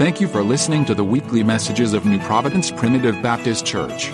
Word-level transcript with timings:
Thank 0.00 0.18
you 0.18 0.28
for 0.28 0.42
listening 0.42 0.86
to 0.86 0.94
the 0.94 1.04
weekly 1.04 1.42
messages 1.42 1.92
of 1.92 2.06
New 2.06 2.18
Providence 2.20 2.70
Primitive 2.70 3.20
Baptist 3.20 3.66
Church. 3.66 4.06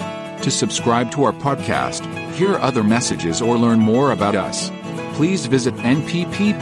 To 0.43 0.51
subscribe 0.51 1.13
to 1.13 1.23
our 1.23 1.33
podcast, 1.33 2.05
hear 2.33 2.57
other 2.57 2.83
messages, 2.83 3.41
or 3.41 3.57
learn 3.57 3.79
more 3.79 4.11
about 4.11 4.35
us, 4.35 4.73
please 5.15 5.47
visit 5.47 5.75
nppbc.com. 5.77 6.57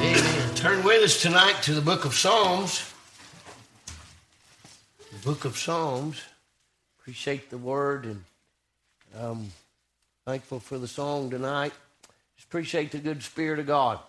Amen. 0.00 0.54
Turn 0.54 0.82
with 0.82 1.02
us 1.02 1.20
tonight 1.20 1.56
to 1.64 1.74
the 1.74 1.82
book 1.82 2.06
of 2.06 2.14
Psalms. 2.14 2.90
The 5.12 5.18
book 5.22 5.44
of 5.44 5.58
Psalms. 5.58 6.22
Appreciate 7.00 7.50
the 7.50 7.58
word 7.58 8.06
and 8.06 8.24
um, 9.14 9.52
thankful 10.26 10.58
for 10.58 10.76
the 10.76 10.88
song 10.88 11.30
tonight. 11.30 11.72
Just 12.34 12.48
appreciate 12.48 12.90
the 12.90 12.98
good 12.98 13.22
spirit 13.22 13.60
of 13.60 13.66
God. 13.68 14.00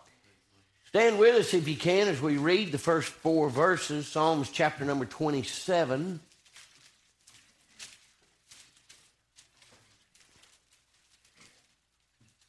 Stand 0.88 1.20
with 1.20 1.36
us 1.36 1.54
if 1.54 1.68
you 1.68 1.76
can 1.76 2.08
as 2.08 2.20
we 2.20 2.38
read 2.38 2.72
the 2.72 2.80
first 2.80 3.10
four 3.10 3.52
verses. 3.52 4.08
Psalms 4.08 4.50
chapter 4.50 4.84
number 4.84 5.06
27. 5.06 6.20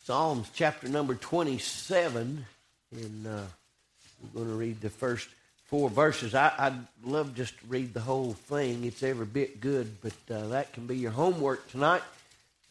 Psalms 0.04 0.48
chapter 0.54 0.88
number 0.88 1.14
27, 1.14 2.46
and 2.92 3.26
uh, 3.26 3.42
we're 4.32 4.44
going 4.44 4.50
to 4.50 4.56
read 4.56 4.80
the 4.80 4.88
first 4.88 5.28
four 5.66 5.90
verses. 5.90 6.34
I, 6.34 6.54
I'd 6.58 6.86
love 7.04 7.34
just 7.34 7.60
to 7.60 7.66
read 7.66 7.92
the 7.92 8.00
whole 8.00 8.32
thing. 8.32 8.84
It's 8.84 9.02
every 9.02 9.26
bit 9.26 9.60
good, 9.60 9.98
but 10.00 10.34
uh, 10.34 10.48
that 10.48 10.72
can 10.72 10.86
be 10.86 10.96
your 10.96 11.10
homework 11.10 11.70
tonight. 11.70 12.00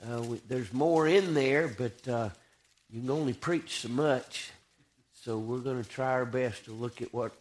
Uh, 0.06 0.22
we, 0.22 0.42
there's 0.48 0.72
more 0.74 1.08
in 1.08 1.34
there, 1.34 1.68
but 1.68 2.08
uh, 2.08 2.30
you 2.90 3.02
can 3.02 3.10
only 3.10 3.34
preach 3.34 3.82
so 3.82 3.90
much. 3.90 4.52
So 5.24 5.38
we're 5.38 5.60
going 5.60 5.84
to 5.84 5.90
try 5.90 6.12
our 6.12 6.26
best 6.26 6.66
to 6.66 6.72
look 6.72 7.02
at 7.02 7.14
what 7.14 7.34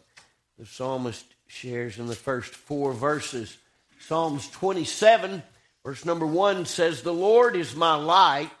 the 0.57 0.65
psalmist 0.65 1.25
shares 1.47 1.99
in 1.99 2.07
the 2.07 2.15
first 2.15 2.53
four 2.53 2.93
verses. 2.93 3.55
Psalms 3.99 4.49
27, 4.49 5.43
verse 5.85 6.03
number 6.03 6.25
1 6.25 6.65
says, 6.65 7.01
The 7.01 7.13
Lord 7.13 7.55
is 7.55 7.75
my 7.75 7.95
light 7.95 8.51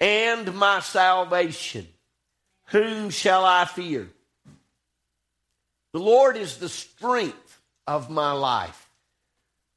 and 0.00 0.54
my 0.54 0.80
salvation. 0.80 1.86
Whom 2.66 3.10
shall 3.10 3.44
I 3.44 3.64
fear? 3.64 4.08
The 5.92 6.00
Lord 6.00 6.36
is 6.36 6.58
the 6.58 6.68
strength 6.68 7.60
of 7.86 8.10
my 8.10 8.32
life. 8.32 8.90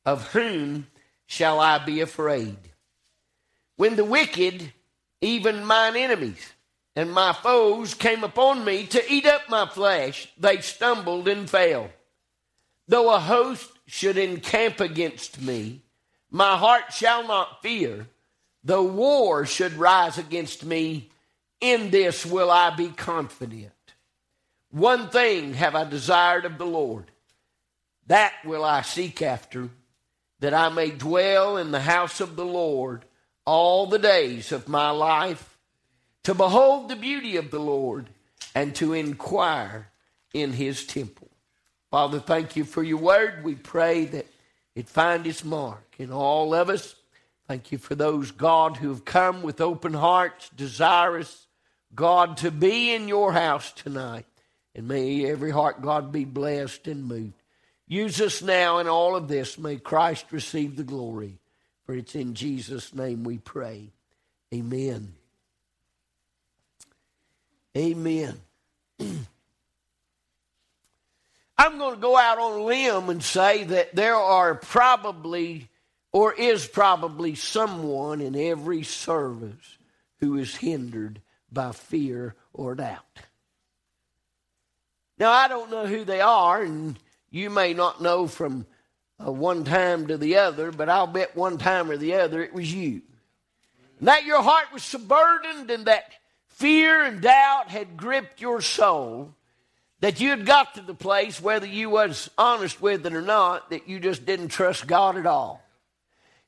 Of 0.06 0.28
whom 0.34 0.88
shall 1.28 1.60
I 1.60 1.78
be 1.78 2.02
afraid? 2.02 2.58
When 3.82 3.96
the 3.96 4.06
wicked, 4.06 4.74
even 5.22 5.66
mine 5.66 5.96
enemies, 5.96 6.54
and 6.96 7.12
my 7.12 7.34
foes 7.34 7.96
came 7.96 8.24
upon 8.24 8.64
me 8.64 8.86
to 8.86 9.12
eat 9.12 9.26
up 9.26 9.50
my 9.50 9.66
flesh, 9.66 10.32
they 10.38 10.62
stumbled 10.62 11.28
and 11.28 11.50
fell. 11.50 11.90
Though 12.88 13.12
a 13.12 13.18
host 13.18 13.72
should 13.88 14.20
encamp 14.20 14.82
against 14.82 15.42
me, 15.42 15.82
my 16.30 16.58
heart 16.58 16.94
shall 16.94 17.28
not 17.28 17.64
fear. 17.64 18.06
Though 18.64 18.84
war 18.84 19.48
should 19.48 19.74
rise 19.74 20.20
against 20.20 20.64
me, 20.64 21.10
in 21.60 21.90
this 21.90 22.24
will 22.24 22.52
I 22.52 22.70
be 22.76 22.90
confident. 22.90 23.74
One 24.70 25.10
thing 25.10 25.56
have 25.56 25.74
I 25.74 25.86
desired 25.86 26.46
of 26.46 26.60
the 26.60 26.68
Lord, 26.68 27.06
that 28.06 28.34
will 28.46 28.64
I 28.64 28.84
seek 28.84 29.24
after, 29.24 29.70
that 30.40 30.54
I 30.54 30.70
may 30.70 30.92
dwell 30.92 31.58
in 31.58 31.72
the 31.72 31.82
house 31.82 32.22
of 32.22 32.36
the 32.36 32.46
Lord 32.46 33.06
all 33.46 33.88
the 33.88 34.00
days 34.00 34.52
of 34.52 34.68
my 34.68 34.92
life, 34.92 35.58
to 36.24 36.34
behold 36.34 36.90
the 36.90 36.96
beauty 36.96 37.38
of 37.38 37.52
the 37.52 37.60
Lord 37.60 38.08
and 38.54 38.76
to 38.76 38.94
inquire 38.94 39.88
in 40.34 40.54
his 40.54 40.86
temple. 40.86 41.30
Father, 41.90 42.20
thank 42.20 42.56
you 42.56 42.64
for 42.64 42.84
your 42.84 43.00
word. 43.00 43.44
We 43.44 43.56
pray 43.56 44.06
that 44.06 44.28
it 44.76 44.88
find 44.88 45.28
its 45.28 45.44
mark 45.44 45.96
in 45.98 46.12
all 46.12 46.54
of 46.54 46.70
us. 46.70 46.96
Thank 47.48 47.72
you 47.72 47.78
for 47.78 47.96
those, 47.96 48.32
God, 48.32 48.78
who 48.78 48.90
have 48.90 49.04
come 49.04 49.42
with 49.42 49.60
open 49.60 49.94
hearts, 49.94 50.50
desirous, 50.56 51.48
God, 51.94 52.38
to 52.38 52.52
be 52.52 52.94
in 52.94 53.10
your 53.10 53.34
house 53.34 53.74
tonight. 53.74 54.26
And 54.74 54.88
may 54.88 55.30
every 55.30 55.52
heart, 55.52 55.82
God, 55.82 56.14
be 56.14 56.24
blessed 56.24 56.88
and 56.88 57.04
moved. 57.04 57.34
Use 57.88 58.22
us 58.22 58.42
now 58.42 58.78
in 58.78 58.88
all 58.88 59.18
of 59.18 59.28
this. 59.28 59.58
May 59.58 59.76
Christ 59.76 60.28
receive 60.32 60.78
the 60.78 60.84
glory. 60.84 61.41
For 61.86 61.96
it's 61.96 62.16
in 62.16 62.34
Jesus' 62.36 62.94
name 62.94 63.24
we 63.24 63.38
pray. 63.38 63.92
Amen. 64.54 65.14
Amen. 67.78 68.40
I'm 71.58 71.78
going 71.78 71.96
to 71.96 72.02
go 72.02 72.18
out 72.18 72.40
on 72.40 72.60
a 72.60 72.64
limb 72.64 73.10
and 73.10 73.24
say 73.24 73.64
that 73.66 73.96
there 73.96 74.16
are 74.16 74.56
probably 74.56 75.70
or 76.12 76.34
is 76.34 76.68
probably 76.68 77.36
someone 77.36 78.20
in 78.20 78.36
every 78.36 78.84
service 78.84 79.78
who 80.20 80.38
is 80.38 80.56
hindered 80.56 81.22
by 81.52 81.72
fear 81.72 82.36
or 82.54 82.76
doubt. 82.76 83.20
Now, 85.18 85.32
I 85.32 85.48
don't 85.48 85.72
know 85.72 85.86
who 85.86 86.04
they 86.04 86.20
are, 86.20 86.62
and 86.62 86.98
you 87.30 87.50
may 87.50 87.74
not 87.74 88.02
know 88.02 88.28
from 88.28 88.66
uh, 89.26 89.32
one 89.32 89.64
time 89.64 90.08
to 90.08 90.18
the 90.18 90.38
other, 90.38 90.72
but 90.72 90.90
I'll 90.90 91.08
bet 91.08 91.36
one 91.36 91.58
time 91.58 91.90
or 91.90 91.98
the 91.98 92.16
other 92.16 92.42
it 92.44 92.54
was 92.54 92.74
you. 92.74 93.02
And 94.00 94.08
that 94.08 94.26
your 94.26 94.42
heart 94.42 94.74
was 94.74 94.84
so 94.84 95.00
burdened 95.00 95.70
and 95.70 95.86
that 95.86 96.12
fear 96.48 97.04
and 97.04 97.22
doubt 97.22 97.70
had 97.70 97.98
gripped 97.98 98.42
your 98.42 98.62
soul 98.62 99.34
that 100.02 100.20
you 100.20 100.30
had 100.30 100.46
got 100.46 100.76
to 100.76 100.82
the 100.82 100.96
place, 100.96 101.42
whether 101.42 101.68
you 101.68 101.90
was 101.90 102.30
honest 102.38 102.82
with 102.82 103.06
it 103.06 103.14
or 103.14 103.22
not, 103.22 103.70
that 103.70 103.88
you 103.88 104.00
just 104.00 104.26
didn't 104.26 104.50
trust 104.50 104.88
God 104.88 105.16
at 105.16 105.28
all. 105.28 105.64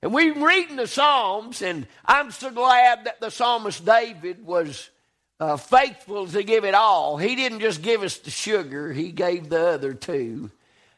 And 0.01 0.13
we've 0.13 0.33
been 0.33 0.44
reading 0.44 0.75
the 0.75 0.88
Psalms, 0.88 1.62
and 1.62 1.88
I'm 2.03 2.31
so 2.31 2.51
glad 2.51 3.06
that 3.06 3.22
the 3.22 3.29
psalmist 3.29 3.85
David 3.85 4.45
was 4.45 4.89
uh, 5.39 5.56
faithful 5.56 6.28
to 6.28 6.44
give 6.44 6.66
it 6.66 6.73
all. 6.73 7.17
He 7.17 7.35
didn't 7.35 7.59
just 7.59 7.81
give 7.81 8.03
us 8.03 8.17
the 8.17 8.31
sugar, 8.31 8.91
he 8.91 9.12
gave 9.12 9.50
the 9.50 9.67
other 9.67 9.94
two. 9.94 10.51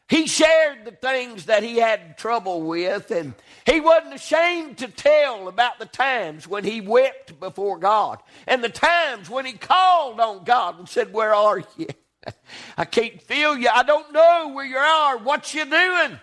He 0.08 0.28
shared 0.28 0.84
the 0.84 0.92
things 0.92 1.46
that 1.46 1.64
he 1.64 1.78
had 1.78 2.16
trouble 2.16 2.62
with, 2.62 3.10
and 3.10 3.34
he 3.64 3.80
wasn't 3.80 4.14
ashamed 4.14 4.78
to 4.78 4.88
tell 4.88 5.48
about 5.48 5.80
the 5.80 5.86
times 5.86 6.46
when 6.46 6.62
he 6.62 6.80
wept 6.80 7.40
before 7.40 7.78
God 7.78 8.20
and 8.46 8.62
the 8.62 8.68
times 8.68 9.28
when 9.28 9.44
he 9.44 9.54
called 9.54 10.20
on 10.20 10.44
God 10.44 10.78
and 10.78 10.88
said, 10.88 11.12
Where 11.12 11.34
are 11.34 11.58
you? 11.76 11.88
I 12.78 12.84
can't 12.84 13.20
feel 13.20 13.58
you. 13.58 13.68
I 13.68 13.82
don't 13.82 14.12
know 14.12 14.52
where 14.54 14.64
you 14.64 14.76
are. 14.76 15.18
What 15.18 15.52
you 15.52 15.64
doing? 15.64 16.20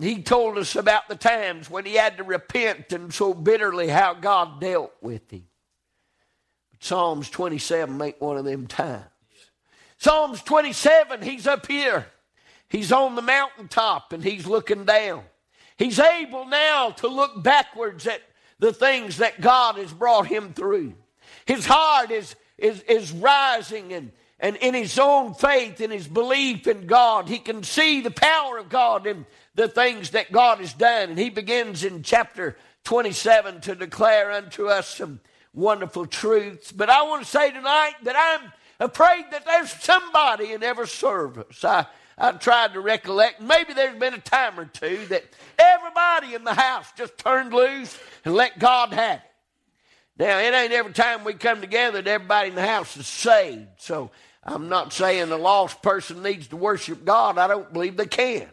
He 0.00 0.22
told 0.22 0.58
us 0.58 0.76
about 0.76 1.08
the 1.08 1.16
times 1.16 1.70
when 1.70 1.86
he 1.86 1.94
had 1.94 2.18
to 2.18 2.24
repent 2.24 2.92
and 2.92 3.14
so 3.14 3.32
bitterly 3.32 3.88
how 3.88 4.12
God 4.12 4.60
dealt 4.60 4.92
with 5.00 5.30
him. 5.30 5.46
But 6.70 6.84
Psalms 6.84 7.30
27 7.30 8.00
ain't 8.02 8.20
one 8.20 8.36
of 8.36 8.44
them 8.44 8.66
times. 8.66 9.04
Psalms 9.96 10.42
27, 10.42 11.22
he's 11.22 11.46
up 11.46 11.66
here. 11.66 12.06
He's 12.68 12.92
on 12.92 13.14
the 13.14 13.22
mountaintop 13.22 14.12
and 14.12 14.22
he's 14.22 14.46
looking 14.46 14.84
down. 14.84 15.22
He's 15.76 15.98
able 15.98 16.44
now 16.46 16.90
to 16.90 17.08
look 17.08 17.42
backwards 17.42 18.06
at 18.06 18.20
the 18.58 18.72
things 18.72 19.18
that 19.18 19.40
God 19.40 19.76
has 19.76 19.92
brought 19.92 20.26
him 20.26 20.52
through. 20.52 20.94
His 21.46 21.64
heart 21.66 22.10
is, 22.10 22.34
is, 22.58 22.82
is 22.82 23.12
rising 23.12 23.92
and, 23.92 24.12
and 24.40 24.56
in 24.56 24.74
his 24.74 24.98
own 24.98 25.34
faith 25.34 25.80
and 25.80 25.92
his 25.92 26.06
belief 26.06 26.66
in 26.66 26.86
God, 26.86 27.28
he 27.28 27.38
can 27.38 27.62
see 27.62 28.00
the 28.00 28.10
power 28.10 28.58
of 28.58 28.68
God 28.68 29.06
in 29.06 29.24
the 29.54 29.68
things 29.68 30.10
that 30.10 30.32
God 30.32 30.58
has 30.58 30.72
done. 30.74 31.10
And 31.10 31.18
he 31.18 31.30
begins 31.30 31.84
in 31.84 32.02
chapter 32.02 32.56
27 32.84 33.60
to 33.62 33.74
declare 33.74 34.32
unto 34.32 34.66
us 34.66 34.96
some 34.96 35.20
wonderful 35.52 36.06
truths. 36.06 36.72
But 36.72 36.90
I 36.90 37.02
want 37.02 37.24
to 37.24 37.30
say 37.30 37.50
tonight 37.50 37.94
that 38.02 38.16
I'm 38.16 38.52
afraid 38.80 39.24
that 39.30 39.44
there's 39.44 39.72
somebody 39.72 40.52
in 40.52 40.62
every 40.62 40.88
service. 40.88 41.64
I, 41.64 41.86
I 42.18 42.32
tried 42.32 42.72
to 42.72 42.80
recollect. 42.80 43.40
Maybe 43.40 43.72
there's 43.72 43.98
been 43.98 44.14
a 44.14 44.18
time 44.18 44.58
or 44.58 44.64
two 44.64 45.06
that 45.06 45.24
everybody 45.58 46.34
in 46.34 46.44
the 46.44 46.54
house 46.54 46.90
just 46.96 47.16
turned 47.16 47.52
loose 47.52 47.96
and 48.24 48.34
let 48.34 48.58
God 48.58 48.92
have 48.92 49.18
it. 49.18 49.22
Now, 50.18 50.40
it 50.40 50.52
ain't 50.52 50.72
every 50.72 50.92
time 50.92 51.22
we 51.22 51.34
come 51.34 51.60
together 51.60 52.02
that 52.02 52.10
everybody 52.10 52.48
in 52.48 52.56
the 52.56 52.66
house 52.66 52.96
is 52.96 53.06
saved. 53.06 53.68
So 53.78 54.10
I'm 54.42 54.68
not 54.68 54.92
saying 54.92 55.28
the 55.28 55.38
lost 55.38 55.80
person 55.80 56.22
needs 56.22 56.48
to 56.48 56.56
worship 56.56 57.04
God. 57.04 57.38
I 57.38 57.46
don't 57.46 57.72
believe 57.72 57.96
they 57.96 58.06
can. 58.06 58.48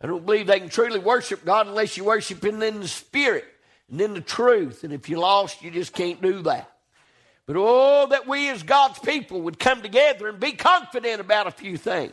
I 0.00 0.08
don't 0.08 0.26
believe 0.26 0.48
they 0.48 0.58
can 0.58 0.68
truly 0.68 0.98
worship 0.98 1.44
God 1.44 1.68
unless 1.68 1.96
you 1.96 2.04
worship 2.04 2.44
Him 2.44 2.60
in 2.60 2.80
the 2.80 2.88
Spirit 2.88 3.44
and 3.88 4.00
in 4.00 4.14
the 4.14 4.20
truth. 4.20 4.82
And 4.82 4.92
if 4.92 5.08
you're 5.08 5.20
lost, 5.20 5.62
you 5.62 5.70
just 5.70 5.92
can't 5.92 6.20
do 6.20 6.42
that. 6.42 6.72
But 7.46 7.54
oh, 7.56 8.08
that 8.10 8.26
we 8.26 8.48
as 8.50 8.64
God's 8.64 8.98
people 8.98 9.42
would 9.42 9.60
come 9.60 9.82
together 9.82 10.26
and 10.26 10.40
be 10.40 10.52
confident 10.52 11.20
about 11.20 11.46
a 11.46 11.52
few 11.52 11.76
things. 11.76 12.12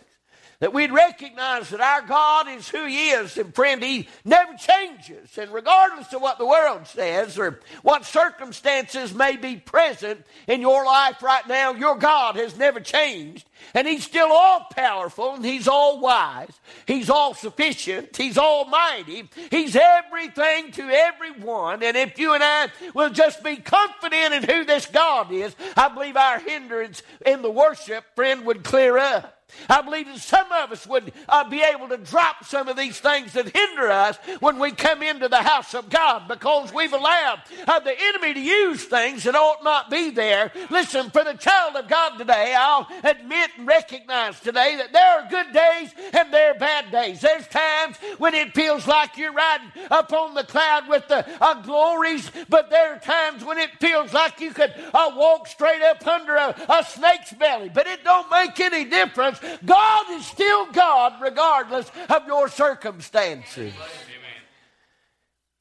That 0.59 0.73
we'd 0.73 0.91
recognize 0.91 1.69
that 1.69 1.81
our 1.81 2.01
God 2.01 2.47
is 2.47 2.69
who 2.69 2.85
He 2.85 3.09
is, 3.09 3.37
and 3.37 3.53
friend, 3.53 3.83
He 3.83 4.07
never 4.23 4.53
changes. 4.55 5.37
And 5.37 5.53
regardless 5.53 6.13
of 6.13 6.21
what 6.21 6.37
the 6.37 6.45
world 6.45 6.87
says 6.87 7.37
or 7.37 7.59
what 7.81 8.05
circumstances 8.05 9.13
may 9.13 9.35
be 9.35 9.57
present 9.57 10.25
in 10.47 10.61
your 10.61 10.85
life 10.85 11.21
right 11.21 11.47
now, 11.47 11.73
your 11.73 11.97
God 11.97 12.35
has 12.35 12.57
never 12.57 12.79
changed. 12.79 13.47
And 13.73 13.87
He's 13.87 14.03
still 14.03 14.31
all 14.31 14.67
powerful 14.75 15.35
and 15.35 15.45
He's 15.45 15.67
all 15.67 15.99
wise. 15.99 16.53
He's 16.85 17.09
all 17.09 17.33
sufficient. 17.33 18.15
He's 18.15 18.37
almighty. 18.37 19.29
He's 19.51 19.75
everything 19.75 20.71
to 20.73 20.89
everyone. 20.89 21.83
And 21.83 21.97
if 21.97 22.19
you 22.19 22.33
and 22.33 22.43
I 22.43 22.69
will 22.93 23.09
just 23.09 23.43
be 23.43 23.57
confident 23.57 24.33
in 24.33 24.43
who 24.43 24.65
this 24.65 24.85
God 24.85 25.31
is, 25.31 25.55
I 25.75 25.89
believe 25.89 26.17
our 26.17 26.39
hindrance 26.39 27.03
in 27.25 27.41
the 27.41 27.51
worship, 27.51 28.03
friend, 28.15 28.45
would 28.45 28.63
clear 28.63 28.97
up. 28.97 29.42
I 29.69 29.81
believe 29.81 30.07
that 30.07 30.19
some 30.19 30.51
of 30.51 30.71
us 30.71 30.85
would 30.87 31.11
uh, 31.29 31.49
be 31.49 31.61
able 31.61 31.89
to 31.89 31.97
drop 31.97 32.45
some 32.45 32.67
of 32.67 32.77
these 32.77 32.99
things 32.99 33.33
that 33.33 33.55
hinder 33.55 33.89
us 33.89 34.17
when 34.39 34.59
we 34.59 34.71
come 34.71 35.03
into 35.03 35.27
the 35.27 35.41
house 35.41 35.73
of 35.73 35.89
God 35.89 36.27
because 36.27 36.73
we've 36.73 36.93
allowed 36.93 37.41
uh, 37.67 37.79
the 37.79 37.95
enemy 37.99 38.33
to 38.33 38.39
use 38.39 38.83
things 38.85 39.23
that 39.23 39.35
ought 39.35 39.63
not 39.63 39.89
be 39.89 40.09
there. 40.09 40.51
Listen, 40.69 41.09
for 41.09 41.23
the 41.23 41.33
child 41.33 41.75
of 41.75 41.87
God 41.87 42.17
today, 42.17 42.55
I'll 42.57 42.87
admit 43.03 43.51
and 43.57 43.67
recognize 43.67 44.39
today 44.39 44.75
that 44.77 44.93
there 44.93 45.19
are 45.19 45.29
good 45.29 45.53
days 45.53 45.93
and 46.13 46.33
there 46.33 46.51
are 46.51 46.59
bad 46.59 46.91
days. 46.91 47.21
There's 47.21 47.47
times 47.47 47.97
when 48.17 48.33
it 48.33 48.53
feels 48.53 48.87
like 48.87 49.17
you're 49.17 49.33
riding 49.33 49.71
up 49.89 50.11
on 50.13 50.33
the 50.33 50.43
cloud 50.43 50.87
with 50.87 51.07
the 51.07 51.25
uh, 51.41 51.61
glories, 51.61 52.31
but 52.49 52.69
there 52.69 52.93
are 52.93 52.99
times 52.99 53.43
when 53.43 53.57
it 53.57 53.71
feels 53.79 54.13
like 54.13 54.39
you 54.39 54.53
could 54.53 54.73
uh, 54.93 55.11
walk 55.15 55.47
straight 55.47 55.81
up 55.81 56.05
under 56.05 56.35
a, 56.35 56.55
a 56.69 56.83
snake's 56.85 57.33
belly. 57.33 57.69
But 57.69 57.87
it 57.87 58.03
don't 58.03 58.29
make 58.31 58.59
any 58.59 58.85
difference 58.85 59.39
God 59.65 60.11
is 60.11 60.25
still 60.25 60.71
God 60.71 61.21
regardless 61.21 61.91
of 62.09 62.27
your 62.27 62.47
circumstances. 62.47 63.73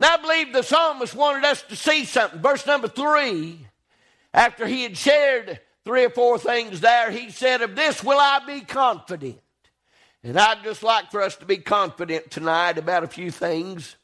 Now, 0.01 0.15
I 0.15 0.17
believe 0.17 0.53
the 0.53 0.63
psalmist 0.63 1.15
wanted 1.15 1.45
us 1.45 1.63
to 1.63 1.77
see 1.77 2.05
something. 2.05 2.41
Verse 2.41 2.67
number 2.67 2.89
three, 2.89 3.67
after 4.35 4.67
he 4.67 4.83
had 4.83 4.97
shared 4.97 5.61
three 5.85 6.05
or 6.05 6.11
four 6.11 6.39
things 6.39 6.81
there, 6.81 7.11
he 7.11 7.31
said, 7.31 7.63
Of 7.63 7.77
this 7.77 8.03
will 8.03 8.19
I 8.19 8.41
be 8.45 8.63
confident. 8.63 9.39
And 10.25 10.39
I'd 10.39 10.63
just 10.65 10.83
like 10.83 11.11
for 11.11 11.23
us 11.23 11.37
to 11.37 11.45
be 11.45 11.59
confident 11.59 12.31
tonight 12.31 12.79
about 12.79 13.05
a 13.05 13.09
few 13.09 13.31
things. 13.31 13.97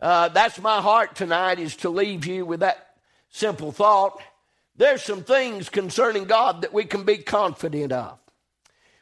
Uh, 0.00 0.28
that's 0.28 0.60
my 0.60 0.80
heart 0.80 1.14
tonight, 1.14 1.58
is 1.58 1.76
to 1.76 1.88
leave 1.88 2.26
you 2.26 2.44
with 2.44 2.60
that 2.60 2.96
simple 3.30 3.72
thought. 3.72 4.20
There's 4.76 5.02
some 5.02 5.22
things 5.22 5.68
concerning 5.68 6.24
God 6.24 6.62
that 6.62 6.74
we 6.74 6.84
can 6.84 7.04
be 7.04 7.18
confident 7.18 7.92
of. 7.92 8.18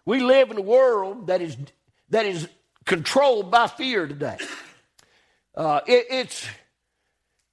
We 0.05 0.21
live 0.21 0.51
in 0.51 0.59
a 0.59 0.63
world 0.63 1.29
that 1.29 1.41
is, 1.41 1.57
that 2.11 2.27
is 2.27 2.49
controlled 2.85 3.51
by 3.51 3.69
fear 3.69 4.07
today. 4.07 4.39
Uh, 5.55 5.81
it, 5.87 6.07
it's, 6.11 6.47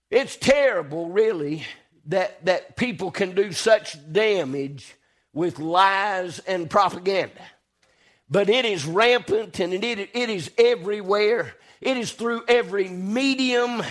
it's 0.10 0.36
terrible, 0.36 1.10
really, 1.10 1.66
that, 2.07 2.44
that 2.46 2.75
people 2.75 3.12
can 3.12 3.36
do 3.36 3.51
such 3.51 3.98
damage 4.12 4.96
with 5.34 5.60
lies 5.60 6.40
and 6.40 6.69
propaganda. 6.69 7.42
But 8.30 8.50
it 8.50 8.66
is 8.66 8.86
rampant 8.86 9.60
and 9.60 9.74
it, 9.74 9.84
it 9.84 10.30
is 10.30 10.52
everywhere. 10.57 11.54
It 11.81 11.98
is 11.98 12.12
through 12.12 12.44
every 12.48 12.90
medium 12.90 13.84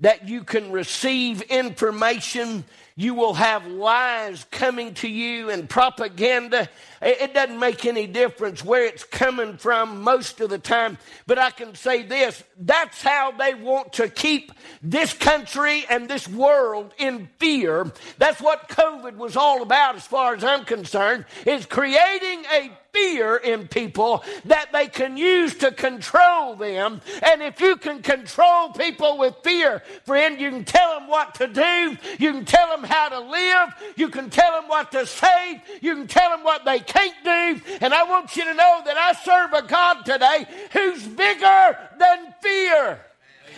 that 0.00 0.28
you 0.28 0.44
can 0.44 0.72
receive 0.72 1.42
information 1.42 2.64
you 2.98 3.12
will 3.12 3.34
have 3.34 3.66
lies 3.66 4.46
coming 4.50 4.94
to 4.94 5.08
you 5.08 5.50
and 5.50 5.68
propaganda. 5.68 6.66
It 7.02 7.34
doesn't 7.34 7.58
make 7.58 7.84
any 7.84 8.06
difference 8.06 8.64
where 8.64 8.86
it's 8.86 9.04
coming 9.04 9.58
from 9.58 10.00
most 10.02 10.40
of 10.40 10.48
the 10.48 10.58
time. 10.58 10.96
But 11.26 11.38
I 11.38 11.50
can 11.50 11.74
say 11.74 12.02
this 12.04 12.42
that's 12.58 13.02
how 13.02 13.32
they 13.32 13.52
want 13.52 13.92
to 13.94 14.08
keep 14.08 14.50
this 14.82 15.12
country 15.12 15.84
and 15.90 16.08
this 16.08 16.26
world 16.26 16.94
in 16.96 17.28
fear. 17.38 17.92
That's 18.16 18.40
what 18.40 18.68
COVID 18.70 19.16
was 19.16 19.36
all 19.36 19.60
about, 19.60 19.96
as 19.96 20.06
far 20.06 20.34
as 20.34 20.42
I'm 20.42 20.64
concerned, 20.64 21.26
is 21.44 21.66
creating 21.66 22.44
a 22.50 22.70
fear 22.96 23.36
in 23.36 23.68
people 23.68 24.24
that 24.46 24.72
they 24.72 24.86
can 24.86 25.16
use 25.16 25.54
to 25.56 25.70
control 25.70 26.56
them. 26.56 27.00
And 27.22 27.42
if 27.42 27.60
you 27.60 27.76
can 27.76 28.02
control 28.02 28.70
people 28.70 29.18
with 29.18 29.34
fear, 29.42 29.82
friend, 30.04 30.40
you 30.40 30.50
can 30.50 30.64
tell 30.64 30.98
them 30.98 31.08
what 31.08 31.34
to 31.36 31.46
do, 31.46 31.96
you 32.18 32.32
can 32.32 32.44
tell 32.44 32.68
them 32.70 32.84
how 32.84 33.08
to 33.10 33.20
live, 33.20 33.74
you 33.96 34.08
can 34.08 34.30
tell 34.30 34.60
them 34.60 34.68
what 34.68 34.92
to 34.92 35.06
say, 35.06 35.62
you 35.80 35.94
can 35.94 36.06
tell 36.06 36.30
them 36.30 36.42
what 36.42 36.64
they 36.64 36.78
can't 36.78 37.14
do. 37.22 37.60
And 37.80 37.92
I 37.92 38.04
want 38.04 38.34
you 38.36 38.44
to 38.44 38.54
know 38.54 38.82
that 38.84 38.96
I 38.96 39.12
serve 39.12 39.52
a 39.52 39.66
God 39.66 40.04
today 40.04 40.46
who's 40.72 41.06
bigger 41.06 41.78
than 41.98 42.34
fear. 42.40 43.00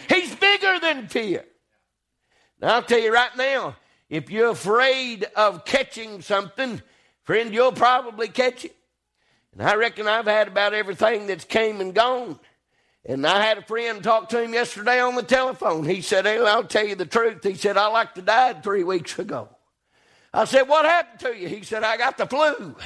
He's 0.08 0.34
bigger 0.34 0.78
than 0.80 1.08
fear. 1.08 1.44
Now, 2.60 2.76
I'll 2.76 2.82
tell 2.82 2.98
you 2.98 3.12
right 3.12 3.36
now, 3.36 3.76
if 4.10 4.30
you're 4.30 4.50
afraid 4.50 5.24
of 5.36 5.64
catching 5.64 6.22
something, 6.22 6.82
friend, 7.22 7.54
you'll 7.54 7.72
probably 7.72 8.28
catch 8.28 8.64
it. 8.64 8.74
And 9.52 9.62
I 9.62 9.74
reckon 9.74 10.06
I've 10.06 10.26
had 10.26 10.48
about 10.48 10.74
everything 10.74 11.26
that's 11.26 11.44
came 11.44 11.80
and 11.80 11.94
gone. 11.94 12.38
And 13.04 13.26
I 13.26 13.42
had 13.42 13.58
a 13.58 13.62
friend 13.62 14.02
talk 14.02 14.28
to 14.30 14.42
him 14.42 14.52
yesterday 14.52 15.00
on 15.00 15.14
the 15.14 15.22
telephone. 15.22 15.84
He 15.84 16.02
said, 16.02 16.26
hey, 16.26 16.38
I'll 16.38 16.64
tell 16.64 16.86
you 16.86 16.94
the 16.94 17.06
truth. 17.06 17.42
He 17.42 17.54
said, 17.54 17.76
I 17.76 17.86
like 17.88 18.14
to 18.14 18.22
died 18.22 18.62
three 18.62 18.84
weeks 18.84 19.18
ago. 19.18 19.48
I 20.32 20.44
said, 20.44 20.68
What 20.68 20.84
happened 20.84 21.20
to 21.20 21.36
you? 21.36 21.48
He 21.48 21.62
said, 21.62 21.82
I 21.82 21.96
got 21.96 22.18
the 22.18 22.26
flu. 22.26 22.76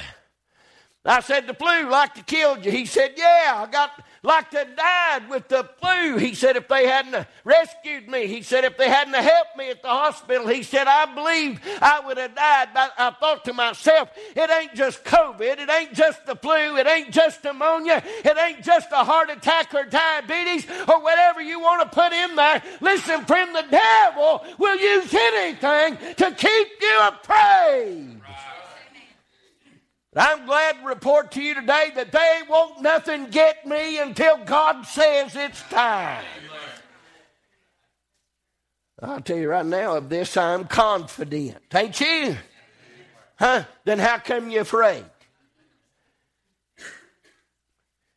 I 1.05 1.19
said, 1.19 1.47
The 1.47 1.53
flu 1.53 1.89
like 1.89 2.13
to 2.15 2.23
killed 2.23 2.63
you. 2.63 2.71
He 2.71 2.85
said, 2.85 3.13
Yeah, 3.17 3.65
I 3.67 3.69
got 3.69 3.91
like 4.25 4.51
to 4.51 4.65
died 4.77 5.29
with 5.29 5.49
the 5.49 5.69
flu. 5.81 6.17
He 6.17 6.33
said, 6.33 6.55
If 6.55 6.69
they 6.69 6.87
hadn't 6.87 7.27
rescued 7.43 8.07
me, 8.07 8.27
he 8.27 8.41
said, 8.41 8.63
If 8.63 8.77
they 8.77 8.87
hadn't 8.87 9.13
helped 9.13 9.57
me 9.57 9.69
at 9.69 9.81
the 9.81 9.89
hospital, 9.89 10.47
he 10.47 10.63
said, 10.63 10.87
I 10.87 11.13
believe 11.13 11.59
I 11.81 11.99
would 11.99 12.17
have 12.17 12.33
died. 12.33 12.69
But 12.73 12.93
I 12.97 13.11
thought 13.11 13.43
to 13.45 13.53
myself, 13.53 14.09
It 14.33 14.49
ain't 14.49 14.75
just 14.75 15.03
COVID. 15.03 15.59
It 15.59 15.69
ain't 15.69 15.93
just 15.93 16.25
the 16.25 16.37
flu. 16.37 16.77
It 16.77 16.87
ain't 16.87 17.11
just 17.11 17.43
pneumonia. 17.43 18.01
It 18.23 18.37
ain't 18.37 18.63
just 18.63 18.89
a 18.93 19.03
heart 19.03 19.29
attack 19.29 19.73
or 19.73 19.83
diabetes 19.83 20.65
or 20.87 21.01
whatever 21.01 21.41
you 21.41 21.59
want 21.59 21.81
to 21.81 21.93
put 21.93 22.13
in 22.13 22.35
there. 22.37 22.63
Listen, 22.79 23.25
friend, 23.25 23.53
the 23.53 23.65
devil 23.69 24.45
will 24.57 24.77
use 24.77 25.13
anything 25.13 25.97
to 26.15 26.31
keep 26.31 26.67
you 26.81 26.99
afraid. 27.01 28.21
I'm 30.15 30.45
glad 30.45 30.79
to 30.79 30.85
report 30.85 31.31
to 31.31 31.41
you 31.41 31.55
today 31.55 31.91
that 31.95 32.11
they 32.11 32.41
won't 32.47 32.81
nothing 32.81 33.29
get 33.29 33.65
me 33.65 33.99
until 33.99 34.37
God 34.45 34.85
says 34.85 35.35
it's 35.35 35.61
time. 35.63 36.23
I'll 39.01 39.21
tell 39.21 39.37
you 39.37 39.49
right 39.49 39.65
now, 39.65 39.97
of 39.97 40.09
this 40.09 40.37
I'm 40.37 40.65
confident. 40.65 41.57
Ain't 41.73 41.99
you? 41.99 42.37
Huh? 43.37 43.63
Then 43.83 43.99
how 43.99 44.19
come 44.19 44.49
you're 44.49 44.61
afraid? 44.61 45.03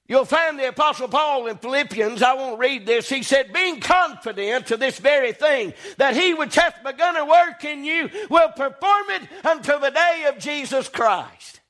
You'll 0.09 0.25
find 0.25 0.57
the 0.57 0.69
Apostle 0.69 1.09
Paul 1.09 1.49
in 1.49 1.57
Philippians, 1.57 2.23
I 2.23 2.35
won't 2.35 2.61
read 2.61 2.87
this. 2.87 3.09
He 3.09 3.25
said, 3.25 3.53
Being 3.53 3.81
confident 3.81 4.71
of 4.71 4.79
this 4.79 4.99
very 4.99 5.33
thing, 5.33 5.75
that 5.97 6.15
he 6.15 6.33
which 6.33 6.55
hath 6.55 6.77
begun 6.85 7.17
a 7.17 7.25
work 7.25 7.65
in 7.65 7.85
you 7.85 8.09
will 8.31 8.51
perform 8.51 9.07
it 9.11 9.23
until 9.43 9.81
the 9.81 9.91
day 9.91 10.27
of 10.29 10.39
Jesus 10.39 10.89
Christ. 10.89 11.61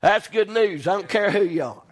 That's 0.00 0.28
good 0.28 0.50
news. 0.50 0.86
I 0.86 0.92
don't 0.92 1.08
care 1.08 1.30
who 1.30 1.44
you 1.44 1.64
are. 1.64 1.82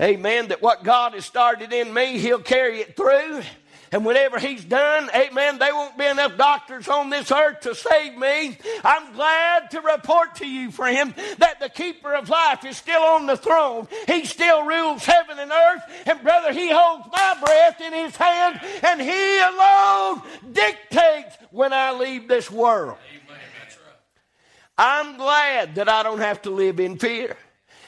Amen. 0.00 0.48
That 0.48 0.62
what 0.62 0.84
God 0.84 1.14
has 1.14 1.24
started 1.24 1.72
in 1.72 1.92
me, 1.92 2.18
He'll 2.18 2.38
carry 2.40 2.80
it 2.80 2.96
through. 2.96 3.42
And 3.90 4.04
whenever 4.04 4.38
he's 4.38 4.64
done, 4.64 5.08
amen, 5.14 5.58
there 5.58 5.74
won't 5.74 5.96
be 5.96 6.04
enough 6.04 6.36
doctors 6.36 6.88
on 6.88 7.08
this 7.08 7.32
earth 7.32 7.60
to 7.60 7.74
save 7.74 8.18
me. 8.18 8.58
I'm 8.84 9.14
glad 9.14 9.70
to 9.70 9.80
report 9.80 10.36
to 10.36 10.46
you, 10.46 10.70
friend, 10.70 11.14
that 11.38 11.58
the 11.60 11.70
keeper 11.70 12.14
of 12.14 12.28
life 12.28 12.64
is 12.66 12.76
still 12.76 13.00
on 13.00 13.26
the 13.26 13.36
throne. 13.36 13.88
He 14.06 14.26
still 14.26 14.64
rules 14.66 15.04
heaven 15.04 15.38
and 15.38 15.50
earth. 15.50 15.82
And 16.04 16.22
brother, 16.22 16.52
he 16.52 16.70
holds 16.70 17.06
my 17.10 17.36
breath 17.42 17.80
in 17.80 17.92
his 17.94 18.16
hand 18.16 18.60
and 18.82 19.00
he 19.00 19.38
alone 19.38 20.22
dictates 20.52 21.36
when 21.50 21.72
I 21.72 21.92
leave 21.92 22.28
this 22.28 22.50
world. 22.50 22.98
I'm 24.78 25.16
glad 25.16 25.74
that 25.74 25.88
I 25.88 26.04
don't 26.04 26.20
have 26.20 26.42
to 26.42 26.50
live 26.50 26.78
in 26.78 26.98
fear. 26.98 27.36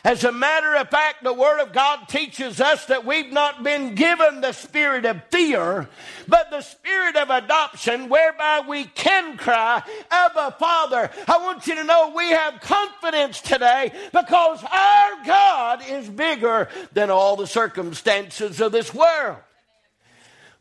As 0.02 0.24
a 0.24 0.32
matter 0.32 0.76
of 0.76 0.88
fact, 0.88 1.22
the 1.22 1.32
Word 1.32 1.60
of 1.60 1.74
God 1.74 2.08
teaches 2.08 2.58
us 2.58 2.86
that 2.86 3.04
we've 3.04 3.32
not 3.32 3.62
been 3.62 3.94
given 3.94 4.40
the 4.40 4.52
spirit 4.52 5.04
of 5.04 5.20
fear, 5.30 5.88
but 6.26 6.50
the 6.50 6.62
spirit 6.62 7.16
of 7.16 7.28
adoption, 7.28 8.08
whereby 8.08 8.62
we 8.66 8.84
can 8.84 9.36
cry, 9.36 9.82
Abba, 10.10 10.56
Father. 10.58 11.10
I 11.28 11.38
want 11.38 11.66
you 11.66 11.74
to 11.74 11.84
know 11.84 12.14
we 12.16 12.30
have 12.30 12.62
confidence 12.62 13.42
today 13.42 13.92
because 14.10 14.64
our 14.64 15.24
God 15.26 15.82
is 15.86 16.08
bigger 16.08 16.68
than 16.92 17.10
all 17.10 17.36
the 17.36 17.46
circumstances 17.46 18.58
of 18.60 18.72
this 18.72 18.94
world. 18.94 19.36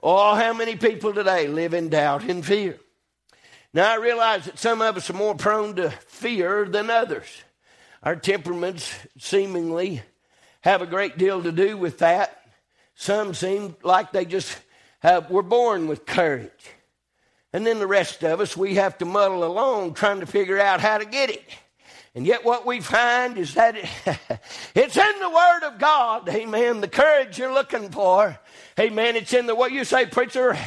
Oh, 0.03 0.35
how 0.35 0.53
many 0.53 0.75
people 0.75 1.13
today 1.13 1.47
live 1.47 1.73
in 1.73 1.87
doubt 1.87 2.23
and 2.25 2.45
fear? 2.45 2.77
Now, 3.73 3.91
I 3.91 3.97
realize 3.97 4.45
that 4.45 4.57
some 4.57 4.81
of 4.81 4.97
us 4.97 5.09
are 5.09 5.13
more 5.13 5.35
prone 5.35 5.75
to 5.75 5.91
fear 5.91 6.65
than 6.65 6.89
others. 6.89 7.27
Our 8.01 8.15
temperaments 8.15 8.91
seemingly 9.17 10.01
have 10.61 10.81
a 10.81 10.87
great 10.87 11.17
deal 11.17 11.43
to 11.43 11.51
do 11.51 11.77
with 11.77 11.99
that. 11.99 12.35
Some 12.95 13.33
seem 13.33 13.75
like 13.83 14.11
they 14.11 14.25
just 14.25 14.57
have, 14.99 15.29
were 15.29 15.43
born 15.43 15.87
with 15.87 16.05
courage. 16.05 16.49
And 17.53 17.65
then 17.65 17.79
the 17.79 17.87
rest 17.87 18.23
of 18.23 18.41
us, 18.41 18.57
we 18.57 18.75
have 18.75 18.97
to 18.99 19.05
muddle 19.05 19.43
along 19.43 19.93
trying 19.93 20.19
to 20.19 20.25
figure 20.25 20.59
out 20.59 20.81
how 20.81 20.97
to 20.97 21.05
get 21.05 21.29
it. 21.29 21.43
And 22.15 22.25
yet, 22.25 22.43
what 22.43 22.65
we 22.65 22.81
find 22.81 23.37
is 23.37 23.53
that 23.53 23.75
it, 23.75 23.85
it's 24.75 24.97
in 24.97 25.19
the 25.19 25.29
Word 25.29 25.63
of 25.63 25.79
God. 25.79 26.27
Amen. 26.27 26.81
The 26.81 26.87
courage 26.87 27.37
you're 27.37 27.53
looking 27.53 27.89
for. 27.91 28.37
Amen. 28.79 29.15
It's 29.15 29.33
in 29.33 29.45
the 29.45 29.55
what 29.55 29.71
you 29.71 29.83
say, 29.83 30.07
preacher. 30.07 30.57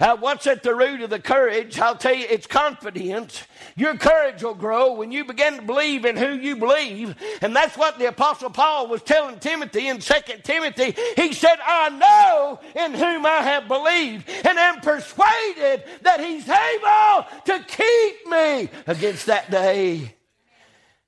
Uh, 0.00 0.16
what's 0.16 0.46
at 0.46 0.62
the 0.62 0.74
root 0.74 1.02
of 1.02 1.10
the 1.10 1.18
courage? 1.18 1.78
I'll 1.78 1.94
tell 1.94 2.14
you, 2.14 2.24
it's 2.30 2.46
confidence. 2.46 3.44
Your 3.76 3.98
courage 3.98 4.42
will 4.42 4.54
grow 4.54 4.94
when 4.94 5.12
you 5.12 5.26
begin 5.26 5.56
to 5.56 5.62
believe 5.62 6.06
in 6.06 6.16
who 6.16 6.32
you 6.32 6.56
believe. 6.56 7.14
And 7.42 7.54
that's 7.54 7.76
what 7.76 7.98
the 7.98 8.06
Apostle 8.06 8.48
Paul 8.48 8.88
was 8.88 9.02
telling 9.02 9.38
Timothy 9.40 9.88
in 9.88 9.98
2 9.98 10.14
Timothy. 10.42 10.96
He 11.16 11.34
said, 11.34 11.56
I 11.62 11.90
know 11.90 12.60
in 12.82 12.94
whom 12.94 13.26
I 13.26 13.42
have 13.42 13.68
believed 13.68 14.26
and 14.30 14.58
am 14.58 14.80
persuaded 14.80 15.84
that 16.00 16.20
he's 16.20 16.48
able 16.48 17.26
to 17.44 17.64
keep 17.68 18.26
me 18.26 18.70
against 18.86 19.26
that 19.26 19.50
day. 19.50 20.14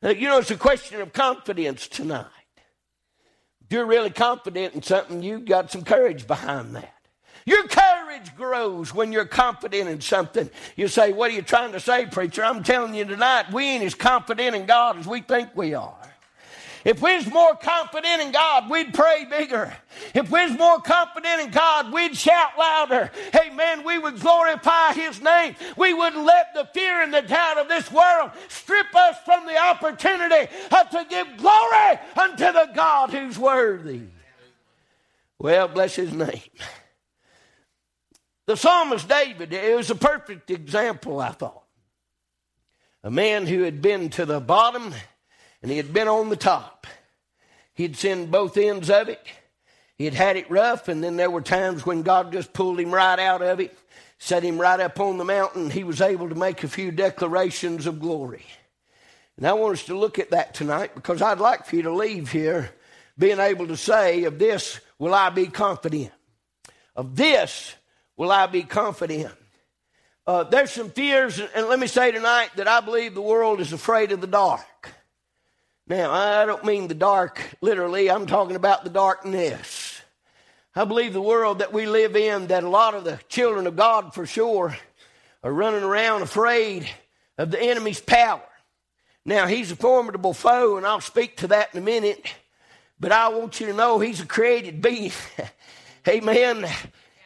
Uh, 0.03 0.11
you 0.11 0.29
know, 0.29 0.39
it's 0.39 0.51
a 0.51 0.57
question 0.57 1.01
of 1.01 1.15
confidence 1.15 1.89
tonight. 1.89 2.27
If 3.65 3.73
you're 3.73 3.87
really 3.87 4.11
confident 4.11 4.75
in 4.75 4.83
something, 4.83 5.23
you've 5.23 5.47
got 5.47 5.71
some 5.71 5.83
courage 5.83 6.27
behind 6.27 6.77
that. 6.77 6.92
Your 7.45 7.67
courage 7.67 8.35
grows 8.37 8.95
when 8.95 9.13
you're 9.13 9.25
confident 9.25 9.89
in 9.89 10.01
something. 10.01 10.49
You 10.77 10.89
say, 10.89 11.13
What 11.13 11.31
are 11.31 11.35
you 11.35 11.43
trying 11.43 11.73
to 11.73 11.81
say, 11.81 12.07
preacher? 12.07 12.45
I'm 12.45 12.63
telling 12.63 12.95
you 12.95 13.05
tonight, 13.05 13.53
we 13.53 13.65
ain't 13.65 13.85
as 13.85 13.95
confident 13.95 14.55
in 14.55 14.67
God 14.67 14.99
as 14.99 15.07
we 15.07 15.21
think 15.21 15.51
we 15.57 15.75
are. 15.75 15.97
If 16.85 17.01
we 17.01 17.15
was 17.15 17.27
more 17.29 17.55
confident 17.55 18.23
in 18.23 18.33
God, 18.33 18.69
we'd 18.69 18.93
pray 18.93 19.25
bigger. 19.25 19.73
If 20.15 20.31
we 20.31 20.43
was 20.45 20.59
more 20.59 20.81
confident 20.81 21.41
in 21.41 21.51
God, 21.51 21.93
we'd 21.93 22.17
shout 22.17 22.59
louder. 22.59 23.11
Hey, 23.33 23.51
Amen. 23.53 23.85
We 23.85 23.99
would 23.99 24.19
glorify 24.19 24.93
His 24.93 25.21
name. 25.21 25.55
We 25.77 25.95
wouldn't 25.95 26.25
let 26.25 26.55
the 26.55 26.69
fear 26.75 27.03
and 27.03 27.15
the 27.15 27.23
doubt 27.23 27.59
of 27.59 27.69
this 27.69 27.91
world 27.93 28.33
strip 28.49 28.95
us 28.95 29.17
from 29.25 29.47
the 29.47 29.57
opportunity 29.57 30.51
to 30.71 31.07
give 31.09 31.37
glory 31.37 31.99
unto 32.17 32.53
the 32.53 32.71
God 32.75 33.11
who's 33.11 33.39
worthy. 33.39 34.03
Well, 35.39 35.69
bless 35.69 35.95
His 35.95 36.13
name. 36.13 36.41
The 38.47 38.57
psalmist 38.57 39.09
David 39.09 39.53
it 39.53 39.77
was 39.77 39.91
a 39.91 39.95
perfect 39.95 40.51
example, 40.51 41.21
I 41.21 41.31
thought. 41.31 41.65
A 43.05 43.11
man 43.11 43.47
who 43.47 43.63
had 43.63 43.83
been 43.83 44.11
to 44.11 44.27
the 44.27 44.41
bottom 44.41 44.95
and 45.63 45.71
he 45.71 45.77
had 45.77 45.93
been 45.93 46.09
on 46.09 46.29
the 46.29 46.37
top. 46.37 46.87
He'd 47.75 47.97
seen 47.97 48.27
both 48.27 48.57
ends 48.57 48.91
of 48.91 49.09
it. 49.09 49.25
He 49.97 50.05
had 50.05 50.15
had 50.15 50.37
it 50.37 50.51
rough, 50.51 50.89
and 50.89 51.03
then 51.03 51.17
there 51.17 51.31
were 51.31 51.41
times 51.41 51.87
when 51.87 52.03
God 52.03 52.33
just 52.33 52.53
pulled 52.53 52.81
him 52.81 52.93
right 52.93 53.19
out 53.19 53.41
of 53.41 53.61
it, 53.61 53.77
set 54.19 54.43
him 54.43 54.61
right 54.61 54.81
up 54.81 54.99
on 54.99 55.17
the 55.17 55.25
mountain. 55.25 55.71
He 55.71 55.85
was 55.85 56.01
able 56.01 56.29
to 56.29 56.35
make 56.35 56.65
a 56.65 56.69
few 56.69 56.91
declarations 56.91 57.87
of 57.87 58.01
glory. 58.01 58.45
And 59.37 59.47
I 59.47 59.53
want 59.53 59.75
us 59.75 59.87
to 59.87 59.97
look 59.97 60.19
at 60.19 60.31
that 60.31 60.55
tonight 60.55 60.95
because 60.95 61.23
I'd 61.23 61.39
like 61.39 61.67
for 61.67 61.77
you 61.77 61.83
to 61.83 61.95
leave 61.95 62.31
here 62.31 62.71
being 63.17 63.39
able 63.39 63.69
to 63.69 63.77
say, 63.77 64.25
Of 64.25 64.39
this 64.39 64.81
will 64.99 65.15
I 65.15 65.31
be 65.31 65.47
confident. 65.47 66.13
Of 66.97 67.17
this 67.17 67.75
will 68.23 68.31
I 68.31 68.47
be 68.47 68.63
confident? 68.63 69.35
Uh, 70.29 70.45
there's 70.45 70.71
some 70.71 70.91
fears, 70.91 71.41
and 71.41 71.67
let 71.67 71.81
me 71.81 71.89
say 71.89 72.13
tonight 72.13 72.51
that 72.55 72.69
I 72.69 72.79
believe 72.79 73.15
the 73.15 73.21
world 73.21 73.59
is 73.59 73.73
afraid 73.73 74.13
of 74.13 74.21
the 74.21 74.29
dark. 74.29 74.95
Now, 75.89 76.13
I 76.13 76.47
don't 76.47 76.65
mean 76.65 76.87
the 76.87 76.95
dark 76.95 77.43
literally, 77.61 78.09
I'm 78.09 78.27
talking 78.27 78.55
about 78.55 78.85
the 78.85 78.91
darkness. 78.91 80.01
I 80.77 80.85
believe 80.85 81.13
the 81.13 81.21
world 81.21 81.59
that 81.59 81.73
we 81.73 81.87
live 81.87 82.15
in, 82.15 82.47
that 82.47 82.63
a 82.63 82.69
lot 82.69 82.95
of 82.95 83.03
the 83.03 83.19
children 83.29 83.67
of 83.67 83.75
God 83.75 84.15
for 84.15 84.25
sure 84.25 84.77
are 85.43 85.53
running 85.53 85.83
around 85.83 86.23
afraid 86.23 86.89
of 87.37 87.51
the 87.51 87.61
enemy's 87.61 88.01
power. 88.01 88.49
Now, 89.25 89.49
he's 89.49 89.73
a 89.73 89.77
formidable 89.77 90.33
foe, 90.33 90.77
and 90.77 90.87
I'll 90.87 91.01
speak 91.01 91.39
to 91.39 91.49
that 91.49 91.71
in 91.75 91.79
a 91.79 91.85
minute, 91.85 92.33
but 93.01 93.11
I 93.11 93.31
want 93.31 93.59
you 93.59 93.67
to 93.67 93.73
know 93.73 93.99
he's 93.99 94.21
a 94.21 94.27
created 94.27 94.81
being. 94.81 95.11
Amen. 96.07 96.69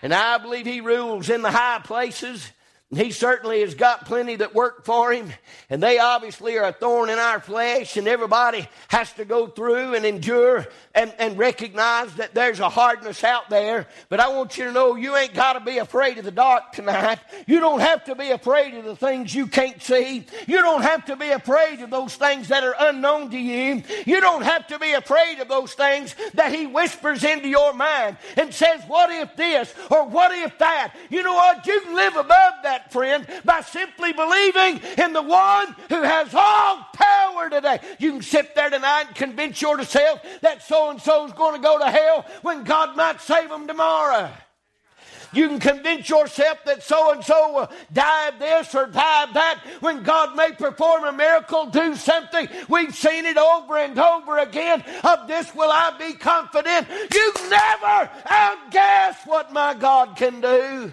And 0.02 0.12
I 0.12 0.38
believe 0.38 0.66
he 0.66 0.80
rules 0.80 1.30
in 1.30 1.42
the 1.42 1.50
high 1.50 1.80
places. 1.82 2.52
He 2.94 3.10
certainly 3.10 3.62
has 3.62 3.74
got 3.74 4.06
plenty 4.06 4.36
that 4.36 4.54
work 4.54 4.84
for 4.84 5.12
him, 5.12 5.32
and 5.68 5.82
they 5.82 5.98
obviously 5.98 6.56
are 6.56 6.68
a 6.68 6.72
thorn 6.72 7.10
in 7.10 7.18
our 7.18 7.40
flesh, 7.40 7.96
and 7.96 8.06
everybody 8.06 8.68
has 8.86 9.12
to 9.14 9.24
go 9.24 9.48
through 9.48 9.94
and 9.94 10.04
endure 10.04 10.64
and, 10.94 11.12
and 11.18 11.36
recognize 11.36 12.14
that 12.14 12.32
there's 12.32 12.60
a 12.60 12.68
hardness 12.68 13.24
out 13.24 13.50
there. 13.50 13.88
But 14.08 14.20
I 14.20 14.28
want 14.28 14.56
you 14.56 14.66
to 14.66 14.72
know 14.72 14.94
you 14.94 15.16
ain't 15.16 15.34
got 15.34 15.54
to 15.54 15.60
be 15.60 15.78
afraid 15.78 16.18
of 16.18 16.24
the 16.24 16.30
dark 16.30 16.70
tonight. 16.72 17.18
You 17.48 17.58
don't 17.58 17.80
have 17.80 18.04
to 18.04 18.14
be 18.14 18.30
afraid 18.30 18.74
of 18.74 18.84
the 18.84 18.94
things 18.94 19.34
you 19.34 19.48
can't 19.48 19.82
see. 19.82 20.24
You 20.46 20.62
don't 20.62 20.82
have 20.82 21.06
to 21.06 21.16
be 21.16 21.30
afraid 21.30 21.80
of 21.80 21.90
those 21.90 22.14
things 22.14 22.46
that 22.48 22.62
are 22.62 22.76
unknown 22.78 23.30
to 23.30 23.38
you. 23.38 23.82
You 24.06 24.20
don't 24.20 24.42
have 24.42 24.68
to 24.68 24.78
be 24.78 24.92
afraid 24.92 25.40
of 25.40 25.48
those 25.48 25.74
things 25.74 26.14
that 26.34 26.54
He 26.54 26.68
whispers 26.68 27.24
into 27.24 27.48
your 27.48 27.72
mind 27.72 28.16
and 28.36 28.54
says, 28.54 28.80
What 28.86 29.10
if 29.10 29.34
this 29.34 29.74
or 29.90 30.06
what 30.06 30.30
if 30.30 30.56
that? 30.58 30.94
You 31.10 31.24
know 31.24 31.34
what? 31.34 31.66
You 31.66 31.80
can 31.80 31.96
live 31.96 32.14
above 32.14 32.54
that 32.62 32.75
that, 32.76 32.92
friend, 32.92 33.26
by 33.44 33.60
simply 33.62 34.12
believing 34.12 34.80
in 34.98 35.12
the 35.12 35.22
one 35.22 35.74
who 35.88 36.02
has 36.02 36.28
all 36.34 36.86
power 36.92 37.48
today. 37.48 37.80
You 37.98 38.12
can 38.12 38.22
sit 38.22 38.54
there 38.54 38.70
tonight 38.70 39.06
and 39.08 39.16
convince 39.16 39.62
yourself 39.62 40.20
that 40.42 40.62
so 40.62 40.90
and 40.90 41.00
so 41.00 41.26
is 41.26 41.32
going 41.32 41.56
to 41.56 41.62
go 41.62 41.78
to 41.78 41.90
hell 41.90 42.26
when 42.42 42.64
God 42.64 42.96
might 42.96 43.20
save 43.20 43.48
them 43.48 43.66
tomorrow. 43.66 44.30
You 45.32 45.48
can 45.48 45.58
convince 45.58 46.08
yourself 46.08 46.58
that 46.64 46.82
so 46.82 47.12
and 47.12 47.22
so 47.24 47.52
will 47.52 47.70
die 47.92 48.28
of 48.28 48.38
this 48.38 48.74
or 48.74 48.86
die 48.86 49.24
of 49.24 49.34
that 49.34 49.60
when 49.80 50.02
God 50.02 50.36
may 50.36 50.52
perform 50.52 51.04
a 51.04 51.12
miracle, 51.12 51.66
do 51.66 51.94
something. 51.94 52.48
We've 52.68 52.94
seen 52.94 53.26
it 53.26 53.36
over 53.36 53.76
and 53.76 53.98
over 53.98 54.38
again. 54.38 54.84
Of 55.02 55.26
this 55.28 55.54
will 55.54 55.70
I 55.70 55.96
be 55.98 56.14
confident. 56.14 56.88
You 57.12 57.32
never 57.50 58.10
outguess 58.30 59.16
what 59.26 59.52
my 59.52 59.74
God 59.74 60.16
can 60.16 60.40
do. 60.40 60.92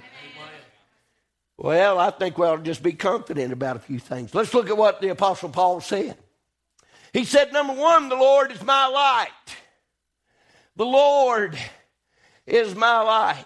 Well, 1.57 1.99
I 1.99 2.09
think 2.09 2.37
we 2.37 2.47
ought 2.47 2.57
to 2.57 2.63
just 2.63 2.83
be 2.83 2.93
confident 2.93 3.53
about 3.53 3.75
a 3.75 3.79
few 3.79 3.99
things. 3.99 4.33
Let's 4.33 4.53
look 4.53 4.69
at 4.69 4.77
what 4.77 5.01
the 5.01 5.09
Apostle 5.09 5.49
Paul 5.49 5.81
said. 5.81 6.17
He 7.13 7.25
said, 7.25 7.53
number 7.53 7.73
one, 7.73 8.09
the 8.09 8.15
Lord 8.15 8.51
is 8.51 8.63
my 8.63 8.87
light. 8.87 9.29
The 10.75 10.85
Lord 10.85 11.57
is 12.47 12.75
my 12.75 13.01
light. 13.01 13.45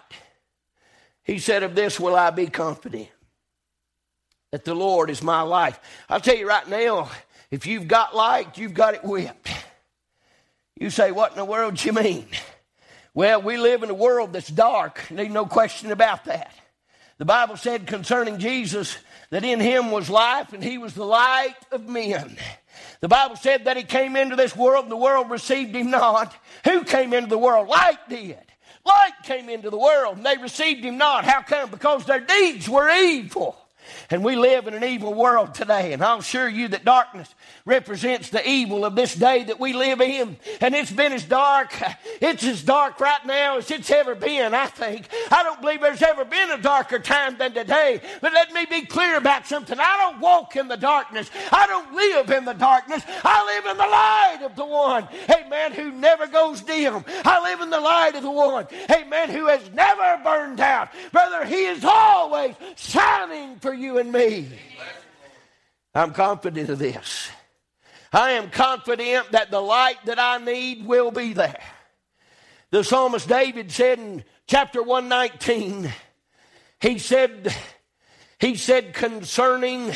He 1.22 1.38
said, 1.38 1.62
Of 1.62 1.74
this 1.74 2.00
will 2.00 2.16
I 2.16 2.30
be 2.30 2.46
confident, 2.46 3.08
that 4.50 4.64
the 4.64 4.74
Lord 4.74 5.10
is 5.10 5.22
my 5.22 5.42
life. 5.42 5.78
I'll 6.08 6.20
tell 6.20 6.36
you 6.36 6.48
right 6.48 6.66
now, 6.66 7.10
if 7.50 7.66
you've 7.66 7.86
got 7.86 8.16
light, 8.16 8.56
you've 8.56 8.72
got 8.72 8.94
it 8.94 9.04
whipped. 9.04 9.50
You 10.74 10.88
say, 10.88 11.12
What 11.12 11.32
in 11.32 11.36
the 11.36 11.44
world 11.44 11.76
do 11.76 11.86
you 11.86 11.92
mean? 11.92 12.26
Well, 13.12 13.42
we 13.42 13.58
live 13.58 13.82
in 13.82 13.90
a 13.90 13.94
world 13.94 14.32
that's 14.32 14.48
dark. 14.48 15.04
There's 15.10 15.28
no 15.28 15.44
question 15.44 15.92
about 15.92 16.24
that. 16.24 16.52
The 17.18 17.24
Bible 17.24 17.56
said 17.56 17.86
concerning 17.86 18.38
Jesus 18.38 18.96
that 19.30 19.44
in 19.44 19.60
him 19.60 19.90
was 19.90 20.08
life 20.08 20.52
and 20.52 20.62
he 20.62 20.78
was 20.78 20.94
the 20.94 21.04
light 21.04 21.56
of 21.72 21.88
men. 21.88 22.36
The 23.00 23.08
Bible 23.08 23.36
said 23.36 23.64
that 23.64 23.76
he 23.76 23.82
came 23.82 24.16
into 24.16 24.36
this 24.36 24.56
world 24.56 24.84
and 24.84 24.92
the 24.92 24.96
world 24.96 25.30
received 25.30 25.74
him 25.74 25.90
not. 25.90 26.34
Who 26.64 26.84
came 26.84 27.12
into 27.12 27.28
the 27.28 27.38
world? 27.38 27.68
Light 27.68 27.98
did. 28.08 28.38
Light 28.84 29.12
came 29.24 29.48
into 29.48 29.68
the 29.68 29.78
world 29.78 30.16
and 30.16 30.26
they 30.26 30.36
received 30.36 30.84
him 30.84 30.96
not. 30.96 31.24
How 31.24 31.42
come? 31.42 31.70
Because 31.70 32.04
their 32.04 32.20
deeds 32.20 32.68
were 32.68 32.88
evil. 32.88 33.56
And 34.10 34.24
we 34.24 34.36
live 34.36 34.66
in 34.66 34.74
an 34.74 34.84
evil 34.84 35.14
world 35.14 35.54
today. 35.54 35.92
And 35.92 36.02
I'll 36.02 36.18
assure 36.18 36.48
you 36.48 36.68
that 36.68 36.84
darkness 36.84 37.32
represents 37.64 38.30
the 38.30 38.46
evil 38.48 38.84
of 38.84 38.94
this 38.94 39.14
day 39.14 39.44
that 39.44 39.60
we 39.60 39.72
live 39.72 40.00
in. 40.00 40.36
And 40.60 40.74
it's 40.74 40.92
been 40.92 41.12
as 41.12 41.24
dark, 41.24 41.72
it's 42.20 42.44
as 42.44 42.62
dark 42.62 43.00
right 43.00 43.24
now 43.26 43.58
as 43.58 43.70
it's 43.70 43.90
ever 43.90 44.14
been, 44.14 44.54
I 44.54 44.66
think. 44.66 45.08
I 45.30 45.42
don't 45.42 45.60
believe 45.60 45.80
there's 45.80 46.02
ever 46.02 46.24
been 46.24 46.50
a 46.50 46.58
darker 46.58 46.98
time 46.98 47.36
than 47.38 47.52
today. 47.52 48.00
But 48.20 48.32
let 48.32 48.52
me 48.52 48.66
be 48.66 48.86
clear 48.86 49.16
about 49.16 49.46
something. 49.46 49.78
I 49.78 49.96
don't 49.98 50.20
walk 50.20 50.56
in 50.56 50.68
the 50.68 50.76
darkness, 50.76 51.30
I 51.52 51.66
don't 51.66 51.94
live 51.94 52.30
in 52.30 52.44
the 52.44 52.54
darkness. 52.54 53.02
I 53.24 53.44
live 53.44 53.66
in 53.70 53.76
the 53.76 53.82
light 53.82 54.40
of 54.42 54.56
the 54.56 54.64
one, 54.64 55.08
amen, 55.30 55.72
who 55.72 55.90
never 55.92 56.26
goes 56.26 56.60
dim. 56.62 57.04
I 57.24 57.42
live 57.42 57.60
in 57.60 57.70
the 57.70 57.80
light 57.80 58.14
of 58.14 58.22
the 58.22 58.30
one, 58.30 58.66
amen, 58.90 59.30
who 59.30 59.46
has 59.46 59.70
never 59.72 60.22
burned 60.22 60.60
out. 60.60 60.88
Brother, 61.12 61.44
he 61.44 61.66
is 61.66 61.84
always 61.84 62.54
shining 62.76 63.56
for 63.56 63.72
you 63.72 63.77
and 63.98 64.12
me. 64.12 64.48
I'm 65.94 66.12
confident 66.12 66.68
of 66.68 66.78
this. 66.78 67.28
I 68.12 68.32
am 68.32 68.50
confident 68.50 69.32
that 69.32 69.50
the 69.50 69.60
light 69.60 70.04
that 70.06 70.18
I 70.18 70.38
need 70.38 70.86
will 70.86 71.10
be 71.10 71.32
there. 71.32 71.62
The 72.70 72.84
psalmist 72.84 73.28
David 73.28 73.70
said 73.72 73.98
in 73.98 74.24
chapter 74.46 74.82
119, 74.82 75.92
he 76.80 76.98
said, 76.98 77.54
he 78.38 78.54
said 78.56 78.94
concerning 78.94 79.92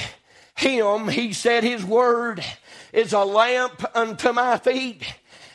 him, 0.57 1.09
he 1.09 1.33
said, 1.33 1.65
his 1.65 1.85
word 1.85 2.45
is 2.93 3.13
a 3.13 3.25
lamp 3.25 3.85
unto 3.95 4.33
my 4.33 4.59
feet 4.59 5.05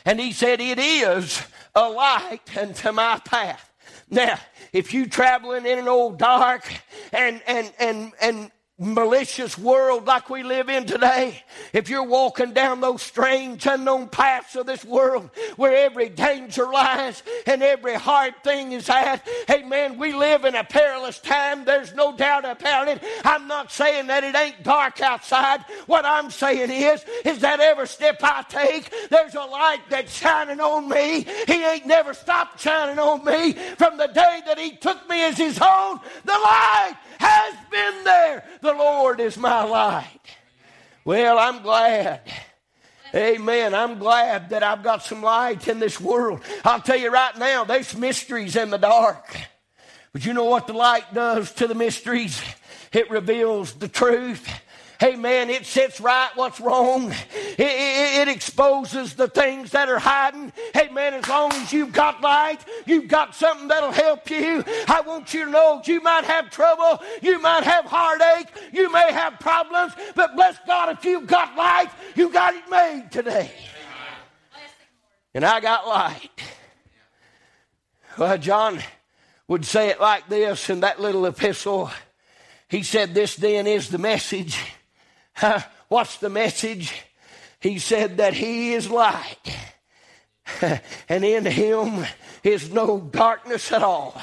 And 0.08 0.18
he 0.18 0.32
said, 0.32 0.58
It 0.58 0.78
is 0.78 1.42
a 1.74 1.86
light 1.86 2.56
unto 2.56 2.92
my 2.92 3.20
path. 3.26 3.70
Now, 4.08 4.38
if 4.72 4.92
you 4.92 5.06
traveling 5.06 5.66
in 5.66 5.78
an 5.78 5.88
old 5.88 6.18
dark 6.18 6.70
and 7.12 7.40
and 7.46 7.72
and 7.78 8.12
and 8.20 8.50
malicious 8.78 9.58
world 9.58 10.06
like 10.06 10.30
we 10.30 10.44
live 10.44 10.68
in 10.68 10.86
today, 10.86 11.42
if 11.72 11.88
you're 11.88 12.04
walking 12.04 12.52
down 12.52 12.80
those 12.80 13.02
strange, 13.02 13.66
unknown 13.66 14.08
paths 14.08 14.54
of 14.54 14.66
this 14.66 14.84
world 14.84 15.28
where 15.56 15.74
every 15.84 16.08
danger 16.08 16.64
lies 16.64 17.24
and 17.46 17.62
every 17.62 17.94
hard 17.94 18.34
thing 18.44 18.70
is 18.70 18.88
at, 18.88 19.26
hey 19.48 19.64
man, 19.64 19.98
we 19.98 20.12
live 20.12 20.44
in 20.44 20.54
a 20.54 20.62
perilous 20.62 21.18
time. 21.18 21.64
There's 21.64 21.92
no 21.94 22.16
doubt 22.16 22.44
about 22.44 22.86
it. 22.86 23.02
I'm 23.24 23.48
not 23.48 23.72
saying 23.72 24.06
that 24.06 24.22
it 24.22 24.36
ain't 24.36 24.62
dark 24.62 25.00
outside. 25.00 25.64
What 25.86 26.04
I'm 26.04 26.30
saying 26.30 26.70
is, 26.70 27.04
is 27.24 27.40
that 27.40 27.58
every 27.58 27.88
step 27.88 28.20
I 28.22 28.44
take, 28.48 28.92
there's 29.10 29.34
a 29.34 29.40
light 29.40 29.80
that's 29.90 30.16
shining 30.16 30.60
on 30.60 30.88
me. 30.88 31.26
He 31.48 31.64
ain't 31.64 31.86
never 31.86 32.14
stopped 32.14 32.60
shining 32.60 33.00
on 33.00 33.24
me 33.24 33.54
from 33.54 33.96
the 33.96 34.06
day 34.06 34.42
that 34.46 34.58
he 34.58 34.76
took 34.76 35.08
me 35.08 35.24
as 35.24 35.36
his 35.36 35.58
own. 35.60 35.98
The 36.24 36.32
light 36.32 36.96
has 37.18 37.54
been 37.70 38.04
there. 38.04 38.44
The 38.60 38.72
Lord 38.72 39.20
is 39.20 39.36
my 39.36 39.64
light. 39.64 40.20
Well, 41.04 41.38
I'm 41.38 41.62
glad. 41.62 42.20
Amen. 43.14 43.74
I'm 43.74 43.98
glad 43.98 44.50
that 44.50 44.62
I've 44.62 44.82
got 44.82 45.02
some 45.02 45.22
light 45.22 45.66
in 45.68 45.78
this 45.78 46.00
world. 46.00 46.40
I'll 46.64 46.80
tell 46.80 46.98
you 46.98 47.10
right 47.10 47.36
now, 47.38 47.64
there's 47.64 47.96
mysteries 47.96 48.56
in 48.56 48.70
the 48.70 48.76
dark. 48.76 49.36
But 50.12 50.26
you 50.26 50.32
know 50.32 50.44
what 50.44 50.66
the 50.66 50.74
light 50.74 51.14
does 51.14 51.52
to 51.54 51.66
the 51.66 51.74
mysteries? 51.74 52.42
It 52.92 53.10
reveals 53.10 53.74
the 53.74 53.88
truth. 53.88 54.48
Hey 54.98 55.14
man, 55.14 55.48
it 55.48 55.64
sets 55.64 56.00
right 56.00 56.30
what's 56.34 56.60
wrong. 56.60 57.12
It, 57.12 57.60
it, 57.60 58.20
it, 58.22 58.28
exposes 58.28 59.14
the 59.14 59.28
things 59.28 59.70
that 59.70 59.88
are 59.88 60.00
hiding. 60.00 60.52
Hey 60.74 60.88
man, 60.88 61.14
as 61.14 61.28
long 61.28 61.52
as 61.52 61.72
you've 61.72 61.92
got 61.92 62.20
light, 62.20 62.58
you've 62.84 63.06
got 63.06 63.32
something 63.32 63.68
that'll 63.68 63.92
help 63.92 64.28
you. 64.28 64.64
I 64.88 65.02
want 65.02 65.32
you 65.32 65.44
to 65.44 65.50
know 65.52 65.80
you 65.84 66.00
might 66.00 66.24
have 66.24 66.50
trouble, 66.50 67.00
you 67.22 67.40
might 67.40 67.62
have 67.62 67.84
heartache, 67.84 68.48
you 68.72 68.90
may 68.90 69.12
have 69.12 69.38
problems, 69.38 69.92
but 70.16 70.34
bless 70.34 70.58
God, 70.66 70.96
if 70.98 71.04
you've 71.04 71.28
got 71.28 71.56
light, 71.56 71.90
you 72.16 72.32
got 72.32 72.54
it 72.54 72.68
made 72.68 73.12
today. 73.12 73.52
And 75.32 75.44
I 75.44 75.60
got 75.60 75.86
light. 75.86 76.42
Well, 78.18 78.36
John 78.36 78.80
would 79.46 79.64
say 79.64 79.90
it 79.90 80.00
like 80.00 80.28
this 80.28 80.68
in 80.70 80.80
that 80.80 81.00
little 81.00 81.24
epistle. 81.26 81.92
He 82.68 82.82
said, 82.82 83.14
This 83.14 83.36
then 83.36 83.68
is 83.68 83.90
the 83.90 83.98
message 83.98 84.60
What's 85.88 86.18
the 86.18 86.28
message? 86.28 86.92
He 87.60 87.78
said 87.78 88.18
that 88.18 88.34
He 88.34 88.72
is 88.72 88.90
light, 88.90 89.56
and 91.08 91.24
in 91.24 91.44
Him 91.44 92.06
is 92.42 92.70
no 92.72 93.00
darkness 93.00 93.72
at 93.72 93.82
all. 93.82 94.20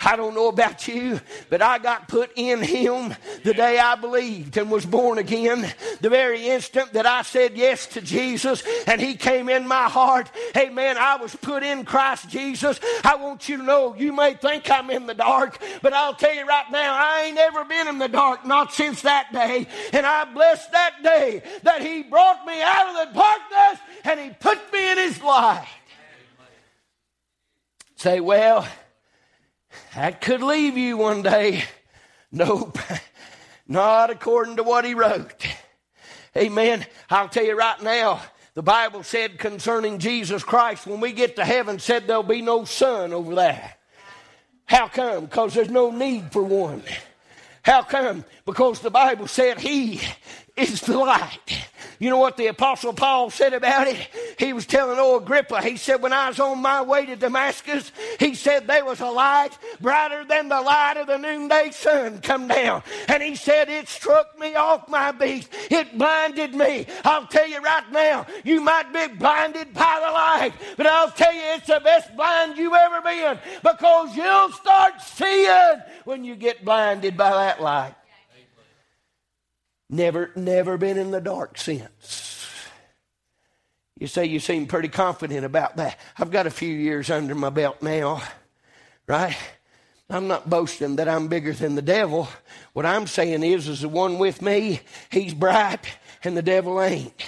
I 0.00 0.16
don't 0.16 0.34
know 0.34 0.48
about 0.48 0.86
you, 0.86 1.20
but 1.50 1.62
I 1.62 1.78
got 1.78 2.08
put 2.08 2.30
in 2.36 2.62
Him 2.62 3.14
the 3.42 3.54
day 3.54 3.78
I 3.78 3.94
believed 3.96 4.56
and 4.56 4.70
was 4.70 4.86
born 4.86 5.18
again. 5.18 5.72
The 6.00 6.10
very 6.10 6.48
instant 6.48 6.92
that 6.92 7.06
I 7.06 7.22
said 7.22 7.56
yes 7.56 7.86
to 7.88 8.00
Jesus 8.00 8.62
and 8.86 9.00
He 9.00 9.14
came 9.14 9.48
in 9.48 9.66
my 9.66 9.88
heart, 9.88 10.30
hey 10.52 10.70
man, 10.70 10.96
I 10.98 11.16
was 11.16 11.34
put 11.34 11.62
in 11.62 11.84
Christ 11.84 12.28
Jesus. 12.28 12.78
I 13.02 13.16
want 13.16 13.48
you 13.48 13.56
to 13.58 13.62
know, 13.62 13.94
you 13.94 14.12
may 14.12 14.34
think 14.34 14.70
I'm 14.70 14.90
in 14.90 15.06
the 15.06 15.14
dark, 15.14 15.58
but 15.82 15.92
I'll 15.92 16.14
tell 16.14 16.34
you 16.34 16.46
right 16.46 16.70
now, 16.70 16.94
I 16.94 17.24
ain't 17.26 17.38
ever 17.38 17.64
been 17.64 17.88
in 17.88 17.98
the 17.98 18.08
dark, 18.08 18.46
not 18.46 18.72
since 18.72 19.02
that 19.02 19.32
day. 19.32 19.66
And 19.92 20.06
I 20.06 20.24
bless 20.24 20.66
that 20.68 21.02
day 21.02 21.42
that 21.62 21.82
He 21.82 22.02
brought 22.02 22.46
me 22.46 22.60
out 22.62 22.88
of 22.88 23.08
the 23.08 23.18
darkness 23.18 23.80
and 24.04 24.20
He 24.20 24.30
put 24.30 24.72
me 24.72 24.92
in 24.92 24.98
His 24.98 25.22
light. 25.22 25.66
Say, 28.04 28.20
well, 28.20 28.68
that 29.94 30.20
could 30.20 30.42
leave 30.42 30.76
you 30.76 30.98
one 30.98 31.22
day. 31.22 31.64
Nope, 32.30 32.76
not 33.66 34.10
according 34.10 34.56
to 34.56 34.62
what 34.62 34.84
he 34.84 34.92
wrote. 34.92 35.46
Amen. 36.36 36.84
I'll 37.08 37.30
tell 37.30 37.46
you 37.46 37.56
right 37.56 37.82
now, 37.82 38.20
the 38.52 38.62
Bible 38.62 39.04
said 39.04 39.38
concerning 39.38 40.00
Jesus 40.00 40.44
Christ, 40.44 40.86
when 40.86 41.00
we 41.00 41.12
get 41.12 41.36
to 41.36 41.46
heaven, 41.46 41.78
said 41.78 42.06
there'll 42.06 42.22
be 42.22 42.42
no 42.42 42.66
sun 42.66 43.14
over 43.14 43.34
there. 43.34 43.74
How 44.66 44.86
come? 44.88 45.24
Because 45.24 45.54
there's 45.54 45.70
no 45.70 45.90
need 45.90 46.30
for 46.30 46.42
one. 46.42 46.82
How 47.62 47.80
come? 47.80 48.26
Because 48.44 48.80
the 48.80 48.90
Bible 48.90 49.28
said 49.28 49.60
he 49.60 49.98
is 50.58 50.82
the 50.82 50.98
light. 50.98 51.68
You 51.98 52.10
know 52.10 52.18
what 52.18 52.36
the 52.36 52.48
Apostle 52.48 52.92
Paul 52.92 53.30
said 53.30 53.54
about 53.54 53.86
it? 53.86 54.08
He 54.38 54.52
was 54.52 54.66
telling 54.66 54.98
old 54.98 55.22
Agrippa, 55.22 55.62
he 55.62 55.76
said, 55.76 56.02
when 56.02 56.12
I 56.12 56.28
was 56.28 56.40
on 56.40 56.60
my 56.60 56.82
way 56.82 57.06
to 57.06 57.16
Damascus, 57.16 57.92
he 58.18 58.34
said 58.34 58.66
there 58.66 58.84
was 58.84 59.00
a 59.00 59.10
light 59.10 59.50
brighter 59.80 60.24
than 60.24 60.48
the 60.48 60.60
light 60.60 60.96
of 60.96 61.06
the 61.06 61.18
noonday 61.18 61.70
sun 61.70 62.20
come 62.20 62.48
down. 62.48 62.82
And 63.08 63.22
he 63.22 63.36
said, 63.36 63.68
it 63.68 63.88
struck 63.88 64.38
me 64.38 64.54
off 64.54 64.88
my 64.88 65.12
beast. 65.12 65.48
It 65.70 65.96
blinded 65.96 66.54
me. 66.54 66.86
I'll 67.04 67.26
tell 67.26 67.46
you 67.48 67.60
right 67.60 67.90
now, 67.92 68.26
you 68.44 68.60
might 68.60 68.92
be 68.92 69.14
blinded 69.14 69.72
by 69.72 70.02
the 70.04 70.12
light, 70.12 70.52
but 70.76 70.86
I'll 70.86 71.10
tell 71.10 71.32
you 71.32 71.42
it's 71.54 71.66
the 71.66 71.80
best 71.82 72.14
blind 72.16 72.56
you've 72.56 72.72
ever 72.72 73.00
been 73.00 73.38
because 73.62 74.16
you'll 74.16 74.52
start 74.52 75.00
seeing 75.00 75.82
when 76.04 76.24
you 76.24 76.34
get 76.36 76.64
blinded 76.64 77.16
by 77.16 77.30
that 77.30 77.62
light. 77.62 77.94
Never, 79.90 80.30
never 80.34 80.76
been 80.76 80.98
in 80.98 81.10
the 81.10 81.20
dark 81.20 81.58
since. 81.58 82.46
You 83.98 84.06
say 84.06 84.24
you 84.26 84.40
seem 84.40 84.66
pretty 84.66 84.88
confident 84.88 85.44
about 85.44 85.76
that. 85.76 85.98
I've 86.18 86.30
got 86.30 86.46
a 86.46 86.50
few 86.50 86.74
years 86.74 87.10
under 87.10 87.34
my 87.34 87.50
belt 87.50 87.80
now, 87.82 88.22
right? 89.06 89.36
I'm 90.10 90.26
not 90.26 90.50
boasting 90.50 90.96
that 90.96 91.08
I'm 91.08 91.28
bigger 91.28 91.52
than 91.52 91.76
the 91.76 91.82
devil. 91.82 92.28
What 92.72 92.86
I'm 92.86 93.06
saying 93.06 93.42
is, 93.42 93.68
is 93.68 93.80
the 93.80 93.88
one 93.88 94.18
with 94.18 94.42
me, 94.42 94.80
he's 95.10 95.32
bright 95.32 95.86
and 96.22 96.36
the 96.36 96.42
devil 96.42 96.82
ain't. 96.82 97.24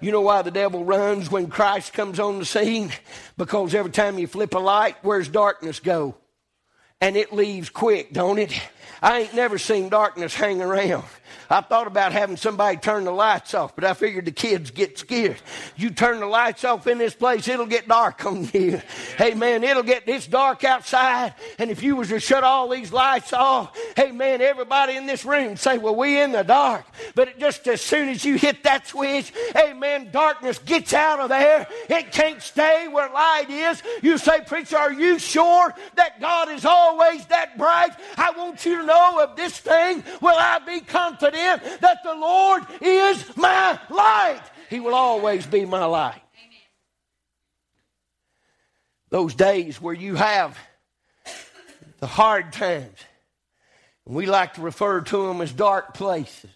You 0.00 0.12
know 0.12 0.20
why 0.20 0.42
the 0.42 0.50
devil 0.50 0.84
runs 0.84 1.30
when 1.30 1.46
Christ 1.46 1.92
comes 1.92 2.18
on 2.18 2.38
the 2.38 2.44
scene? 2.44 2.90
Because 3.38 3.74
every 3.74 3.92
time 3.92 4.18
you 4.18 4.26
flip 4.26 4.54
a 4.54 4.58
light, 4.58 4.96
where's 5.02 5.28
darkness 5.28 5.80
go? 5.80 6.16
And 7.00 7.16
it 7.16 7.32
leaves 7.32 7.70
quick, 7.70 8.12
don't 8.12 8.38
it? 8.38 8.52
I 9.02 9.20
ain't 9.20 9.34
never 9.34 9.58
seen 9.58 9.88
darkness 9.88 10.34
hang 10.34 10.62
around. 10.62 11.04
I 11.50 11.60
thought 11.60 11.86
about 11.86 12.12
having 12.12 12.36
somebody 12.36 12.78
turn 12.78 13.04
the 13.04 13.10
lights 13.10 13.54
off, 13.54 13.74
but 13.74 13.84
I 13.84 13.94
figured 13.94 14.24
the 14.24 14.32
kids 14.32 14.70
get 14.70 14.98
scared. 14.98 15.36
You 15.76 15.90
turn 15.90 16.20
the 16.20 16.26
lights 16.26 16.64
off 16.64 16.86
in 16.86 16.98
this 16.98 17.14
place, 17.14 17.46
it'll 17.48 17.66
get 17.66 17.86
dark 17.86 18.24
on 18.24 18.48
you. 18.52 18.80
Hey 19.18 19.34
man, 19.34 19.62
it'll 19.62 19.82
get 19.82 20.04
it's 20.06 20.26
dark 20.26 20.64
outside, 20.64 21.34
and 21.58 21.70
if 21.70 21.82
you 21.82 21.96
was 21.96 22.08
to 22.08 22.20
shut 22.20 22.44
all 22.44 22.68
these 22.68 22.92
lights 22.92 23.32
off, 23.32 23.76
hey 23.96 24.10
man, 24.10 24.40
everybody 24.40 24.96
in 24.96 25.06
this 25.06 25.24
room 25.24 25.56
say, 25.56 25.78
"Well, 25.78 25.94
we 25.96 26.20
in 26.20 26.32
the 26.32 26.42
dark." 26.42 26.84
But 27.14 27.38
just 27.38 27.66
as 27.68 27.80
soon 27.80 28.08
as 28.08 28.24
you 28.24 28.36
hit 28.36 28.62
that 28.64 28.86
switch, 28.86 29.32
hey 29.54 29.74
man, 29.74 30.10
darkness 30.10 30.58
gets 30.58 30.92
out 30.94 31.20
of 31.20 31.28
there. 31.28 31.66
It 31.88 32.12
can't 32.12 32.40
stay 32.42 32.88
where 32.88 33.10
light 33.10 33.50
is. 33.50 33.82
You 34.02 34.18
say, 34.18 34.40
"Preacher, 34.46 34.78
are 34.78 34.92
you 34.92 35.18
sure 35.18 35.74
that 35.96 36.20
God 36.20 36.48
is 36.48 36.64
always 36.64 37.26
that 37.26 37.58
bright?" 37.58 37.92
I 38.16 38.30
want 38.30 38.64
you 38.64 38.73
to 38.76 38.86
know 38.86 39.20
of 39.22 39.36
this 39.36 39.58
thing. 39.58 40.02
Will 40.20 40.36
I 40.36 40.58
be 40.60 40.80
confident? 40.80 41.62
that 41.80 41.98
the 42.04 42.14
Lord 42.14 42.62
is 42.80 43.36
my 43.36 43.78
light. 43.90 44.42
He 44.70 44.80
will 44.80 44.94
always 44.94 45.46
be 45.46 45.64
my 45.64 45.84
light. 45.84 46.20
Those 49.10 49.34
days 49.34 49.80
where 49.80 49.94
you 49.94 50.16
have 50.16 50.58
the 52.00 52.06
hard 52.06 52.52
times, 52.52 52.98
we 54.04 54.26
like 54.26 54.54
to 54.54 54.60
refer 54.60 55.00
to 55.00 55.26
them 55.26 55.40
as 55.40 55.52
dark 55.52 55.94
places. 55.94 56.50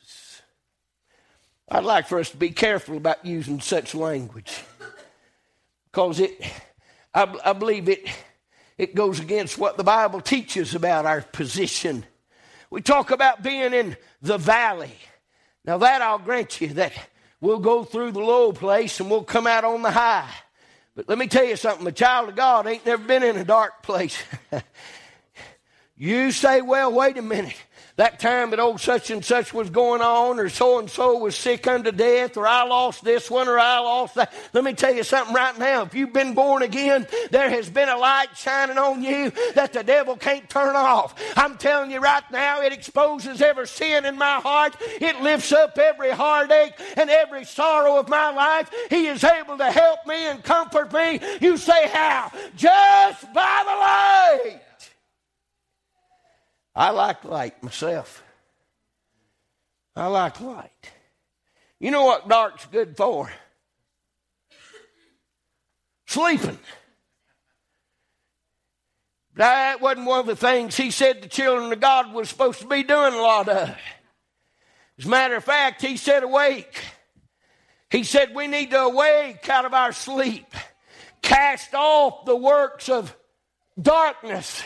I'd 1.70 1.85
like 1.85 2.09
for 2.09 2.18
us 2.18 2.31
to 2.31 2.37
be 2.37 2.50
careful 2.50 2.96
about 2.96 3.24
using 3.24 3.61
such 3.61 3.94
language 3.94 4.62
because 5.90 6.20
it, 6.20 6.40
I, 7.14 7.33
I 7.44 7.52
believe 7.52 7.88
it, 7.88 8.09
it 8.78 8.94
goes 8.94 9.20
against 9.20 9.58
what 9.58 9.76
the 9.76 9.84
Bible 9.84 10.20
teaches 10.20 10.74
about 10.74 11.04
our 11.04 11.20
position 11.20 12.04
we 12.70 12.82
talk 12.82 13.10
about 13.10 13.42
being 13.42 13.72
in 13.72 13.96
the 14.20 14.38
valley. 14.38 14.94
Now, 15.64 15.78
that 15.78 16.02
I'll 16.02 16.18
grant 16.18 16.60
you 16.60 16.68
that 16.74 16.92
we'll 17.40 17.58
go 17.58 17.84
through 17.84 18.12
the 18.12 18.20
low 18.20 18.52
place 18.52 19.00
and 19.00 19.10
we'll 19.10 19.24
come 19.24 19.46
out 19.46 19.64
on 19.64 19.82
the 19.82 19.90
high. 19.90 20.30
But 20.94 21.08
let 21.08 21.18
me 21.18 21.28
tell 21.28 21.44
you 21.44 21.56
something 21.56 21.86
a 21.86 21.92
child 21.92 22.28
of 22.30 22.36
God 22.36 22.66
ain't 22.66 22.84
never 22.84 23.02
been 23.02 23.22
in 23.22 23.36
a 23.36 23.44
dark 23.44 23.82
place. 23.82 24.20
you 25.96 26.32
say, 26.32 26.60
well, 26.60 26.92
wait 26.92 27.16
a 27.16 27.22
minute. 27.22 27.56
That 27.98 28.20
time 28.20 28.50
that 28.50 28.61
old 28.61 28.80
such 28.80 29.11
and 29.11 29.24
such 29.24 29.52
was 29.52 29.70
going 29.70 30.00
on, 30.00 30.38
or 30.38 30.48
so 30.48 30.78
and 30.78 30.88
so 30.88 31.18
was 31.18 31.34
sick 31.34 31.66
unto 31.66 31.90
death, 31.90 32.37
or 32.37 32.46
I 32.46 32.62
lost 32.62 33.02
this 33.02 33.28
one, 33.28 33.48
or 33.48 33.58
I 33.58 33.80
lost 33.80 34.14
that. 34.14 34.32
Let 34.52 34.62
me 34.62 34.72
tell 34.72 34.94
you 34.94 35.02
something 35.02 35.34
right 35.34 35.58
now. 35.58 35.82
If 35.82 35.94
you've 35.94 36.12
been 36.12 36.32
born 36.34 36.62
again, 36.62 37.08
there 37.32 37.50
has 37.50 37.68
been 37.68 37.88
a 37.88 37.96
light 37.96 38.28
shining 38.37 38.78
on 38.78 39.02
you 39.02 39.32
that 39.56 39.72
the 39.72 39.82
devil 39.82 40.14
can't 40.14 40.48
turn 40.48 40.76
off. 40.76 41.20
I'm 41.37 41.58
telling 41.58 41.90
you 41.90 41.98
right 41.98 42.22
now, 42.30 42.62
it 42.62 42.72
exposes 42.72 43.42
every 43.42 43.66
sin 43.66 44.06
in 44.06 44.16
my 44.16 44.37
heart. 44.37 44.76
It 44.80 45.20
lifts 45.20 45.50
up 45.50 45.76
every 45.76 46.12
heartache 46.12 46.74
and 46.96 47.11
every 47.11 47.44
sorrow 47.44 47.98
of 47.98 48.08
my 48.08 48.30
life. 48.30 48.70
He 48.90 49.08
is 49.08 49.24
able 49.24 49.58
to 49.58 49.72
help 49.72 50.06
me 50.06 50.14
and 50.28 50.40
comfort 50.44 50.92
me. 50.92 51.18
You 51.40 51.56
say, 51.56 51.88
How? 51.88 52.30
Just 52.54 53.32
by 53.34 54.38
the 54.44 54.50
light. 54.50 54.67
I 56.78 56.90
like 56.90 57.24
light 57.24 57.60
myself. 57.60 58.22
I 59.96 60.06
like 60.06 60.40
light. 60.40 60.92
You 61.80 61.90
know 61.90 62.04
what 62.04 62.28
dark's 62.28 62.66
good 62.66 62.96
for? 62.96 63.32
Sleeping. 66.06 66.60
That 69.34 69.80
wasn't 69.80 70.06
one 70.06 70.20
of 70.20 70.26
the 70.26 70.36
things 70.36 70.76
he 70.76 70.92
said 70.92 71.20
the 71.20 71.28
children 71.28 71.72
of 71.72 71.80
God 71.80 72.14
was 72.14 72.28
supposed 72.28 72.60
to 72.60 72.68
be 72.68 72.84
doing 72.84 73.12
a 73.12 73.22
lot 73.22 73.48
of. 73.48 73.76
As 75.00 75.04
a 75.04 75.08
matter 75.08 75.34
of 75.34 75.42
fact, 75.42 75.82
he 75.82 75.96
said, 75.96 76.22
awake. 76.22 76.80
He 77.90 78.04
said, 78.04 78.36
we 78.36 78.46
need 78.46 78.70
to 78.70 78.82
awake 78.82 79.48
out 79.48 79.64
of 79.64 79.74
our 79.74 79.90
sleep, 79.90 80.54
cast 81.22 81.74
off 81.74 82.24
the 82.24 82.36
works 82.36 82.88
of 82.88 83.16
darkness 83.80 84.62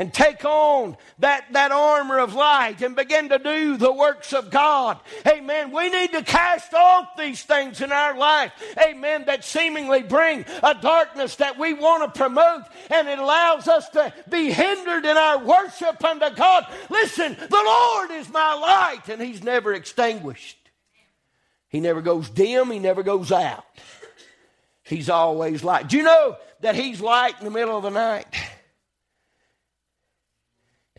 and 0.00 0.14
take 0.14 0.46
on 0.46 0.96
that, 1.18 1.44
that 1.52 1.72
armor 1.72 2.20
of 2.20 2.32
light 2.32 2.80
and 2.80 2.96
begin 2.96 3.28
to 3.28 3.38
do 3.38 3.76
the 3.76 3.92
works 3.92 4.32
of 4.32 4.50
God. 4.50 4.98
Amen. 5.28 5.72
We 5.72 5.90
need 5.90 6.12
to 6.12 6.22
cast 6.22 6.72
off 6.72 7.08
these 7.18 7.42
things 7.42 7.82
in 7.82 7.92
our 7.92 8.16
life. 8.16 8.50
Amen. 8.82 9.24
That 9.26 9.44
seemingly 9.44 10.02
bring 10.02 10.46
a 10.62 10.74
darkness 10.74 11.36
that 11.36 11.58
we 11.58 11.74
want 11.74 12.02
to 12.02 12.18
promote 12.18 12.62
and 12.88 13.08
it 13.08 13.18
allows 13.18 13.68
us 13.68 13.90
to 13.90 14.10
be 14.30 14.50
hindered 14.50 15.04
in 15.04 15.18
our 15.18 15.44
worship 15.44 16.02
unto 16.02 16.34
God. 16.34 16.64
Listen, 16.88 17.36
the 17.38 17.62
Lord 17.62 18.10
is 18.12 18.30
my 18.30 18.54
light 18.54 19.10
and 19.10 19.20
He's 19.20 19.42
never 19.42 19.74
extinguished. 19.74 20.56
He 21.68 21.78
never 21.78 22.00
goes 22.00 22.30
dim. 22.30 22.70
He 22.70 22.78
never 22.78 23.02
goes 23.02 23.30
out. 23.30 23.66
He's 24.82 25.10
always 25.10 25.62
light. 25.62 25.90
Do 25.90 25.98
you 25.98 26.04
know 26.04 26.38
that 26.62 26.74
He's 26.74 27.02
light 27.02 27.34
in 27.38 27.44
the 27.44 27.50
middle 27.50 27.76
of 27.76 27.82
the 27.82 27.90
night? 27.90 28.26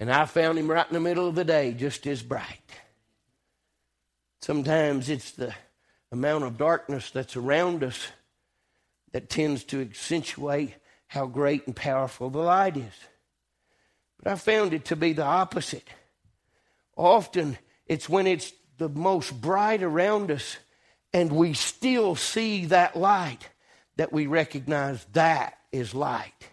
And 0.02 0.12
I 0.12 0.26
found 0.26 0.58
him 0.58 0.70
right 0.70 0.88
in 0.88 0.96
the 0.96 1.00
middle 1.00 1.28
of 1.28 1.36
the 1.36 1.46
day, 1.46 1.74
just 1.74 2.08
as 2.08 2.24
bright. 2.24 2.72
Sometimes 4.42 5.10
it's 5.10 5.30
the 5.30 5.54
amount 6.12 6.44
of 6.44 6.58
darkness 6.58 7.12
that's 7.12 7.38
around 7.38 7.84
us 7.84 8.08
that 9.12 9.30
tends 9.30 9.64
to 9.66 9.80
accentuate 9.80 10.74
how 11.06 11.28
great 11.28 11.68
and 11.68 11.76
powerful 11.76 12.32
the 12.32 12.40
light 12.40 12.78
is. 12.78 12.94
But 14.18 14.32
I 14.32 14.36
found 14.38 14.74
it 14.74 14.86
to 14.86 14.96
be 14.96 15.14
the 15.14 15.24
opposite. 15.24 15.88
Often 16.98 17.60
it's 17.86 18.10
when 18.10 18.26
it's 18.26 18.52
the 18.80 18.90
most 18.90 19.40
bright 19.40 19.84
around 19.84 20.32
us 20.32 20.58
and 21.14 21.32
we 21.32 21.54
still 21.54 22.16
see 22.16 22.66
that 22.66 22.96
light 22.96 23.48
that 23.98 24.12
we 24.12 24.26
recognize 24.26 25.06
that 25.14 25.60
is 25.72 25.94
light. 25.94 26.50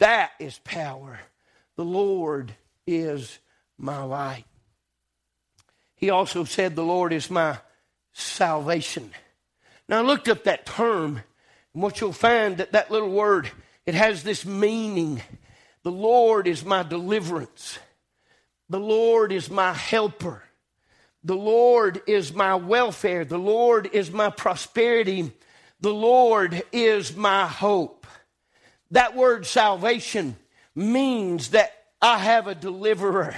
That 0.00 0.32
is 0.40 0.58
power. 0.64 1.20
The 1.78 1.84
Lord 1.84 2.52
is 2.88 3.38
my 3.78 4.02
light. 4.02 4.44
He 5.94 6.10
also 6.10 6.42
said, 6.42 6.74
The 6.74 6.82
Lord 6.82 7.12
is 7.12 7.30
my 7.30 7.58
salvation. 8.12 9.12
Now, 9.88 10.00
I 10.00 10.02
looked 10.02 10.28
up 10.28 10.42
that 10.42 10.66
term, 10.66 11.22
and 11.72 11.80
what 11.80 12.00
you'll 12.00 12.12
find 12.12 12.56
that 12.56 12.72
that 12.72 12.90
little 12.90 13.12
word, 13.12 13.48
it 13.86 13.94
has 13.94 14.24
this 14.24 14.44
meaning. 14.44 15.22
The 15.84 15.92
Lord 15.92 16.48
is 16.48 16.64
my 16.64 16.82
deliverance. 16.82 17.78
The 18.68 18.80
Lord 18.80 19.30
is 19.30 19.48
my 19.48 19.72
helper. 19.72 20.42
The 21.22 21.36
Lord 21.36 22.02
is 22.08 22.34
my 22.34 22.56
welfare. 22.56 23.24
The 23.24 23.38
Lord 23.38 23.88
is 23.92 24.10
my 24.10 24.30
prosperity. 24.30 25.32
The 25.80 25.94
Lord 25.94 26.60
is 26.72 27.14
my 27.14 27.46
hope. 27.46 28.04
That 28.90 29.14
word 29.14 29.46
salvation 29.46 30.34
means 30.78 31.50
that 31.50 31.72
I 32.00 32.18
have 32.18 32.46
a 32.46 32.54
deliverer. 32.54 33.34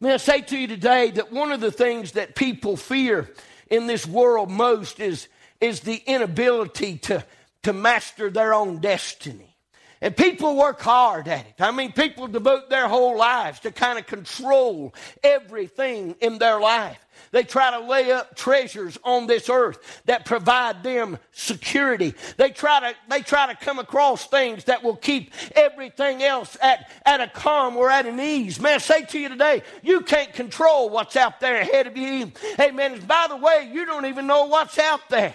May 0.00 0.14
I 0.14 0.18
say 0.18 0.42
to 0.42 0.56
you 0.56 0.66
today 0.66 1.10
that 1.12 1.32
one 1.32 1.52
of 1.52 1.60
the 1.60 1.72
things 1.72 2.12
that 2.12 2.34
people 2.34 2.76
fear 2.76 3.30
in 3.68 3.86
this 3.86 4.06
world 4.06 4.50
most 4.50 5.00
is, 5.00 5.28
is 5.60 5.80
the 5.80 6.02
inability 6.06 6.98
to, 6.98 7.24
to 7.62 7.72
master 7.72 8.30
their 8.30 8.52
own 8.52 8.80
destiny. 8.80 9.56
And 10.02 10.16
people 10.16 10.56
work 10.56 10.80
hard 10.80 11.28
at 11.28 11.46
it. 11.46 11.54
I 11.58 11.70
mean, 11.72 11.92
people 11.92 12.26
devote 12.26 12.70
their 12.70 12.88
whole 12.88 13.18
lives 13.18 13.60
to 13.60 13.70
kind 13.70 13.98
of 13.98 14.06
control 14.06 14.94
everything 15.22 16.16
in 16.20 16.38
their 16.38 16.58
life. 16.58 16.98
They 17.30 17.44
try 17.44 17.70
to 17.70 17.80
lay 17.80 18.10
up 18.10 18.36
treasures 18.36 18.98
on 19.04 19.26
this 19.26 19.48
earth 19.48 20.02
that 20.06 20.24
provide 20.24 20.82
them 20.82 21.18
security. 21.32 22.14
They 22.36 22.50
try 22.50 22.80
to, 22.80 22.96
they 23.08 23.20
try 23.20 23.52
to 23.52 23.58
come 23.58 23.78
across 23.78 24.26
things 24.26 24.64
that 24.64 24.82
will 24.82 24.96
keep 24.96 25.32
everything 25.54 26.22
else 26.22 26.56
at, 26.62 26.90
at 27.04 27.20
a 27.20 27.28
calm 27.28 27.76
or 27.76 27.90
at 27.90 28.06
an 28.06 28.20
ease. 28.20 28.60
Man, 28.60 28.74
I 28.74 28.78
say 28.78 29.04
to 29.04 29.18
you 29.18 29.28
today, 29.28 29.62
you 29.82 30.00
can't 30.02 30.32
control 30.32 30.90
what's 30.90 31.16
out 31.16 31.40
there 31.40 31.60
ahead 31.60 31.86
of 31.86 31.96
you. 31.96 32.32
Amen. 32.58 32.92
And 32.92 33.08
By 33.08 33.26
the 33.28 33.36
way, 33.36 33.70
you 33.72 33.86
don't 33.86 34.06
even 34.06 34.26
know 34.26 34.46
what's 34.46 34.78
out 34.78 35.00
there. 35.08 35.34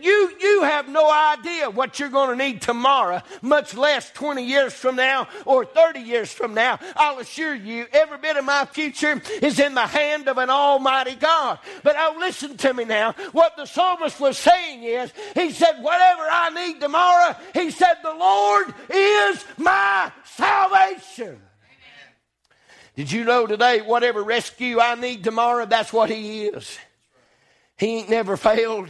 You, 0.00 0.32
you 0.40 0.62
have 0.62 0.88
no 0.88 1.10
idea 1.10 1.70
what 1.70 1.98
you're 1.98 2.08
going 2.08 2.30
to 2.30 2.44
need 2.44 2.62
tomorrow, 2.62 3.22
much 3.42 3.74
less 3.74 4.10
20 4.12 4.44
years 4.44 4.72
from 4.72 4.96
now 4.96 5.28
or 5.44 5.64
30 5.64 6.00
years 6.00 6.32
from 6.32 6.54
now. 6.54 6.78
I'll 6.94 7.18
assure 7.18 7.54
you, 7.54 7.86
every 7.92 8.18
bit 8.18 8.36
of 8.36 8.44
my 8.44 8.64
future 8.66 9.20
is 9.42 9.58
in 9.58 9.74
the 9.74 9.86
hand 9.86 10.28
of 10.28 10.38
an 10.38 10.50
almighty 10.50 11.14
God. 11.14 11.58
But 11.82 11.96
oh, 11.98 12.16
listen 12.18 12.56
to 12.58 12.74
me 12.74 12.84
now. 12.84 13.12
What 13.32 13.56
the 13.56 13.66
psalmist 13.66 14.20
was 14.20 14.38
saying 14.38 14.82
is, 14.82 15.12
he 15.34 15.50
said, 15.50 15.82
whatever 15.82 16.22
I 16.30 16.50
need 16.50 16.80
tomorrow, 16.80 17.34
he 17.54 17.70
said, 17.70 17.94
the 18.02 18.14
Lord 18.14 18.74
is 18.90 19.44
my 19.56 20.12
salvation. 20.24 21.40
Did 22.96 23.12
you 23.12 23.24
know 23.24 23.46
today, 23.46 23.82
whatever 23.82 24.22
rescue 24.22 24.80
I 24.80 24.94
need 24.94 25.22
tomorrow, 25.22 25.66
that's 25.66 25.92
what 25.92 26.08
He 26.08 26.46
is. 26.46 26.78
He 27.76 27.98
ain't 27.98 28.08
never 28.08 28.38
failed. 28.38 28.88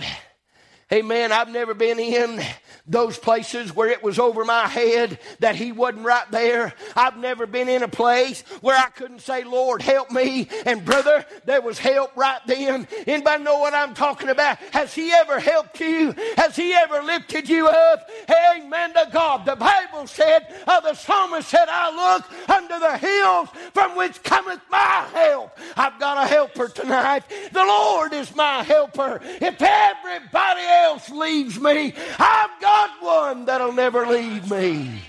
Amen. 0.93 1.33
I've 1.33 1.49
never 1.49 1.75
been 1.75 1.99
in 1.99 2.41
those 2.89 3.19
places 3.19 3.75
where 3.75 3.89
it 3.89 4.03
was 4.03 4.19
over 4.19 4.45
my 4.45 4.67
head 4.67 5.19
that 5.41 5.57
He 5.57 5.73
wasn't 5.73 6.05
right 6.05 6.31
there. 6.31 6.73
I've 6.95 7.17
never 7.17 7.47
been 7.47 7.69
in 7.69 7.83
a 7.83 7.89
place 7.89 8.43
where 8.61 8.77
I 8.77 8.89
couldn't 8.91 9.21
say, 9.21 9.45
Lord, 9.45 9.83
help 9.83 10.11
me. 10.11 10.49
And 10.65 10.85
brother, 10.85 11.25
there 11.45 11.61
was 11.61 11.79
help 11.79 12.17
right 12.17 12.41
then. 12.47 12.87
Anybody 13.07 13.43
know 13.43 13.59
what 13.59 13.75
I'm 13.75 13.95
talking 13.95 14.29
about? 14.29 14.59
Has 14.73 14.95
He 14.95 15.13
ever 15.13 15.41
helped 15.41 15.81
you? 15.81 16.15
Has 16.37 16.55
He 16.55 16.73
ever 16.73 17.03
lifted 17.03 17.49
you 17.49 17.67
up? 17.67 18.09
Amen 18.55 18.93
to 18.95 19.09
God. 19.13 19.45
The 19.45 19.57
Bible 19.57 20.07
said, 20.07 20.47
uh, 20.67 20.81
the 20.81 20.95
psalmist 20.95 21.49
said, 21.49 21.69
I 21.69 21.91
look 22.15 22.51
unto 22.51 22.79
the 22.79 22.99
hills 22.99 23.49
from 23.73 23.97
which 23.97 24.23
cometh 24.23 24.61
my 24.71 25.07
help. 25.13 25.59
I've 25.77 25.99
got 25.99 26.25
a 26.25 26.29
helper 26.29 26.69
tonight. 26.69 27.25
The 27.53 27.65
Lord 27.65 28.13
is 28.13 28.35
my 28.37 28.63
helper. 28.63 29.21
If 29.23 29.61
everybody 29.61 30.63
else 30.63 31.11
leaves 31.11 31.59
me, 31.59 31.95
I've 32.19 32.61
got 32.61 32.76
one 33.01 33.45
that'll 33.45 33.73
never 33.73 34.07
leave 34.07 34.51
me. 34.51 35.01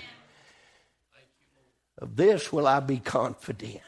Of 2.00 2.16
this 2.16 2.52
will 2.52 2.68
I 2.68 2.80
be 2.80 2.98
confident. 2.98 3.82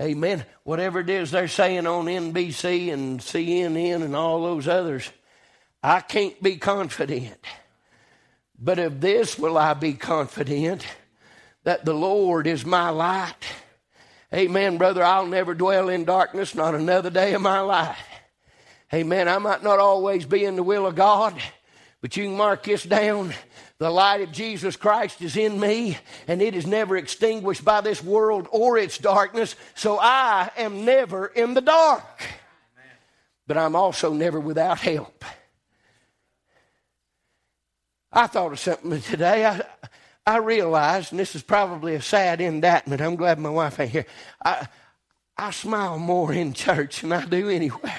Amen. 0.00 0.44
Whatever 0.64 1.00
it 1.00 1.10
is 1.10 1.30
they're 1.30 1.48
saying 1.48 1.86
on 1.86 2.06
NBC 2.06 2.92
and 2.92 3.20
CNN 3.20 4.02
and 4.02 4.16
all 4.16 4.42
those 4.42 4.66
others, 4.66 5.10
I 5.82 6.00
can't 6.00 6.40
be 6.42 6.56
confident. 6.56 7.38
But 8.58 8.78
of 8.78 9.00
this 9.00 9.38
will 9.38 9.58
I 9.58 9.74
be 9.74 9.94
confident 9.94 10.86
that 11.64 11.84
the 11.84 11.94
Lord 11.94 12.46
is 12.46 12.64
my 12.64 12.90
light. 12.90 13.46
Amen, 14.32 14.78
brother. 14.78 15.04
I'll 15.04 15.26
never 15.26 15.54
dwell 15.54 15.88
in 15.88 16.04
darkness, 16.04 16.54
not 16.54 16.74
another 16.74 17.10
day 17.10 17.34
of 17.34 17.42
my 17.42 17.60
life. 17.60 17.98
Amen. 18.94 19.28
I 19.28 19.38
might 19.38 19.62
not 19.62 19.78
always 19.78 20.24
be 20.24 20.44
in 20.44 20.56
the 20.56 20.62
will 20.62 20.86
of 20.86 20.94
God, 20.94 21.34
but 22.02 22.16
you 22.16 22.24
can 22.24 22.36
mark 22.36 22.64
this 22.64 22.82
down. 22.82 23.32
The 23.78 23.88
light 23.88 24.20
of 24.20 24.32
Jesus 24.32 24.76
Christ 24.76 25.22
is 25.22 25.36
in 25.36 25.58
me, 25.58 25.96
and 26.28 26.42
it 26.42 26.54
is 26.54 26.66
never 26.66 26.96
extinguished 26.96 27.64
by 27.64 27.80
this 27.80 28.02
world 28.02 28.48
or 28.50 28.76
its 28.76 28.98
darkness, 28.98 29.56
so 29.74 29.98
I 29.98 30.50
am 30.58 30.84
never 30.84 31.26
in 31.26 31.54
the 31.54 31.62
dark. 31.62 32.22
But 33.46 33.56
I'm 33.56 33.74
also 33.76 34.12
never 34.12 34.38
without 34.38 34.78
help. 34.78 35.24
I 38.12 38.26
thought 38.26 38.52
of 38.52 38.58
something 38.58 39.00
today. 39.00 39.46
I, 39.46 39.62
I 40.26 40.36
realized, 40.38 41.12
and 41.12 41.20
this 41.20 41.34
is 41.34 41.42
probably 41.42 41.94
a 41.94 42.02
sad 42.02 42.40
indictment, 42.40 43.00
I'm 43.00 43.16
glad 43.16 43.38
my 43.38 43.50
wife 43.50 43.80
ain't 43.80 43.90
here. 43.90 44.06
I, 44.44 44.68
I 45.36 45.50
smile 45.50 45.98
more 45.98 46.32
in 46.32 46.52
church 46.52 47.00
than 47.00 47.12
I 47.12 47.24
do 47.24 47.48
anywhere. 47.48 47.94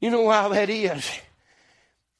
You 0.00 0.10
know 0.10 0.22
why 0.22 0.48
that 0.48 0.70
is? 0.70 1.10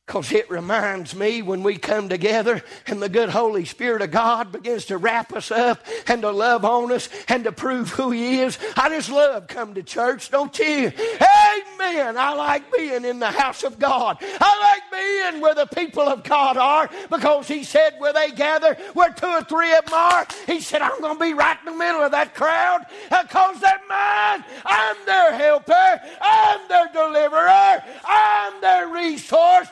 Because 0.08 0.32
it 0.32 0.48
reminds 0.48 1.14
me 1.14 1.42
when 1.42 1.62
we 1.62 1.76
come 1.76 2.08
together 2.08 2.62
and 2.86 3.02
the 3.02 3.10
good 3.10 3.28
Holy 3.28 3.66
Spirit 3.66 4.00
of 4.00 4.10
God 4.10 4.50
begins 4.50 4.86
to 4.86 4.96
wrap 4.96 5.34
us 5.34 5.50
up 5.50 5.84
and 6.06 6.22
to 6.22 6.30
love 6.30 6.64
on 6.64 6.90
us 6.92 7.10
and 7.28 7.44
to 7.44 7.52
prove 7.52 7.90
who 7.90 8.10
He 8.10 8.40
is. 8.40 8.58
I 8.74 8.88
just 8.88 9.10
love 9.10 9.48
coming 9.48 9.74
to 9.74 9.82
church, 9.82 10.30
don't 10.30 10.58
you? 10.58 10.90
Amen. 10.96 12.16
I 12.16 12.32
like 12.32 12.74
being 12.74 13.04
in 13.04 13.18
the 13.18 13.30
house 13.30 13.64
of 13.64 13.78
God. 13.78 14.16
I 14.22 14.80
like 14.80 15.30
being 15.30 15.42
where 15.42 15.54
the 15.54 15.66
people 15.66 16.04
of 16.04 16.22
God 16.22 16.56
are 16.56 16.88
because 17.10 17.46
He 17.46 17.62
said 17.62 17.96
where 17.98 18.14
they 18.14 18.30
gather, 18.30 18.78
where 18.94 19.12
two 19.12 19.26
or 19.26 19.42
three 19.44 19.74
of 19.74 19.84
them 19.84 19.94
are, 19.94 20.26
He 20.46 20.62
said, 20.62 20.80
I'm 20.80 21.02
going 21.02 21.18
to 21.18 21.22
be 21.22 21.34
right 21.34 21.58
in 21.66 21.70
the 21.70 21.78
middle 21.78 22.00
of 22.00 22.12
that 22.12 22.34
crowd 22.34 22.86
because 23.10 23.60
they're 23.60 23.82
mine. 23.86 24.42
I'm 24.64 24.96
their 25.04 25.34
helper. 25.34 26.00
I'm 26.22 26.66
their 26.66 26.88
deliverer. 26.94 27.82
I'm 28.06 28.58
their 28.62 28.88
resource. 28.88 29.68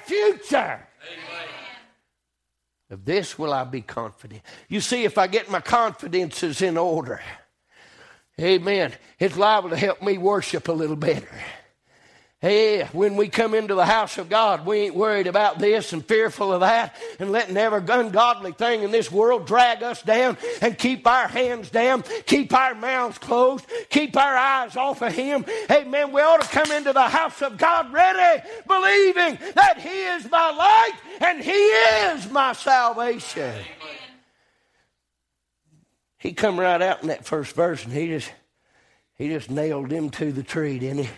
Future. 0.00 0.86
Amen. 1.10 1.48
Of 2.90 3.04
this 3.04 3.38
will 3.38 3.52
I 3.52 3.64
be 3.64 3.80
confident. 3.80 4.42
You 4.68 4.80
see, 4.80 5.04
if 5.04 5.16
I 5.16 5.26
get 5.26 5.50
my 5.50 5.60
confidences 5.60 6.60
in 6.60 6.76
order, 6.76 7.22
amen, 8.38 8.92
it's 9.18 9.36
liable 9.36 9.70
to 9.70 9.76
help 9.76 10.02
me 10.02 10.18
worship 10.18 10.68
a 10.68 10.72
little 10.72 10.96
better. 10.96 11.28
Hey, 12.42 12.82
when 12.86 13.14
we 13.14 13.28
come 13.28 13.54
into 13.54 13.76
the 13.76 13.86
house 13.86 14.18
of 14.18 14.28
God, 14.28 14.66
we 14.66 14.78
ain't 14.78 14.96
worried 14.96 15.28
about 15.28 15.60
this 15.60 15.92
and 15.92 16.04
fearful 16.04 16.52
of 16.52 16.58
that 16.58 16.96
and 17.20 17.30
letting 17.30 17.56
every 17.56 17.78
ungodly 17.88 18.50
thing 18.50 18.82
in 18.82 18.90
this 18.90 19.12
world 19.12 19.46
drag 19.46 19.84
us 19.84 20.02
down 20.02 20.36
and 20.60 20.76
keep 20.76 21.06
our 21.06 21.28
hands 21.28 21.70
down, 21.70 22.02
keep 22.26 22.52
our 22.52 22.74
mouths 22.74 23.16
closed, 23.18 23.64
keep 23.90 24.16
our 24.16 24.36
eyes 24.36 24.76
off 24.76 25.02
of 25.02 25.14
Him. 25.14 25.44
Hey, 25.68 25.84
man, 25.84 26.10
we 26.10 26.20
ought 26.20 26.42
to 26.42 26.48
come 26.48 26.72
into 26.72 26.92
the 26.92 27.08
house 27.08 27.40
of 27.42 27.58
God 27.58 27.92
ready, 27.92 28.42
believing 28.66 29.38
that 29.54 29.78
He 29.78 30.02
is 30.02 30.28
my 30.28 30.50
light 30.50 30.98
and 31.20 31.44
He 31.44 31.52
is 31.52 32.28
my 32.28 32.54
salvation. 32.54 33.54
He 36.18 36.32
come 36.32 36.58
right 36.58 36.82
out 36.82 37.02
in 37.02 37.08
that 37.08 37.24
first 37.24 37.54
verse 37.54 37.84
and 37.84 37.92
he 37.92 38.08
just 38.08 38.32
he 39.14 39.28
just 39.28 39.48
nailed 39.48 39.92
him 39.92 40.10
to 40.10 40.32
the 40.32 40.42
tree, 40.42 40.80
didn't 40.80 41.04
he? 41.04 41.10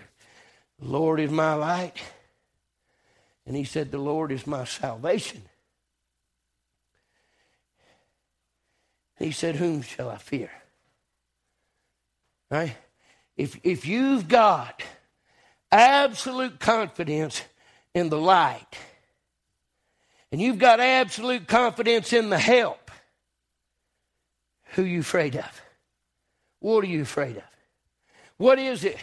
The 0.80 0.88
Lord 0.88 1.20
is 1.20 1.30
my 1.30 1.54
light. 1.54 2.02
And 3.46 3.56
he 3.56 3.64
said, 3.64 3.90
The 3.90 3.98
Lord 3.98 4.32
is 4.32 4.46
my 4.46 4.64
salvation. 4.64 5.42
He 9.18 9.30
said, 9.30 9.56
Whom 9.56 9.82
shall 9.82 10.10
I 10.10 10.16
fear? 10.16 10.50
Right? 12.50 12.76
If, 13.36 13.58
if 13.62 13.86
you've 13.86 14.28
got 14.28 14.82
absolute 15.70 16.58
confidence 16.60 17.42
in 17.94 18.08
the 18.08 18.18
light, 18.18 18.78
and 20.30 20.40
you've 20.40 20.58
got 20.58 20.80
absolute 20.80 21.46
confidence 21.46 22.12
in 22.12 22.30
the 22.30 22.38
help, 22.38 22.90
who 24.74 24.82
you 24.82 25.00
afraid 25.00 25.36
of? 25.36 25.62
What 26.58 26.82
are 26.84 26.88
you 26.88 27.02
afraid 27.02 27.36
of? 27.36 27.44
What 28.36 28.58
is 28.58 28.84
it 28.84 28.98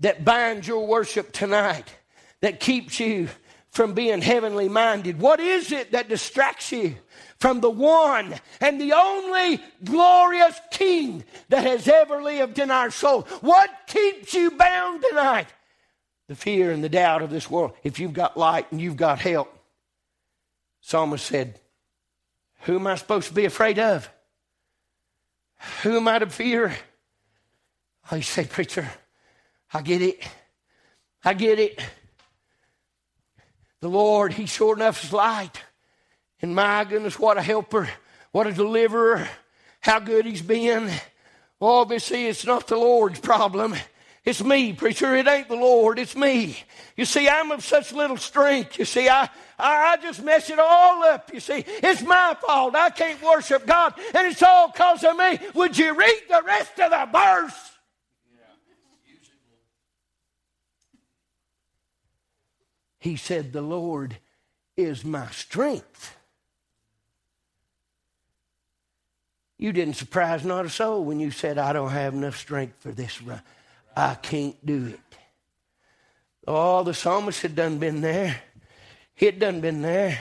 that 0.00 0.24
binds 0.24 0.66
your 0.66 0.86
worship 0.86 1.32
tonight, 1.32 1.94
that 2.40 2.60
keeps 2.60 2.98
you 2.98 3.28
from 3.70 3.94
being 3.94 4.20
heavenly 4.20 4.68
minded? 4.68 5.20
What 5.20 5.40
is 5.40 5.72
it 5.72 5.92
that 5.92 6.08
distracts 6.08 6.72
you 6.72 6.96
from 7.38 7.60
the 7.60 7.70
one 7.70 8.34
and 8.60 8.80
the 8.80 8.92
only 8.92 9.62
glorious 9.84 10.60
King 10.70 11.24
that 11.48 11.64
has 11.64 11.86
ever 11.88 12.22
lived 12.22 12.58
in 12.58 12.70
our 12.70 12.90
soul? 12.90 13.22
What 13.40 13.70
keeps 13.86 14.34
you 14.34 14.50
bound 14.52 15.04
tonight? 15.08 15.48
The 16.28 16.34
fear 16.34 16.70
and 16.70 16.82
the 16.82 16.88
doubt 16.88 17.22
of 17.22 17.30
this 17.30 17.50
world. 17.50 17.72
If 17.82 17.98
you've 17.98 18.12
got 18.12 18.36
light 18.36 18.70
and 18.70 18.80
you've 18.80 18.96
got 18.96 19.20
help, 19.20 19.52
Psalmist 20.80 21.26
said, 21.26 21.60
Who 22.62 22.76
am 22.76 22.86
I 22.86 22.94
supposed 22.94 23.28
to 23.28 23.34
be 23.34 23.44
afraid 23.44 23.78
of? 23.78 24.08
Who 25.82 25.96
am 25.96 26.08
I 26.08 26.20
to 26.20 26.26
fear? 26.26 26.74
You 28.10 28.22
say, 28.22 28.44
Preacher, 28.44 28.88
I 29.72 29.82
get 29.82 30.02
it. 30.02 30.22
I 31.24 31.34
get 31.34 31.58
it. 31.58 31.80
The 33.80 33.88
Lord, 33.88 34.32
He 34.32 34.46
sure 34.46 34.74
enough 34.74 35.04
is 35.04 35.12
light. 35.12 35.62
And 36.42 36.54
my 36.54 36.84
goodness, 36.84 37.18
what 37.18 37.38
a 37.38 37.42
helper, 37.42 37.88
what 38.32 38.46
a 38.46 38.52
deliverer, 38.52 39.28
how 39.80 39.98
good 40.00 40.26
He's 40.26 40.42
been. 40.42 40.90
But 41.58 41.98
see, 41.98 42.26
it's 42.26 42.46
not 42.46 42.66
the 42.66 42.76
Lord's 42.76 43.20
problem. 43.20 43.74
It's 44.24 44.42
me, 44.42 44.74
preacher. 44.74 45.14
It 45.14 45.26
ain't 45.26 45.48
the 45.48 45.56
Lord. 45.56 45.98
It's 45.98 46.14
me. 46.14 46.56
You 46.96 47.06
see, 47.06 47.28
I'm 47.28 47.50
of 47.52 47.64
such 47.64 47.92
little 47.92 48.18
strength. 48.18 48.78
You 48.78 48.84
see, 48.84 49.08
I, 49.08 49.22
I, 49.58 49.92
I 49.92 49.96
just 49.96 50.22
mess 50.22 50.50
it 50.50 50.58
all 50.58 51.02
up. 51.04 51.32
You 51.32 51.40
see, 51.40 51.64
it's 51.66 52.02
my 52.02 52.36
fault. 52.46 52.74
I 52.74 52.90
can't 52.90 53.22
worship 53.22 53.66
God, 53.66 53.94
and 54.14 54.26
it's 54.26 54.42
all 54.42 54.70
because 54.70 55.04
of 55.04 55.16
me. 55.16 55.38
Would 55.54 55.78
you 55.78 55.94
read 55.94 56.20
the 56.28 56.42
rest 56.44 56.78
of 56.80 56.90
the 56.90 57.08
verse? 57.10 57.79
He 63.00 63.16
said, 63.16 63.52
The 63.52 63.62
Lord 63.62 64.18
is 64.76 65.04
my 65.04 65.26
strength. 65.30 66.16
You 69.58 69.72
didn't 69.72 69.96
surprise 69.96 70.44
not 70.44 70.64
a 70.64 70.70
soul 70.70 71.04
when 71.04 71.20
you 71.20 71.30
said, 71.30 71.58
I 71.58 71.72
don't 71.72 71.90
have 71.90 72.14
enough 72.14 72.36
strength 72.36 72.76
for 72.78 72.92
this 72.92 73.20
run. 73.20 73.42
I 73.96 74.14
can't 74.14 74.64
do 74.64 74.86
it. 74.86 75.18
Oh, 76.46 76.82
the 76.82 76.94
psalmist 76.94 77.42
had 77.42 77.54
done 77.54 77.78
been 77.78 78.00
there. 78.00 78.40
He 79.14 79.26
had 79.26 79.38
done 79.38 79.60
been 79.60 79.82
there. 79.82 80.18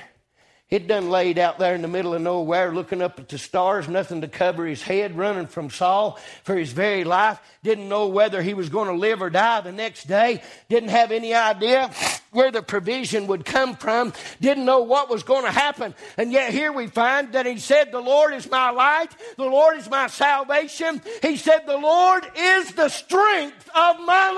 He'd 0.69 0.87
done 0.87 1.09
laid 1.09 1.39
out 1.39 1.57
there 1.57 1.73
in 1.73 1.81
the 1.81 1.87
middle 1.87 2.13
of 2.13 2.21
nowhere 2.21 2.71
looking 2.71 3.01
up 3.01 3.19
at 3.19 3.27
the 3.27 3.39
stars, 3.39 3.87
nothing 3.87 4.21
to 4.21 4.27
cover 4.27 4.67
his 4.67 4.83
head, 4.83 5.17
running 5.17 5.47
from 5.47 5.71
Saul 5.71 6.19
for 6.43 6.55
his 6.55 6.71
very 6.73 7.03
life. 7.03 7.41
Didn't 7.63 7.89
know 7.89 8.07
whether 8.07 8.43
he 8.43 8.53
was 8.53 8.69
going 8.69 8.87
to 8.87 8.93
live 8.93 9.23
or 9.23 9.31
die 9.31 9.61
the 9.61 9.71
next 9.71 10.07
day. 10.07 10.43
Didn't 10.69 10.89
have 10.89 11.11
any 11.11 11.33
idea 11.33 11.89
where 12.29 12.51
the 12.51 12.61
provision 12.61 13.25
would 13.25 13.45
come 13.45 13.75
from. 13.77 14.13
Didn't 14.41 14.65
know 14.65 14.81
what 14.81 15.09
was 15.09 15.23
going 15.23 15.43
to 15.45 15.51
happen. 15.51 15.95
And 16.17 16.31
yet 16.31 16.53
here 16.53 16.71
we 16.71 16.85
find 16.85 17.33
that 17.33 17.47
he 17.47 17.57
said, 17.57 17.91
The 17.91 17.99
Lord 17.99 18.35
is 18.35 18.47
my 18.47 18.69
light. 18.69 19.09
The 19.37 19.45
Lord 19.45 19.79
is 19.79 19.89
my 19.89 20.05
salvation. 20.05 21.01
He 21.23 21.37
said, 21.37 21.65
The 21.65 21.79
Lord 21.79 22.29
is 22.35 22.73
the 22.73 22.89
strength 22.89 23.67
of 23.73 23.99
my 24.01 24.31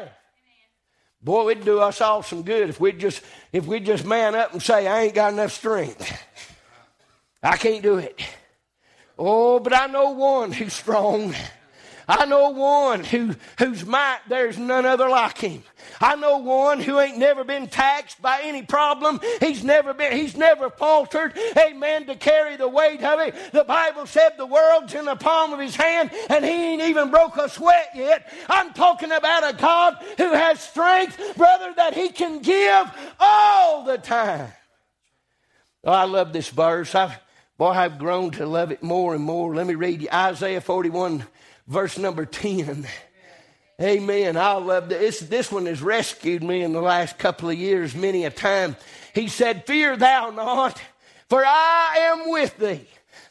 life. 0.00 0.12
Boy, 1.24 1.52
it'd 1.52 1.64
do 1.64 1.80
us 1.80 2.02
all 2.02 2.22
some 2.22 2.42
good 2.42 2.68
if 2.68 2.78
we'd 2.78 3.00
just 3.00 3.22
if 3.50 3.66
we'd 3.66 3.86
just 3.86 4.04
man 4.04 4.34
up 4.34 4.52
and 4.52 4.62
say, 4.62 4.86
I 4.86 5.04
ain't 5.04 5.14
got 5.14 5.32
enough 5.32 5.52
strength. 5.52 6.22
I 7.42 7.56
can't 7.56 7.82
do 7.82 7.96
it. 7.96 8.20
Oh, 9.18 9.58
but 9.58 9.74
I 9.74 9.86
know 9.86 10.10
one 10.10 10.52
who's 10.52 10.74
strong. 10.74 11.34
I 12.06 12.26
know 12.26 12.50
one 12.50 13.04
who, 13.04 13.34
whose 13.58 13.84
might 13.86 14.20
there's 14.28 14.58
none 14.58 14.84
other 14.84 15.08
like 15.08 15.38
him. 15.38 15.62
I 16.00 16.16
know 16.16 16.38
one 16.38 16.80
who 16.80 16.98
ain't 16.98 17.18
never 17.18 17.44
been 17.44 17.66
taxed 17.68 18.20
by 18.20 18.40
any 18.42 18.62
problem. 18.62 19.20
He's 19.40 19.64
never 19.64 19.94
been, 19.94 20.12
he's 20.12 20.36
never 20.36 20.70
faltered, 20.70 21.36
amen, 21.56 22.06
to 22.06 22.14
carry 22.14 22.56
the 22.56 22.68
weight 22.68 23.02
of 23.02 23.20
it. 23.20 23.34
The 23.52 23.64
Bible 23.64 24.06
said 24.06 24.30
the 24.36 24.46
world's 24.46 24.94
in 24.94 25.06
the 25.06 25.16
palm 25.16 25.52
of 25.52 25.60
his 25.60 25.76
hand 25.76 26.10
and 26.28 26.44
he 26.44 26.50
ain't 26.50 26.82
even 26.82 27.10
broke 27.10 27.36
a 27.36 27.48
sweat 27.48 27.90
yet. 27.94 28.32
I'm 28.48 28.72
talking 28.72 29.12
about 29.12 29.54
a 29.54 29.56
God 29.56 29.96
who 30.18 30.32
has 30.32 30.60
strength, 30.60 31.36
brother, 31.36 31.72
that 31.76 31.94
he 31.94 32.10
can 32.10 32.40
give 32.40 32.90
all 33.18 33.84
the 33.84 33.98
time. 33.98 34.52
Oh, 35.84 35.92
I 35.92 36.04
love 36.04 36.32
this 36.32 36.48
verse. 36.48 36.94
I've, 36.94 37.18
boy, 37.58 37.68
I've 37.68 37.98
grown 37.98 38.30
to 38.32 38.46
love 38.46 38.72
it 38.72 38.82
more 38.82 39.14
and 39.14 39.22
more. 39.22 39.54
Let 39.54 39.66
me 39.66 39.74
read 39.74 40.00
you 40.02 40.08
Isaiah 40.12 40.60
41 40.60 41.24
verse 41.66 41.98
number 41.98 42.26
10. 42.26 42.86
Amen. 43.80 44.36
I 44.36 44.52
love 44.54 44.88
this. 44.88 45.18
This 45.20 45.50
one 45.50 45.66
has 45.66 45.82
rescued 45.82 46.44
me 46.44 46.62
in 46.62 46.72
the 46.72 46.80
last 46.80 47.18
couple 47.18 47.50
of 47.50 47.58
years 47.58 47.94
many 47.94 48.24
a 48.24 48.30
time. 48.30 48.76
He 49.14 49.28
said, 49.28 49.66
Fear 49.66 49.96
thou 49.96 50.30
not, 50.30 50.80
for 51.28 51.44
I 51.44 51.96
am 52.12 52.30
with 52.30 52.56
thee. 52.58 52.86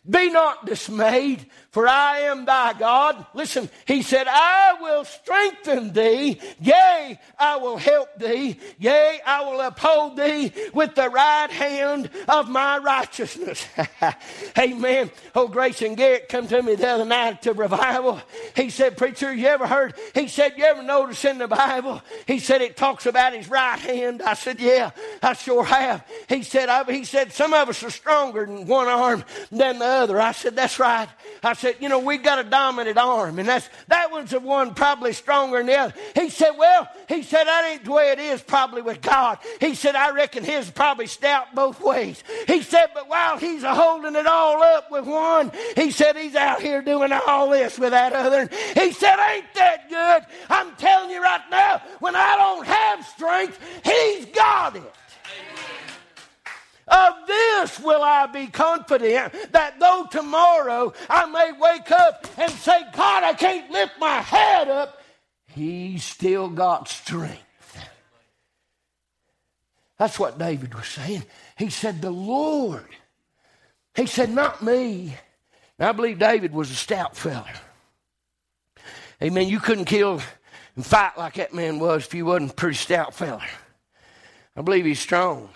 Be 0.09 0.29
not 0.29 0.65
dismayed, 0.65 1.45
for 1.73 1.87
I 1.87 2.19
am 2.19 2.45
thy 2.45 2.73
God. 2.73 3.25
Listen, 3.33 3.67
he 3.87 4.03
said, 4.03 4.27
I 4.29 4.75
will 4.79 5.05
strengthen 5.05 5.91
thee. 5.91 6.39
Yea, 6.61 7.19
I 7.39 7.55
will 7.57 7.77
help 7.77 8.15
thee. 8.19 8.59
Yea, 8.77 9.19
I 9.25 9.41
will 9.41 9.59
uphold 9.59 10.15
thee 10.15 10.53
with 10.71 10.93
the 10.93 11.09
right 11.09 11.49
hand 11.49 12.11
of 12.29 12.47
my 12.47 12.77
righteousness. 12.77 13.65
Amen. 14.59 15.09
Oh, 15.33 15.47
Grace 15.47 15.81
and 15.81 15.97
Garrett 15.97 16.29
come 16.29 16.47
to 16.49 16.61
me 16.61 16.75
the 16.75 16.87
other 16.87 17.05
night 17.05 17.41
to 17.41 17.53
revival. 17.53 18.21
He 18.55 18.69
said, 18.69 18.95
Preacher, 18.95 19.33
you 19.33 19.47
ever 19.47 19.65
heard? 19.65 19.95
He 20.13 20.27
said, 20.27 20.53
You 20.55 20.65
ever 20.65 20.83
notice 20.83 21.25
in 21.25 21.39
the 21.39 21.47
Bible? 21.47 22.03
He 22.27 22.37
said, 22.37 22.61
It 22.61 22.77
talks 22.77 23.07
about 23.07 23.33
his 23.33 23.49
right 23.49 23.79
hand. 23.79 24.21
I 24.21 24.35
said, 24.35 24.59
Yeah, 24.59 24.91
I 25.23 25.33
sure 25.33 25.63
have. 25.63 26.05
He 26.29 26.43
said, 26.43 26.69
I, 26.69 26.83
He 26.83 27.03
said, 27.03 27.33
Some 27.33 27.51
of 27.51 27.67
us 27.67 27.81
are 27.81 27.89
stronger 27.89 28.45
than 28.45 28.67
one 28.67 28.87
arm 28.87 29.23
than 29.51 29.79
the 29.79 29.85
other. 29.85 30.21
I 30.21 30.33
said, 30.33 30.55
That's 30.55 30.77
right. 30.77 31.09
I 31.41 31.53
said, 31.53 31.62
You 31.79 31.89
know, 31.89 31.99
we 31.99 32.17
got 32.17 32.39
a 32.39 32.43
dominant 32.43 32.97
arm, 32.97 33.39
and 33.39 33.47
that's 33.47 33.69
that 33.87 34.11
one's 34.11 34.31
the 34.31 34.39
one 34.39 34.73
probably 34.73 35.13
stronger 35.13 35.57
than 35.57 35.67
the 35.67 35.77
other. 35.77 35.93
He 36.15 36.29
said, 36.29 36.51
Well, 36.57 36.87
he 37.07 37.23
said, 37.23 37.45
That 37.45 37.69
ain't 37.71 37.85
the 37.85 37.91
way 37.91 38.11
it 38.11 38.19
is 38.19 38.41
probably 38.41 38.81
with 38.81 39.01
God. 39.01 39.39
He 39.59 39.75
said, 39.75 39.95
I 39.95 40.11
reckon 40.11 40.43
his 40.43 40.69
probably 40.69 41.07
stout 41.07 41.53
both 41.55 41.81
ways. 41.81 42.23
He 42.47 42.61
said, 42.61 42.87
But 42.93 43.09
while 43.09 43.37
he's 43.37 43.63
holding 43.63 44.15
it 44.15 44.27
all 44.27 44.61
up 44.61 44.91
with 44.91 45.05
one, 45.05 45.51
he 45.75 45.91
said, 45.91 46.15
He's 46.17 46.35
out 46.35 46.61
here 46.61 46.81
doing 46.81 47.11
all 47.11 47.49
this 47.49 47.77
with 47.79 47.91
that 47.91 48.13
other. 48.13 48.49
He 48.73 48.91
said, 48.91 49.17
Ain't 49.33 49.53
that 49.55 49.89
good? 49.89 50.23
I'm 50.49 50.75
telling 50.75 51.11
you 51.11 51.21
right 51.21 51.41
now, 51.49 51.81
when 51.99 52.15
I 52.15 52.35
don't 52.35 52.65
have 52.65 53.05
strength, 53.07 53.59
he's 53.83 54.25
got 54.27 54.75
it. 54.75 54.93
Of 56.93 57.27
this 57.27 57.79
will 57.79 58.03
I 58.03 58.27
be 58.27 58.47
confident 58.47 59.33
that 59.51 59.79
though 59.79 60.05
tomorrow 60.11 60.93
I 61.09 61.25
may 61.25 61.51
wake 61.59 61.89
up 61.89 62.27
and 62.37 62.51
say, 62.51 62.83
God, 62.93 63.23
I 63.23 63.33
can't 63.33 63.71
lift 63.71 63.93
my 63.99 64.19
head 64.19 64.69
up, 64.69 65.01
He's 65.47 66.03
still 66.03 66.49
got 66.49 66.87
strength. 66.87 67.39
That's 69.99 70.19
what 70.19 70.39
David 70.39 70.73
was 70.73 70.87
saying. 70.87 71.23
He 71.57 71.69
said, 71.69 72.01
The 72.01 72.11
Lord. 72.11 72.89
He 73.95 74.07
said, 74.07 74.29
Not 74.29 74.63
me. 74.63 75.15
Now, 75.77 75.89
I 75.89 75.91
believe 75.91 76.19
David 76.19 76.53
was 76.53 76.71
a 76.71 76.75
stout 76.75 77.15
fella. 77.15 77.49
Amen. 79.21 79.47
You 79.47 79.59
couldn't 79.59 79.85
kill 79.85 80.21
and 80.75 80.85
fight 80.85 81.17
like 81.17 81.35
that 81.35 81.53
man 81.53 81.79
was 81.79 82.05
if 82.05 82.13
you 82.13 82.25
wasn't 82.25 82.51
a 82.51 82.53
pretty 82.55 82.75
stout 82.75 83.13
fella. 83.13 83.43
I 84.55 84.61
believe 84.61 84.85
he's 84.85 84.99
strong. 84.99 85.49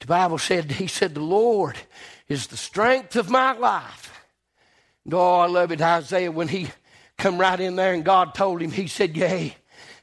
The 0.00 0.06
Bible 0.06 0.38
said, 0.38 0.72
He 0.72 0.86
said, 0.86 1.14
The 1.14 1.20
Lord 1.20 1.76
is 2.28 2.48
the 2.48 2.56
strength 2.56 3.16
of 3.16 3.30
my 3.30 3.52
life. 3.52 4.12
And 5.04 5.14
oh, 5.14 5.40
I 5.40 5.46
love 5.46 5.72
it, 5.72 5.80
Isaiah, 5.80 6.32
when 6.32 6.48
he 6.48 6.68
come 7.16 7.38
right 7.38 7.60
in 7.60 7.76
there 7.76 7.94
and 7.94 8.04
God 8.04 8.34
told 8.34 8.60
him, 8.60 8.72
He 8.72 8.86
said, 8.86 9.16
Yea. 9.16 9.54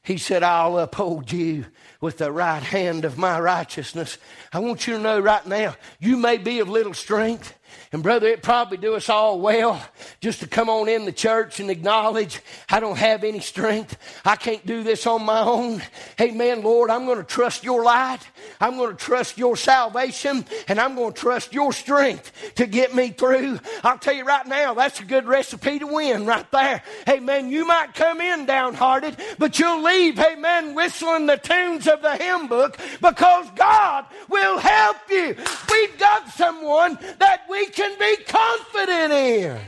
He 0.03 0.17
said, 0.17 0.41
I'll 0.41 0.79
uphold 0.79 1.33
you 1.33 1.65
with 1.99 2.17
the 2.19 2.31
right 2.31 2.63
hand 2.63 3.03
of 3.03 3.17
my 3.17 3.37
righteousness. 3.37 4.17
I 4.53 4.59
want 4.59 4.87
you 4.87 4.93
to 4.93 4.99
know 5.01 5.19
right 5.19 5.45
now, 5.45 5.75
you 5.99 6.15
may 6.15 6.37
be 6.37 6.59
of 6.59 6.69
little 6.69 6.93
strength. 6.93 7.53
And 7.93 8.03
brother, 8.03 8.27
it 8.27 8.43
probably 8.43 8.77
do 8.77 8.95
us 8.95 9.07
all 9.07 9.39
well 9.39 9.81
just 10.19 10.41
to 10.41 10.47
come 10.47 10.69
on 10.69 10.89
in 10.89 11.05
the 11.05 11.11
church 11.13 11.61
and 11.61 11.69
acknowledge 11.69 12.41
I 12.69 12.81
don't 12.81 12.97
have 12.97 13.23
any 13.23 13.39
strength. 13.39 13.97
I 14.25 14.35
can't 14.35 14.65
do 14.65 14.83
this 14.83 15.07
on 15.07 15.23
my 15.23 15.39
own. 15.39 15.81
Amen, 16.19 16.63
Lord, 16.63 16.89
I'm 16.89 17.05
going 17.05 17.19
to 17.19 17.23
trust 17.23 17.63
your 17.63 17.83
light. 17.83 18.19
I'm 18.59 18.75
going 18.75 18.89
to 18.91 18.97
trust 18.97 19.37
your 19.37 19.55
salvation 19.55 20.45
and 20.67 20.81
I'm 20.81 20.95
going 20.95 21.13
to 21.13 21.19
trust 21.19 21.53
your 21.53 21.71
strength 21.71 22.33
to 22.55 22.65
get 22.65 22.93
me 22.93 23.09
through. 23.09 23.59
I'll 23.83 23.97
tell 23.97 24.15
you 24.15 24.25
right 24.25 24.45
now, 24.45 24.73
that's 24.73 24.99
a 24.99 25.05
good 25.05 25.25
recipe 25.25 25.79
to 25.79 25.87
win 25.87 26.25
right 26.25 26.49
there. 26.51 26.83
Amen. 27.07 27.49
You 27.49 27.65
might 27.65 27.93
come 27.93 28.19
in 28.19 28.45
downhearted, 28.45 29.15
but 29.37 29.59
you'll 29.59 29.81
leave, 29.81 30.19
amen, 30.19 30.75
whistling 30.75 31.25
the 31.25 31.37
tunes 31.37 31.87
of 31.87 32.01
the 32.01 32.17
hymn 32.17 32.47
book 32.47 32.77
because 32.99 33.47
God 33.55 34.05
will 34.27 34.57
help 34.57 34.97
you. 35.09 35.35
We've 35.71 35.97
got 35.97 36.29
someone 36.31 36.97
that 37.19 37.43
we 37.49 37.65
can 37.77 37.97
be 37.99 38.23
confident 38.23 39.13
in. 39.13 39.59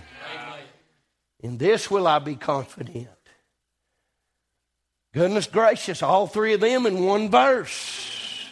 In 1.42 1.58
this 1.60 1.92
will 1.92 2.08
I 2.08 2.18
be 2.18 2.36
confident. 2.36 3.08
Goodness 5.14 5.46
gracious, 5.46 6.02
all 6.02 6.26
three 6.26 6.54
of 6.54 6.60
them 6.60 6.88
in 6.88 7.06
one 7.06 7.30
verse. 7.30 8.48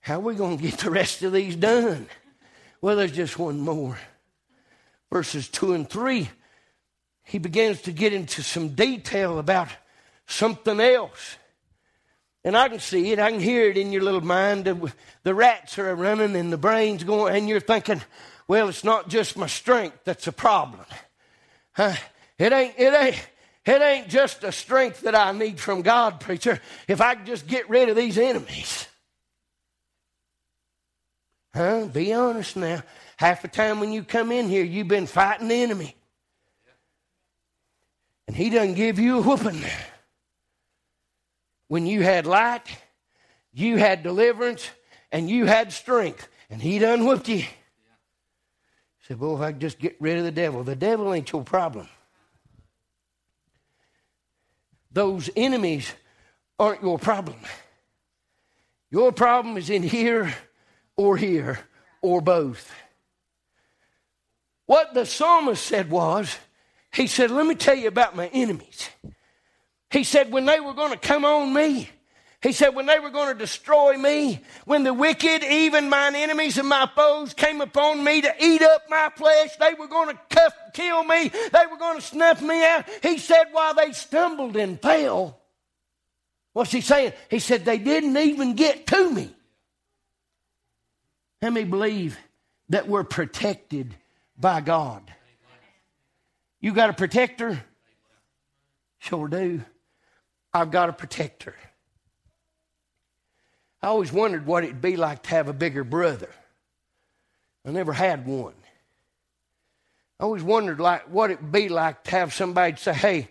How 0.00 0.16
are 0.16 0.20
we 0.20 0.34
going 0.34 0.58
to 0.58 0.62
get 0.62 0.78
the 0.80 0.90
rest 0.90 1.22
of 1.22 1.32
these 1.32 1.54
done? 1.54 2.08
Well, 2.80 2.96
there's 2.96 3.12
just 3.12 3.38
one 3.38 3.60
more. 3.60 3.98
Verses 5.10 5.48
2 5.48 5.74
and 5.74 5.88
3, 5.88 6.28
he 7.22 7.38
begins 7.38 7.82
to 7.82 7.92
get 7.92 8.12
into 8.12 8.42
some 8.42 8.70
detail 8.70 9.38
about 9.38 9.68
something 10.26 10.80
else. 10.80 11.36
And 12.46 12.56
I 12.56 12.68
can 12.68 12.78
see 12.78 13.10
it, 13.10 13.18
I 13.18 13.32
can 13.32 13.40
hear 13.40 13.68
it 13.68 13.76
in 13.76 13.90
your 13.90 14.02
little 14.02 14.20
mind. 14.20 14.66
The 15.24 15.34
rats 15.34 15.80
are 15.80 15.92
running 15.96 16.36
and 16.36 16.52
the 16.52 16.56
brain's 16.56 17.02
going, 17.02 17.34
and 17.34 17.48
you're 17.48 17.58
thinking, 17.58 18.00
well, 18.46 18.68
it's 18.68 18.84
not 18.84 19.08
just 19.08 19.36
my 19.36 19.48
strength 19.48 19.98
that's 20.04 20.28
a 20.28 20.32
problem. 20.32 20.86
Huh? 21.72 21.94
It 22.38 22.52
ain't, 22.52 22.74
it 22.78 22.94
ain't, 22.94 23.28
it 23.64 23.82
ain't 23.82 24.08
just 24.08 24.42
the 24.42 24.52
strength 24.52 25.00
that 25.00 25.16
I 25.16 25.32
need 25.32 25.58
from 25.58 25.82
God, 25.82 26.20
preacher. 26.20 26.60
If 26.86 27.00
I 27.00 27.16
can 27.16 27.26
just 27.26 27.48
get 27.48 27.68
rid 27.68 27.88
of 27.88 27.96
these 27.96 28.16
enemies. 28.16 28.86
Huh? 31.52 31.86
Be 31.86 32.12
honest 32.12 32.56
now. 32.56 32.84
Half 33.16 33.42
the 33.42 33.48
time 33.48 33.80
when 33.80 33.92
you 33.92 34.04
come 34.04 34.30
in 34.30 34.48
here, 34.48 34.62
you've 34.62 34.86
been 34.86 35.08
fighting 35.08 35.48
the 35.48 35.62
enemy. 35.62 35.96
And 38.28 38.36
he 38.36 38.50
doesn't 38.50 38.74
give 38.74 39.00
you 39.00 39.18
a 39.18 39.22
whooping 39.22 39.64
when 41.68 41.86
you 41.86 42.02
had 42.02 42.26
light, 42.26 42.66
you 43.52 43.76
had 43.76 44.02
deliverance, 44.02 44.68
and 45.10 45.28
you 45.30 45.46
had 45.46 45.72
strength, 45.72 46.28
and 46.50 46.60
he 46.60 46.78
done 46.78 47.04
whooped 47.04 47.28
you. 47.28 47.44
Said, 49.06 49.18
Boy, 49.18 49.36
if 49.36 49.40
I 49.40 49.52
could 49.52 49.60
just 49.60 49.78
get 49.78 49.96
rid 50.00 50.18
of 50.18 50.24
the 50.24 50.32
devil. 50.32 50.64
The 50.64 50.76
devil 50.76 51.12
ain't 51.14 51.30
your 51.32 51.44
problem. 51.44 51.88
Those 54.90 55.30
enemies 55.36 55.92
aren't 56.58 56.82
your 56.82 56.98
problem. 56.98 57.36
Your 58.90 59.12
problem 59.12 59.56
is 59.56 59.70
in 59.70 59.82
here 59.82 60.34
or 60.96 61.16
here 61.16 61.58
or 62.00 62.20
both. 62.20 62.72
What 64.66 64.94
the 64.94 65.06
psalmist 65.06 65.64
said 65.64 65.90
was, 65.90 66.36
he 66.92 67.06
said, 67.06 67.30
Let 67.30 67.46
me 67.46 67.54
tell 67.54 67.76
you 67.76 67.88
about 67.88 68.16
my 68.16 68.28
enemies. 68.28 68.88
He 69.96 70.04
said, 70.04 70.30
when 70.30 70.44
they 70.44 70.60
were 70.60 70.74
going 70.74 70.90
to 70.90 70.98
come 70.98 71.24
on 71.24 71.54
me, 71.54 71.88
he 72.42 72.52
said, 72.52 72.74
when 72.74 72.84
they 72.84 72.98
were 72.98 73.08
going 73.08 73.32
to 73.32 73.38
destroy 73.38 73.96
me, 73.96 74.42
when 74.66 74.82
the 74.82 74.92
wicked, 74.92 75.42
even 75.42 75.88
mine 75.88 76.14
enemies 76.14 76.58
and 76.58 76.68
my 76.68 76.86
foes, 76.94 77.32
came 77.32 77.62
upon 77.62 78.04
me 78.04 78.20
to 78.20 78.34
eat 78.38 78.60
up 78.60 78.82
my 78.90 79.08
flesh, 79.16 79.56
they 79.56 79.72
were 79.72 79.86
going 79.86 80.14
to 80.14 80.20
cuff, 80.28 80.52
kill 80.74 81.02
me, 81.02 81.28
they 81.28 81.66
were 81.70 81.78
going 81.78 81.96
to 81.96 82.02
snuff 82.02 82.42
me 82.42 82.62
out. 82.62 82.84
He 83.02 83.16
said, 83.16 83.44
while 83.52 83.72
they 83.72 83.92
stumbled 83.92 84.54
and 84.56 84.78
fell, 84.82 85.40
what's 86.52 86.72
he 86.72 86.82
saying? 86.82 87.14
He 87.30 87.38
said, 87.38 87.64
they 87.64 87.78
didn't 87.78 88.18
even 88.18 88.52
get 88.52 88.86
to 88.88 89.10
me. 89.10 89.34
Let 91.40 91.54
me 91.54 91.64
believe 91.64 92.18
that 92.68 92.86
we're 92.86 93.02
protected 93.02 93.94
by 94.36 94.60
God? 94.60 95.10
You 96.60 96.74
got 96.74 96.90
a 96.90 96.92
protector? 96.92 97.64
Sure 98.98 99.26
do. 99.28 99.62
I've 100.56 100.70
got 100.70 100.88
a 100.88 100.92
protector. 100.92 101.54
I 103.82 103.88
always 103.88 104.10
wondered 104.10 104.46
what 104.46 104.64
it'd 104.64 104.80
be 104.80 104.96
like 104.96 105.22
to 105.24 105.30
have 105.30 105.48
a 105.48 105.52
bigger 105.52 105.84
brother. 105.84 106.30
I 107.66 107.70
never 107.72 107.92
had 107.92 108.26
one. 108.26 108.54
I 110.18 110.24
always 110.24 110.42
wondered 110.42 110.80
like 110.80 111.10
what 111.10 111.30
it'd 111.30 111.52
be 111.52 111.68
like 111.68 112.04
to 112.04 112.10
have 112.12 112.32
somebody 112.32 112.76
say, 112.76 112.94
"Hey, 112.94 113.28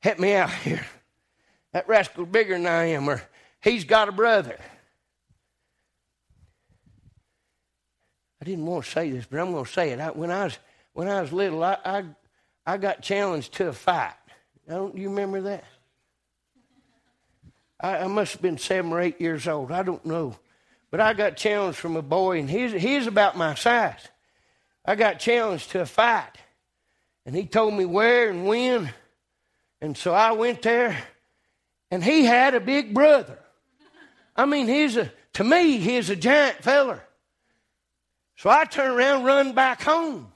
help 0.00 0.18
me 0.18 0.32
out 0.32 0.50
here. 0.50 0.84
That 1.72 1.88
rascal's 1.88 2.28
bigger 2.28 2.54
than 2.54 2.66
I 2.66 2.84
am," 2.86 3.08
or 3.08 3.22
"He's 3.60 3.84
got 3.84 4.08
a 4.08 4.12
brother." 4.12 4.58
I 8.40 8.44
didn't 8.46 8.64
want 8.64 8.86
to 8.86 8.90
say 8.90 9.10
this, 9.10 9.26
but 9.26 9.38
I'm 9.40 9.52
going 9.52 9.66
to 9.66 9.70
say 9.70 9.90
it. 9.90 10.00
I, 10.00 10.10
when 10.10 10.30
I 10.30 10.44
was 10.44 10.58
when 10.94 11.06
I 11.06 11.20
was 11.20 11.32
little, 11.34 11.62
I, 11.62 11.76
I 11.84 12.04
I 12.64 12.76
got 12.78 13.02
challenged 13.02 13.52
to 13.54 13.68
a 13.68 13.72
fight. 13.74 14.14
Don't 14.66 14.96
you 14.96 15.10
remember 15.10 15.42
that? 15.42 15.64
I, 17.82 17.98
I 17.98 18.06
must 18.06 18.32
have 18.32 18.42
been 18.42 18.58
seven 18.58 18.92
or 18.92 19.00
eight 19.00 19.20
years 19.20 19.46
old. 19.48 19.72
I 19.72 19.82
don't 19.82 20.06
know. 20.06 20.36
But 20.90 21.00
I 21.00 21.14
got 21.14 21.36
challenged 21.36 21.78
from 21.78 21.96
a 21.96 22.02
boy, 22.02 22.38
and 22.38 22.48
he's, 22.48 22.72
he's 22.72 23.06
about 23.06 23.36
my 23.36 23.54
size. 23.54 24.08
I 24.84 24.94
got 24.94 25.18
challenged 25.18 25.70
to 25.70 25.80
a 25.80 25.86
fight. 25.86 26.32
And 27.24 27.34
he 27.34 27.46
told 27.46 27.74
me 27.74 27.84
where 27.84 28.30
and 28.30 28.46
when. 28.46 28.90
And 29.80 29.96
so 29.96 30.12
I 30.12 30.32
went 30.32 30.62
there, 30.62 30.96
and 31.90 32.04
he 32.04 32.24
had 32.24 32.54
a 32.54 32.60
big 32.60 32.94
brother. 32.94 33.38
I 34.36 34.46
mean, 34.46 34.68
he's 34.68 34.96
a, 34.96 35.10
to 35.34 35.44
me, 35.44 35.78
he's 35.78 36.10
a 36.10 36.16
giant 36.16 36.62
feller. 36.62 37.02
So 38.36 38.50
I 38.50 38.64
turned 38.64 38.94
around, 38.94 39.24
run 39.24 39.52
back 39.52 39.82
home. 39.82 40.28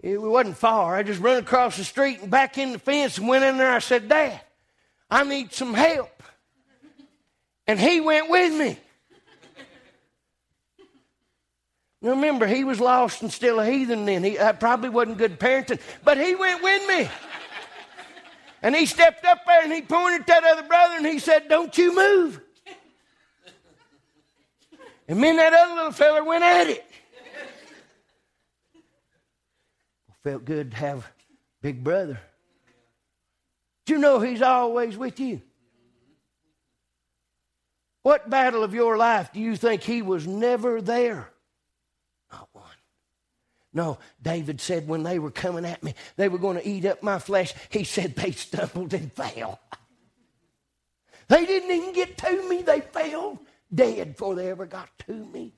It 0.00 0.20
wasn't 0.20 0.56
far. 0.56 0.94
I 0.94 1.02
just 1.02 1.20
run 1.20 1.38
across 1.38 1.76
the 1.76 1.84
street 1.84 2.20
and 2.20 2.30
back 2.30 2.58
in 2.58 2.72
the 2.72 2.78
fence 2.78 3.18
and 3.18 3.26
went 3.26 3.44
in 3.44 3.56
there. 3.56 3.72
I 3.72 3.78
said, 3.80 4.08
Dad, 4.08 4.40
I 5.10 5.24
need 5.24 5.52
some 5.52 5.74
help. 5.74 6.22
And 7.66 7.78
he 7.80 8.00
went 8.00 8.30
with 8.30 8.54
me. 8.54 8.78
Now 12.02 12.10
remember, 12.10 12.46
he 12.46 12.62
was 12.62 12.78
lost 12.78 13.22
and 13.22 13.32
still 13.32 13.58
a 13.58 13.66
heathen 13.66 14.04
then. 14.04 14.22
He 14.22 14.38
probably 14.60 14.90
wasn't 14.90 15.18
good 15.18 15.40
parenting, 15.40 15.80
but 16.04 16.18
he 16.18 16.34
went 16.34 16.62
with 16.62 16.86
me. 16.88 17.08
And 18.62 18.74
he 18.74 18.86
stepped 18.86 19.24
up 19.24 19.40
there 19.46 19.62
and 19.62 19.72
he 19.72 19.82
pointed 19.82 20.22
at 20.22 20.26
that 20.26 20.44
other 20.44 20.62
brother 20.62 20.96
and 20.96 21.06
he 21.06 21.18
said, 21.18 21.48
Don't 21.48 21.76
you 21.76 21.94
move. 21.94 22.40
And 25.08 25.24
and 25.24 25.38
that 25.38 25.52
other 25.52 25.74
little 25.74 25.92
feller 25.92 26.24
went 26.24 26.42
at 26.42 26.66
it. 26.68 26.84
Felt 30.24 30.44
good 30.44 30.72
to 30.72 30.76
have 30.76 31.06
big 31.62 31.84
brother. 31.84 32.20
You 33.86 33.98
know 33.98 34.20
he's 34.20 34.42
always 34.42 34.96
with 34.96 35.20
you? 35.20 35.40
What 38.02 38.30
battle 38.30 38.62
of 38.62 38.72
your 38.72 38.96
life 38.96 39.32
do 39.32 39.40
you 39.40 39.56
think 39.56 39.82
he 39.82 40.00
was 40.02 40.26
never 40.26 40.80
there? 40.80 41.28
Not 42.30 42.48
one. 42.52 42.64
No, 43.72 43.98
David 44.22 44.60
said 44.60 44.88
when 44.88 45.02
they 45.02 45.18
were 45.18 45.30
coming 45.30 45.64
at 45.64 45.82
me, 45.82 45.94
they 46.16 46.28
were 46.28 46.38
going 46.38 46.56
to 46.56 46.66
eat 46.66 46.84
up 46.84 47.02
my 47.02 47.18
flesh. 47.18 47.52
He 47.68 47.84
said 47.84 48.14
they 48.14 48.30
stumbled 48.32 48.94
and 48.94 49.12
fell. 49.12 49.60
They 51.28 51.44
didn't 51.44 51.70
even 51.70 51.92
get 51.92 52.16
to 52.18 52.48
me, 52.48 52.62
they 52.62 52.80
fell 52.80 53.40
dead 53.74 54.12
before 54.12 54.34
they 54.36 54.50
ever 54.50 54.66
got 54.66 54.88
to 55.06 55.12
me. 55.12 55.52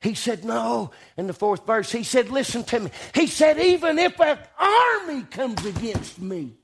He 0.00 0.14
said, 0.14 0.44
No. 0.44 0.90
In 1.16 1.26
the 1.26 1.32
fourth 1.32 1.66
verse, 1.66 1.90
he 1.90 2.02
said, 2.02 2.30
Listen 2.30 2.64
to 2.64 2.80
me. 2.80 2.90
He 3.14 3.26
said, 3.26 3.58
Even 3.58 3.98
if 3.98 4.20
an 4.20 4.38
army 4.58 5.22
comes 5.22 5.64
against 5.64 6.20
me, 6.20 6.57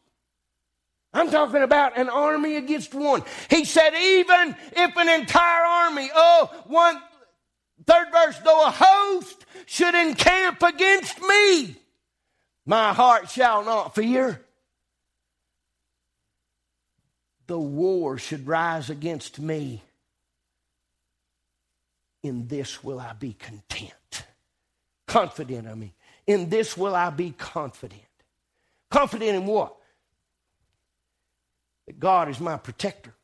I'm 1.15 1.31
talking 1.31 1.63
about 1.63 1.97
an 1.97 2.09
army 2.09 2.57
against 2.57 2.93
one. 2.93 3.23
He 3.49 3.65
said, 3.65 3.95
Even 3.95 4.57
if 4.73 4.97
an 4.97 5.09
entire 5.09 5.65
army, 5.65 6.11
oh, 6.15 6.51
one, 6.67 7.01
third 7.87 8.09
verse, 8.13 8.37
though 8.39 8.67
a 8.67 8.71
host 8.71 9.47
should 9.65 9.95
encamp 9.95 10.63
against 10.63 11.21
me, 11.23 11.77
my 12.67 12.93
heart 12.93 13.31
shall 13.31 13.65
not 13.65 13.95
fear. 13.95 14.41
The 17.47 17.59
war 17.59 18.19
should 18.19 18.47
rise 18.47 18.91
against 18.91 19.39
me 19.39 19.83
in 22.25 22.49
this 22.49 22.83
will 22.83 22.99
I 22.99 23.13
be 23.13 23.35
content. 23.35 24.25
Confident, 25.07 25.69
I 25.69 25.75
mean. 25.75 25.93
In 26.27 26.49
this 26.49 26.77
will 26.77 26.97
I 26.97 27.11
be 27.11 27.33
confident. 27.33 28.01
Confident 28.91 29.37
in 29.37 29.47
what? 29.47 29.77
That 31.87 32.01
God 32.01 32.29
is 32.29 32.41
my 32.41 32.57
protector. 32.57 33.15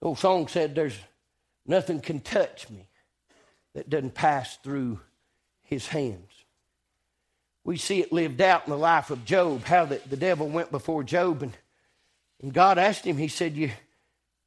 The 0.00 0.06
old 0.06 0.18
song 0.18 0.48
said, 0.48 0.74
There's 0.74 0.98
nothing 1.66 2.00
can 2.00 2.20
touch 2.20 2.70
me 2.70 2.88
that 3.74 3.90
doesn't 3.90 4.14
pass 4.14 4.56
through 4.58 5.00
his 5.62 5.86
hands. 5.86 6.32
We 7.64 7.76
see 7.76 8.00
it 8.00 8.12
lived 8.12 8.40
out 8.40 8.64
in 8.66 8.70
the 8.70 8.78
life 8.78 9.10
of 9.10 9.24
Job, 9.24 9.64
how 9.64 9.84
the, 9.84 10.00
the 10.08 10.16
devil 10.16 10.48
went 10.48 10.70
before 10.70 11.04
Job 11.04 11.42
and, 11.42 11.52
and 12.40 12.52
God 12.52 12.78
asked 12.78 13.04
him, 13.04 13.18
He 13.18 13.28
said, 13.28 13.56
You 13.56 13.70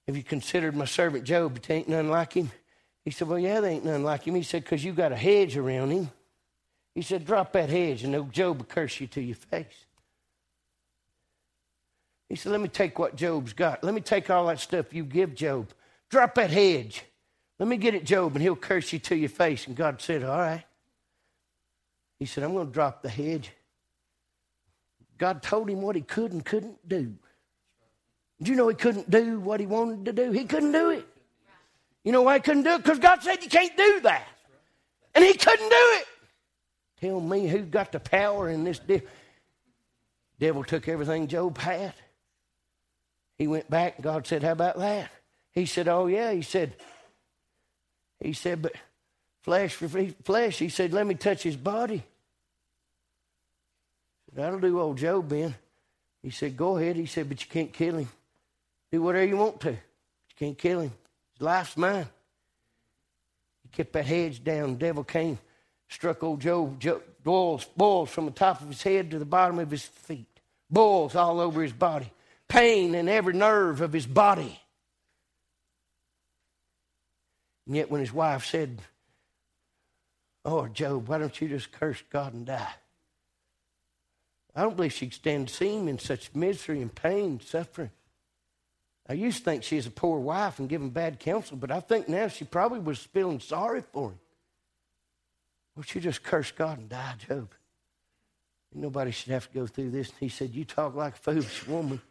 have 0.08 0.18
you 0.18 0.24
considered 0.24 0.76
my 0.76 0.86
servant 0.86 1.26
Job? 1.26 1.58
It 1.58 1.70
ain't 1.70 1.90
none 1.90 2.10
like 2.10 2.34
him. 2.34 2.52
He 3.04 3.12
said, 3.12 3.28
Well, 3.28 3.40
yeah, 3.40 3.60
there 3.60 3.72
ain't 3.72 3.86
none 3.86 4.04
like 4.04 4.24
him. 4.24 4.36
He 4.36 4.44
said, 4.44 4.64
Because 4.64 4.84
you 4.84 4.94
got 4.94 5.12
a 5.12 5.18
hedge 5.18 5.58
around 5.58 5.92
him. 5.92 6.10
He 6.96 7.02
said, 7.02 7.26
Drop 7.26 7.54
that 7.54 7.70
hedge, 7.70 8.04
and 8.04 8.34
Job 8.34 8.58
will 8.58 8.66
curse 8.66 9.00
you 9.00 9.08
to 9.08 9.22
your 9.22 9.36
face. 9.36 9.86
He 12.32 12.38
said, 12.38 12.54
Let 12.54 12.62
me 12.62 12.70
take 12.70 12.98
what 12.98 13.18
Job's 13.18 13.52
got. 13.52 13.84
Let 13.84 13.94
me 13.94 14.00
take 14.00 14.30
all 14.30 14.48
that 14.48 14.62
stuff 14.62 14.94
you 14.94 15.04
give 15.04 15.36
Job. 15.36 15.74
Drop 16.10 16.34
that 16.36 16.50
hedge. 16.50 17.04
Let 17.60 17.68
me 17.68 17.76
get 17.76 17.94
it, 17.94 18.06
Job, 18.06 18.34
and 18.36 18.42
he'll 18.42 18.56
curse 18.56 18.94
you 18.94 19.00
to 19.00 19.18
your 19.18 19.28
face. 19.28 19.68
And 19.68 19.76
God 19.76 20.02
said, 20.02 20.24
All 20.24 20.40
right. 20.40 20.64
He 22.20 22.26
said, 22.26 22.46
I'm 22.46 22.54
going 22.54 22.68
to 22.68 22.74
drop 22.74 23.02
the 23.02 23.10
hedge. 23.10 23.52
God 25.18 25.44
told 25.44 25.70
him 25.70 25.82
what 25.82 25.98
he 25.98 26.02
could 26.02 26.32
and 26.32 26.46
couldn't 26.46 26.88
do. 26.88 27.14
Did 28.40 28.48
you 28.48 28.56
know 28.56 28.70
he 28.70 28.76
couldn't 28.76 29.12
do 29.12 29.42
what 29.42 29.60
he 29.60 29.66
wanted 29.66 30.06
to 30.06 30.14
do? 30.14 30.32
He 30.32 30.46
couldn't 30.46 30.72
do 30.72 30.92
it. 30.92 31.06
You 32.06 32.14
know 32.14 32.22
why 32.22 32.36
he 32.36 32.40
couldn't 32.40 32.64
do 32.64 32.76
it? 32.76 32.84
Because 32.84 33.00
God 33.00 33.22
said 33.22 33.44
you 33.44 33.50
can't 33.50 33.76
do 33.76 34.00
that. 34.04 34.26
And 35.16 35.26
he 35.26 35.34
couldn't 35.34 35.70
do 35.70 35.76
it. 36.00 36.06
Tell 37.02 37.20
me 37.20 37.50
who 37.50 37.64
got 37.64 37.92
the 37.92 38.00
power 38.00 38.50
in 38.50 38.64
this 38.64 38.80
deal. 38.80 39.02
Devil 40.40 40.64
took 40.64 40.88
everything 40.88 41.28
Job 41.28 41.58
had. 41.58 41.94
He 43.42 43.48
went 43.48 43.72
back 43.72 43.96
and 43.96 44.04
God 44.04 44.28
said, 44.28 44.44
How 44.44 44.52
about 44.52 44.78
that? 44.78 45.10
He 45.52 45.66
said, 45.66 45.88
Oh 45.88 46.06
yeah. 46.06 46.32
He 46.32 46.44
said, 46.44 46.76
He 48.20 48.34
said, 48.34 48.62
but 48.62 48.74
flesh 49.42 49.74
for 49.74 49.90
flesh. 50.24 50.60
He 50.60 50.70
said, 50.70 50.94
Let 50.94 51.08
me 51.08 51.16
touch 51.16 51.42
his 51.42 51.56
body. 51.56 52.04
Said, 54.26 54.36
That'll 54.36 54.60
do 54.60 54.80
old 54.80 55.00
Job, 55.00 55.28
Ben. 55.28 55.56
He 56.22 56.30
said, 56.30 56.56
Go 56.56 56.78
ahead. 56.78 56.98
He 56.98 57.08
said, 57.08 57.30
But 57.30 57.42
you 57.42 57.50
can't 57.50 57.74
kill 57.74 57.98
him. 57.98 58.10
Do 58.92 59.02
whatever 59.02 59.26
you 59.26 59.38
want 59.38 59.60
to. 59.62 59.72
You 59.72 60.36
can't 60.38 60.58
kill 60.60 60.82
him. 60.82 60.92
His 61.34 61.42
life's 61.42 61.76
mine. 61.76 62.06
He 63.64 63.70
kept 63.70 63.94
that 63.94 64.06
hedge 64.06 64.44
down. 64.44 64.74
The 64.74 64.86
devil 64.86 65.04
came, 65.04 65.40
struck 65.90 66.22
old 66.22 66.42
Job, 66.42 66.80
Job 66.80 67.02
boils, 67.24 67.66
boils 67.76 68.12
from 68.12 68.26
the 68.26 68.32
top 68.34 68.62
of 68.62 68.68
his 68.68 68.84
head 68.84 69.10
to 69.10 69.18
the 69.18 69.26
bottom 69.26 69.58
of 69.58 69.72
his 69.72 69.86
feet. 69.86 70.28
Boils 70.70 71.16
all 71.16 71.40
over 71.40 71.64
his 71.64 71.74
body. 71.74 72.12
Pain 72.52 72.96
in 72.96 73.08
every 73.08 73.32
nerve 73.32 73.80
of 73.80 73.94
his 73.94 74.06
body. 74.06 74.60
And 77.66 77.78
yet 77.78 77.90
when 77.90 78.02
his 78.02 78.12
wife 78.12 78.46
said, 78.46 78.82
Oh, 80.44 80.68
Job, 80.68 81.08
why 81.08 81.18
don't 81.18 81.40
you 81.40 81.48
just 81.48 81.72
curse 81.72 82.04
God 82.10 82.34
and 82.34 82.46
die? 82.46 82.74
I 84.54 84.64
don't 84.64 84.76
believe 84.76 84.92
she'd 84.92 85.14
stand 85.14 85.48
to 85.48 85.54
see 85.54 85.78
him 85.78 85.88
in 85.88 85.98
such 85.98 86.36
misery 86.36 86.82
and 86.82 86.94
pain 86.94 87.40
suffering. 87.40 87.92
I 89.08 89.14
used 89.14 89.38
to 89.38 89.44
think 89.46 89.64
she 89.64 89.78
was 89.78 89.88
a 89.88 89.92
poor 89.92 90.20
wife 90.20 90.60
and 90.60 90.70
him 90.70 90.90
bad 90.90 91.22
counsel, 91.22 91.56
but 91.56 91.72
I 91.72 91.80
think 91.80 92.10
now 92.10 92.28
she 92.28 92.44
probably 92.44 92.80
was 92.80 93.00
feeling 93.00 93.40
sorry 93.40 93.82
for 93.94 94.10
him. 94.10 94.20
Well, 95.78 95.84
she 95.84 96.02
just 96.02 96.22
curse 96.22 96.52
God 96.52 96.80
and 96.80 96.90
die, 96.90 97.16
Job. 97.30 97.54
Nobody 98.74 99.12
should 99.12 99.32
have 99.32 99.48
to 99.48 99.54
go 99.54 99.68
through 99.68 99.92
this. 99.92 100.10
And 100.10 100.18
he 100.20 100.28
said, 100.28 100.54
You 100.54 100.66
talk 100.66 100.96
like 100.96 101.14
a 101.14 101.18
foolish 101.18 101.66
woman. 101.66 102.02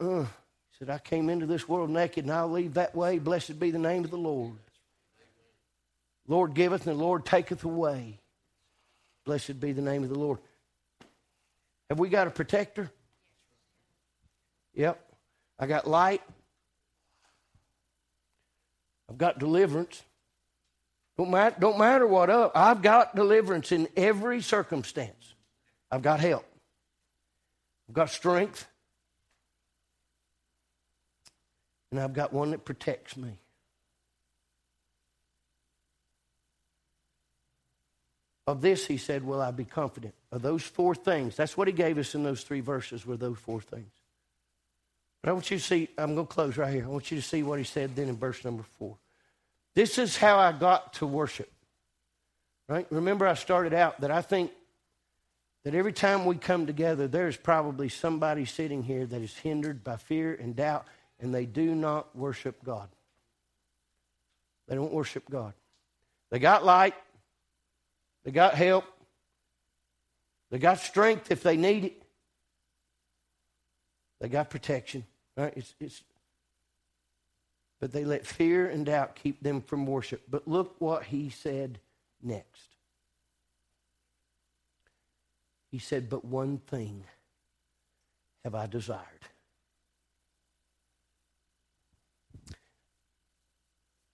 He 0.00 0.78
said, 0.78 0.90
I 0.90 0.98
came 0.98 1.28
into 1.28 1.46
this 1.46 1.68
world 1.68 1.90
naked 1.90 2.24
and 2.24 2.32
I'll 2.32 2.50
leave 2.50 2.74
that 2.74 2.94
way. 2.94 3.18
Blessed 3.18 3.58
be 3.58 3.70
the 3.70 3.78
name 3.78 4.04
of 4.04 4.10
the 4.10 4.16
Lord. 4.16 4.56
Lord 6.26 6.54
giveth 6.54 6.86
and 6.86 6.98
the 6.98 7.02
Lord 7.02 7.24
taketh 7.24 7.64
away. 7.64 8.18
Blessed 9.24 9.60
be 9.60 9.72
the 9.72 9.82
name 9.82 10.02
of 10.02 10.08
the 10.08 10.18
Lord. 10.18 10.38
Have 11.88 11.98
we 11.98 12.08
got 12.08 12.26
a 12.26 12.30
protector? 12.30 12.90
Yep. 14.74 15.00
I 15.58 15.66
got 15.66 15.86
light. 15.86 16.22
I've 19.08 19.18
got 19.18 19.38
deliverance. 19.38 20.02
Don't 21.16 21.30
matter, 21.30 21.56
don't 21.60 21.78
matter 21.78 22.06
what 22.06 22.30
up. 22.30 22.52
I've 22.56 22.82
got 22.82 23.14
deliverance 23.14 23.70
in 23.70 23.86
every 23.96 24.42
circumstance. 24.42 25.34
I've 25.90 26.02
got 26.02 26.18
help. 26.20 26.44
I've 27.88 27.94
got 27.94 28.10
strength. 28.10 28.66
And 31.94 32.02
I've 32.02 32.12
got 32.12 32.32
one 32.32 32.50
that 32.50 32.64
protects 32.64 33.16
me. 33.16 33.38
Of 38.48 38.62
this, 38.62 38.84
he 38.84 38.96
said, 38.96 39.24
Will 39.24 39.40
I 39.40 39.52
be 39.52 39.64
confident? 39.64 40.12
Of 40.32 40.42
those 40.42 40.64
four 40.64 40.96
things. 40.96 41.36
That's 41.36 41.56
what 41.56 41.68
he 41.68 41.72
gave 41.72 41.96
us 41.98 42.16
in 42.16 42.24
those 42.24 42.42
three 42.42 42.58
verses, 42.58 43.06
were 43.06 43.16
those 43.16 43.38
four 43.38 43.60
things. 43.60 43.92
But 45.22 45.30
I 45.30 45.34
want 45.34 45.52
you 45.52 45.58
to 45.58 45.62
see, 45.62 45.88
I'm 45.96 46.16
going 46.16 46.26
to 46.26 46.32
close 46.32 46.56
right 46.56 46.74
here. 46.74 46.82
I 46.82 46.88
want 46.88 47.12
you 47.12 47.16
to 47.16 47.22
see 47.22 47.44
what 47.44 47.60
he 47.60 47.64
said 47.64 47.94
then 47.94 48.08
in 48.08 48.16
verse 48.16 48.44
number 48.44 48.64
four. 48.76 48.96
This 49.76 49.96
is 49.96 50.16
how 50.16 50.36
I 50.36 50.50
got 50.50 50.94
to 50.94 51.06
worship. 51.06 51.52
Right? 52.68 52.88
Remember, 52.90 53.24
I 53.24 53.34
started 53.34 53.72
out 53.72 54.00
that 54.00 54.10
I 54.10 54.20
think 54.20 54.50
that 55.62 55.76
every 55.76 55.92
time 55.92 56.24
we 56.24 56.34
come 56.34 56.66
together, 56.66 57.06
there's 57.06 57.36
probably 57.36 57.88
somebody 57.88 58.46
sitting 58.46 58.82
here 58.82 59.06
that 59.06 59.22
is 59.22 59.36
hindered 59.36 59.84
by 59.84 59.96
fear 59.96 60.34
and 60.34 60.56
doubt, 60.56 60.88
and 61.20 61.34
they 61.34 61.46
do 61.46 61.74
not 61.74 62.14
worship 62.16 62.62
God. 62.64 62.88
They 64.68 64.74
don't 64.74 64.92
worship 64.92 65.24
God. 65.30 65.54
They 66.30 66.38
got 66.38 66.64
light, 66.64 66.94
they 68.24 68.30
got 68.30 68.54
help, 68.54 68.84
they 70.50 70.58
got 70.58 70.78
strength 70.78 71.30
if 71.30 71.42
they 71.42 71.56
need 71.56 71.84
it, 71.84 72.02
they 74.20 74.28
got 74.28 74.50
protection. 74.50 75.04
Right? 75.36 75.52
It's, 75.56 75.74
it's, 75.80 76.02
but 77.80 77.92
they 77.92 78.04
let 78.04 78.26
fear 78.26 78.68
and 78.68 78.86
doubt 78.86 79.16
keep 79.16 79.42
them 79.42 79.60
from 79.60 79.84
worship. 79.84 80.22
But 80.28 80.48
look 80.48 80.76
what 80.78 81.04
he 81.04 81.28
said 81.28 81.80
next. 82.22 82.74
He 85.70 85.78
said, 85.78 86.08
But 86.08 86.24
one 86.24 86.58
thing 86.58 87.04
have 88.44 88.54
I 88.54 88.66
desired. 88.66 89.00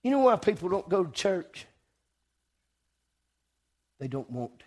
You 0.03 0.11
know 0.11 0.19
why 0.19 0.35
people 0.35 0.69
don't 0.69 0.89
go 0.89 1.03
to 1.03 1.11
church? 1.11 1.67
They 3.99 4.07
don't 4.07 4.29
want 4.31 4.59
to. 4.59 4.65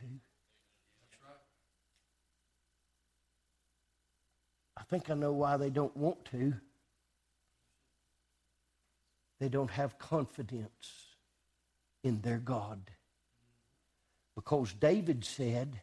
I 4.77 4.83
think 4.85 5.11
I 5.11 5.15
know 5.15 5.33
why 5.33 5.57
they 5.57 5.71
don't 5.71 5.97
want 5.97 6.25
to. 6.27 6.55
They 9.41 9.49
don't 9.49 9.71
have 9.71 9.99
confidence 9.99 11.17
in 12.05 12.21
their 12.21 12.39
God. 12.39 12.91
Because 14.37 14.73
David 14.73 15.25
said, 15.25 15.81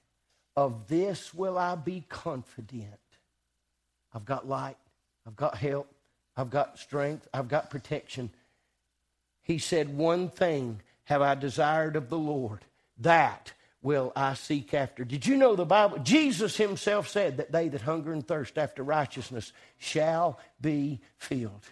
Of 0.56 0.88
this 0.88 1.34
will 1.34 1.58
I 1.58 1.76
be 1.76 2.06
confident. 2.08 3.00
I've 4.14 4.26
got 4.26 4.48
light, 4.48 4.78
I've 5.26 5.36
got 5.36 5.58
help, 5.58 5.94
I've 6.38 6.50
got 6.50 6.78
strength, 6.78 7.28
I've 7.34 7.48
got 7.48 7.70
protection. 7.70 8.30
He 9.42 9.58
said, 9.58 9.98
One 9.98 10.30
thing 10.30 10.82
have 11.06 11.22
I 11.22 11.36
desired 11.36 11.96
of 11.96 12.10
the 12.10 12.18
Lord, 12.18 12.66
that 13.00 13.54
will 13.82 14.14
I 14.16 14.36
seek 14.36 14.74
after. 14.74 15.04
Did 15.04 15.26
you 15.26 15.36
know 15.36 15.56
the 15.56 15.66
Bible? 15.66 16.00
Jesus 16.00 16.56
himself 16.58 17.08
said 17.08 17.38
that 17.38 17.52
they 17.52 17.68
that 17.70 17.82
hunger 17.82 18.14
and 18.14 18.26
thirst 18.26 18.58
after 18.58 18.84
righteousness 18.84 19.52
shall 19.78 20.40
be 20.60 21.02
filled. 21.18 21.66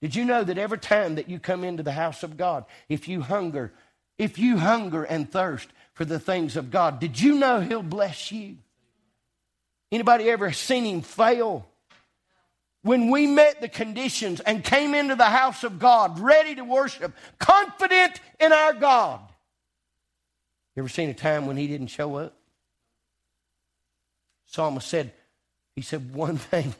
Did 0.00 0.14
you 0.14 0.24
know 0.24 0.44
that 0.44 0.58
every 0.58 0.78
time 0.78 1.16
that 1.16 1.28
you 1.28 1.38
come 1.38 1.64
into 1.64 1.82
the 1.82 1.92
house 1.92 2.22
of 2.22 2.36
God, 2.36 2.64
if 2.88 3.08
you 3.08 3.22
hunger, 3.22 3.72
if 4.18 4.38
you 4.38 4.58
hunger 4.58 5.02
and 5.02 5.30
thirst 5.30 5.68
for 5.94 6.04
the 6.04 6.20
things 6.20 6.56
of 6.56 6.70
God, 6.70 7.00
did 7.00 7.20
you 7.20 7.34
know 7.34 7.60
he'll 7.60 7.82
bless 7.82 8.30
you? 8.30 8.58
Anybody 9.90 10.28
ever 10.30 10.52
seen 10.52 10.84
him 10.84 11.02
fail? 11.02 11.66
When 12.84 13.10
we 13.10 13.26
met 13.26 13.60
the 13.60 13.68
conditions 13.68 14.38
and 14.38 14.62
came 14.62 14.94
into 14.94 15.16
the 15.16 15.24
house 15.24 15.64
of 15.64 15.80
God 15.80 16.20
ready 16.20 16.54
to 16.54 16.62
worship, 16.62 17.12
confident 17.40 18.20
in 18.38 18.52
our 18.52 18.72
God, 18.72 19.20
you 20.76 20.82
ever 20.82 20.88
seen 20.88 21.10
a 21.10 21.14
time 21.14 21.46
when 21.46 21.56
he 21.56 21.66
didn't 21.66 21.88
show 21.88 22.14
up? 22.16 22.36
Psalmist 24.46 24.86
said, 24.86 25.12
he 25.74 25.82
said 25.82 26.14
one 26.14 26.36
thing. 26.36 26.72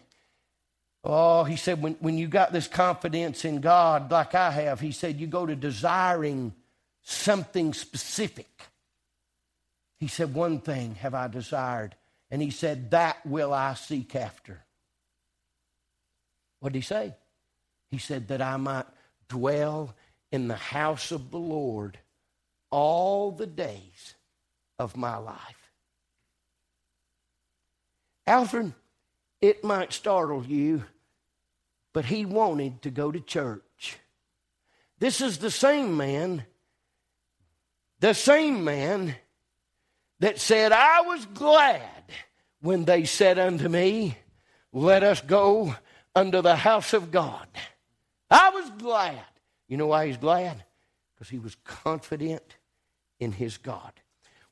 Oh, 1.02 1.44
he 1.44 1.56
said, 1.56 1.82
when, 1.82 1.94
when 1.94 2.16
you 2.16 2.28
got 2.28 2.52
this 2.52 2.68
confidence 2.68 3.44
in 3.44 3.60
God 3.60 4.10
like 4.12 4.34
I 4.34 4.50
have, 4.52 4.80
he 4.80 4.92
said, 4.92 5.18
you 5.18 5.26
go 5.26 5.44
to 5.44 5.56
desiring 5.56 6.54
something 7.02 7.74
specific. 7.74 8.48
He 9.98 10.08
said, 10.08 10.34
One 10.34 10.60
thing 10.60 10.96
have 10.96 11.14
I 11.14 11.28
desired. 11.28 11.94
And 12.30 12.42
he 12.42 12.50
said, 12.50 12.90
That 12.90 13.24
will 13.24 13.52
I 13.52 13.74
seek 13.74 14.16
after. 14.16 14.63
What 16.64 16.72
did 16.72 16.78
he 16.78 16.86
say? 16.86 17.14
He 17.90 17.98
said, 17.98 18.28
That 18.28 18.40
I 18.40 18.56
might 18.56 18.86
dwell 19.28 19.94
in 20.32 20.48
the 20.48 20.56
house 20.56 21.12
of 21.12 21.30
the 21.30 21.38
Lord 21.38 21.98
all 22.70 23.32
the 23.32 23.46
days 23.46 24.14
of 24.78 24.96
my 24.96 25.18
life. 25.18 25.70
Alfred, 28.26 28.72
it 29.42 29.62
might 29.62 29.92
startle 29.92 30.42
you, 30.42 30.84
but 31.92 32.06
he 32.06 32.24
wanted 32.24 32.80
to 32.80 32.90
go 32.90 33.12
to 33.12 33.20
church. 33.20 33.98
This 34.98 35.20
is 35.20 35.36
the 35.36 35.50
same 35.50 35.98
man, 35.98 36.46
the 38.00 38.14
same 38.14 38.64
man 38.64 39.14
that 40.20 40.40
said, 40.40 40.72
I 40.72 41.02
was 41.02 41.26
glad 41.26 41.82
when 42.62 42.86
they 42.86 43.04
said 43.04 43.38
unto 43.38 43.68
me, 43.68 44.16
Let 44.72 45.02
us 45.02 45.20
go 45.20 45.76
unto 46.14 46.42
the 46.42 46.56
house 46.56 46.92
of 46.92 47.10
God. 47.10 47.46
I 48.30 48.50
was 48.50 48.70
glad. 48.70 49.20
You 49.68 49.76
know 49.76 49.86
why 49.86 50.06
he's 50.06 50.16
glad? 50.16 50.64
Because 51.14 51.28
he 51.28 51.38
was 51.38 51.56
confident 51.64 52.56
in 53.20 53.32
his 53.32 53.56
God. 53.56 53.92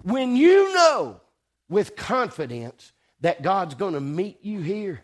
When 0.03 0.37
you 0.37 0.75
know 0.75 1.21
with 1.69 1.97
confidence 1.97 2.93
that 3.21 3.43
God's 3.43 3.75
going 3.75 3.95
to 3.95 4.01
meet 4.01 4.39
you 4.43 4.61
here, 4.61 5.03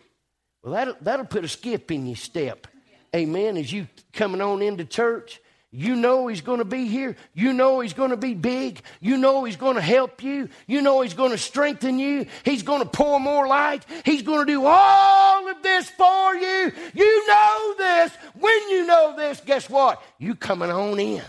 well, 0.62 0.72
that'll, 0.72 0.96
that'll 1.00 1.26
put 1.26 1.44
a 1.44 1.48
skip 1.48 1.90
in 1.90 2.06
your 2.06 2.16
step. 2.16 2.66
Amen. 3.14 3.56
As 3.56 3.72
you 3.72 3.88
coming 4.12 4.40
on 4.40 4.60
into 4.60 4.84
church, 4.84 5.40
you 5.70 5.96
know 5.96 6.26
He's 6.26 6.40
going 6.40 6.58
to 6.58 6.64
be 6.64 6.86
here. 6.86 7.16
You 7.34 7.52
know 7.52 7.80
He's 7.80 7.92
going 7.92 8.10
to 8.10 8.16
be 8.16 8.34
big. 8.34 8.80
You 9.00 9.16
know 9.18 9.44
He's 9.44 9.56
going 9.56 9.76
to 9.76 9.82
help 9.82 10.22
you. 10.22 10.48
You 10.66 10.80
know 10.80 11.02
He's 11.02 11.14
going 11.14 11.32
to 11.32 11.38
strengthen 11.38 11.98
you. 11.98 12.26
He's 12.44 12.62
going 12.62 12.82
to 12.82 12.88
pour 12.88 13.20
more 13.20 13.46
light. 13.46 13.84
He's 14.04 14.22
going 14.22 14.46
to 14.46 14.52
do 14.52 14.64
all 14.64 15.48
of 15.48 15.62
this 15.62 15.90
for 15.90 16.34
you. 16.34 16.72
You 16.94 17.26
know 17.26 17.74
this. 17.76 18.12
When 18.38 18.68
you 18.70 18.86
know 18.86 19.14
this, 19.16 19.40
guess 19.44 19.68
what? 19.68 20.02
You 20.18 20.34
coming 20.34 20.70
on 20.70 20.98
in. 20.98 21.22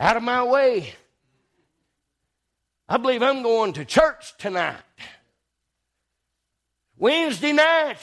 Out 0.00 0.16
of 0.16 0.22
my 0.22 0.42
way. 0.44 0.94
I 2.88 2.96
believe 2.96 3.22
I'm 3.22 3.42
going 3.42 3.74
to 3.74 3.84
church 3.84 4.36
tonight. 4.38 4.76
Wednesday 6.96 7.52
night. 7.52 7.98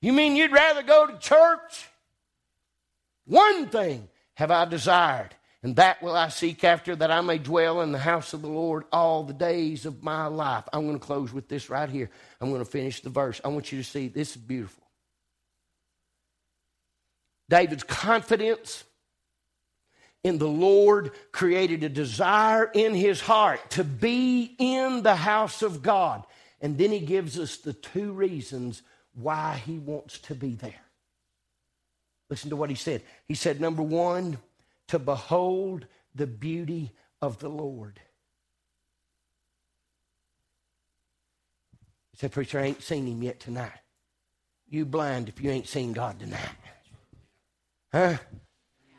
You 0.00 0.12
mean 0.12 0.36
you'd 0.36 0.52
rather 0.52 0.82
go 0.82 1.06
to 1.06 1.18
church? 1.18 1.87
One 3.28 3.68
thing 3.68 4.08
have 4.34 4.50
I 4.50 4.64
desired, 4.64 5.34
and 5.62 5.76
that 5.76 6.02
will 6.02 6.16
I 6.16 6.28
seek 6.28 6.64
after, 6.64 6.96
that 6.96 7.10
I 7.10 7.20
may 7.20 7.36
dwell 7.36 7.82
in 7.82 7.92
the 7.92 7.98
house 7.98 8.32
of 8.32 8.40
the 8.40 8.48
Lord 8.48 8.84
all 8.90 9.22
the 9.22 9.34
days 9.34 9.84
of 9.84 10.02
my 10.02 10.26
life. 10.26 10.64
I'm 10.72 10.86
going 10.86 10.98
to 10.98 11.04
close 11.04 11.32
with 11.32 11.46
this 11.46 11.68
right 11.68 11.90
here. 11.90 12.08
I'm 12.40 12.48
going 12.48 12.64
to 12.64 12.70
finish 12.70 13.00
the 13.00 13.10
verse. 13.10 13.40
I 13.44 13.48
want 13.48 13.70
you 13.70 13.78
to 13.78 13.84
see 13.84 14.08
this 14.08 14.30
is 14.30 14.36
beautiful. 14.38 14.82
David's 17.50 17.84
confidence 17.84 18.84
in 20.24 20.38
the 20.38 20.48
Lord 20.48 21.12
created 21.30 21.84
a 21.84 21.88
desire 21.88 22.64
in 22.64 22.94
his 22.94 23.20
heart 23.20 23.70
to 23.72 23.84
be 23.84 24.54
in 24.58 25.02
the 25.02 25.16
house 25.16 25.60
of 25.62 25.82
God. 25.82 26.24
And 26.60 26.78
then 26.78 26.92
he 26.92 27.00
gives 27.00 27.38
us 27.38 27.58
the 27.58 27.74
two 27.74 28.12
reasons 28.12 28.82
why 29.14 29.60
he 29.64 29.78
wants 29.78 30.18
to 30.20 30.34
be 30.34 30.54
there. 30.54 30.80
Listen 32.30 32.50
to 32.50 32.56
what 32.56 32.70
he 32.70 32.76
said. 32.76 33.02
He 33.26 33.34
said, 33.34 33.60
number 33.60 33.82
one, 33.82 34.38
to 34.88 34.98
behold 34.98 35.86
the 36.14 36.26
beauty 36.26 36.92
of 37.22 37.38
the 37.38 37.48
Lord. 37.48 38.00
He 42.12 42.18
said, 42.18 42.32
Preacher, 42.32 42.58
I 42.58 42.64
ain't 42.64 42.82
seen 42.82 43.06
him 43.06 43.22
yet 43.22 43.40
tonight. 43.40 43.72
You 44.68 44.84
blind 44.84 45.28
if 45.28 45.40
you 45.40 45.50
ain't 45.50 45.68
seen 45.68 45.92
God 45.92 46.20
tonight. 46.20 46.40
Huh? 47.92 48.16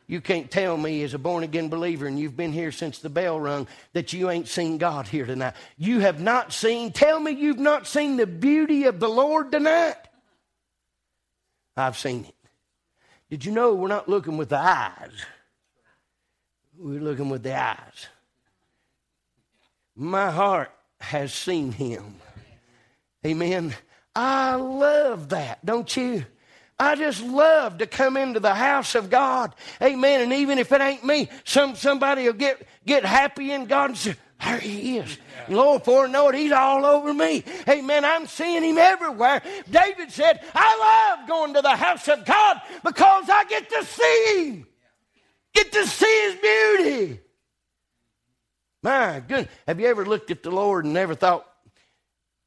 You 0.08 0.22
can't 0.22 0.50
tell 0.50 0.76
me 0.76 1.04
as 1.04 1.14
a 1.14 1.20
born 1.20 1.44
again 1.44 1.70
believer 1.70 2.08
and 2.08 2.18
you've 2.18 2.36
been 2.36 2.52
here 2.52 2.72
since 2.72 2.98
the 2.98 3.10
bell 3.10 3.40
rung 3.40 3.68
that 3.94 4.12
you 4.12 4.32
ain't 4.32 4.48
seen 4.48 4.80
God 4.80 5.08
here 5.08 5.28
tonight. 5.28 5.54
You 5.78 6.00
have 6.00 6.20
not 6.20 6.52
seen, 6.52 6.92
tell 6.92 7.20
me 7.20 7.32
you've 7.32 7.60
not 7.60 7.86
seen 7.86 8.18
the 8.18 8.26
beauty 8.26 8.86
of 8.86 9.00
the 9.00 9.08
Lord 9.08 9.52
tonight. 9.52 9.98
I've 11.78 11.96
seen 11.96 12.26
it. 12.26 12.39
Did 13.30 13.46
you 13.46 13.52
know 13.52 13.74
we're 13.74 13.88
not 13.88 14.10
looking 14.10 14.38
with 14.38 14.50
the 14.50 14.60
eyes? 14.60 15.12
We're 16.78 17.02
looking 17.02 17.30
with 17.30 17.44
the 17.44 17.60
eyes. 17.60 18.08
My 19.96 20.32
heart 20.32 20.72
has 21.00 21.34
seen 21.34 21.72
him. 21.72 22.16
Amen. 23.26 23.76
I 24.16 24.56
love 24.56 25.30
that, 25.30 25.64
don't 25.66 25.96
you? 25.96 26.26
I 26.80 26.96
just 26.96 27.22
love 27.22 27.80
to 27.80 27.88
come 27.88 28.16
into 28.16 28.40
the 28.40 28.56
house 28.56 28.96
of 28.96 29.10
God. 29.10 29.54
Amen. 29.82 30.22
And 30.22 30.34
even 30.34 30.58
if 30.58 30.72
it 30.72 30.80
ain't 30.80 31.04
me, 31.04 31.30
some 31.44 31.76
somebody 31.76 32.24
will 32.24 32.34
get 32.34 32.66
get 32.86 33.04
happy 33.04 33.52
in 33.52 33.66
God 33.66 33.90
and 33.90 33.98
say, 33.98 34.16
there 34.40 34.60
he 34.60 34.98
is. 34.98 35.18
Yeah. 35.50 35.56
Lord, 35.56 35.84
for 35.84 36.08
know 36.08 36.30
it, 36.30 36.36
he's 36.36 36.52
all 36.52 36.86
over 36.86 37.14
me. 37.14 37.44
Amen. 37.68 38.06
I'm 38.06 38.26
seeing 38.26 38.64
him 38.64 38.78
everywhere. 38.78 39.42
David 39.70 40.12
said, 40.12 40.42
I 40.56 41.16
love 41.18 41.28
going 41.28 41.54
to 41.56 41.62
the 41.62 41.76
house 41.76 42.08
of 42.08 42.26
God 42.26 42.62
because 42.84 43.30
I 43.30 43.44
get 43.46 43.70
to 43.70 43.84
see 43.84 44.46
him. 44.46 44.68
Get 45.54 45.72
to 45.74 45.86
see 45.86 46.22
his 46.30 46.36
beauty. 46.36 47.20
My 48.82 49.22
goodness. 49.28 49.50
Have 49.68 49.80
you 49.80 49.88
ever 49.88 50.06
looked 50.06 50.32
at 50.32 50.44
the 50.44 50.52
Lord 50.52 50.86
and 50.86 50.94
never 50.94 51.16
thought, 51.16 51.46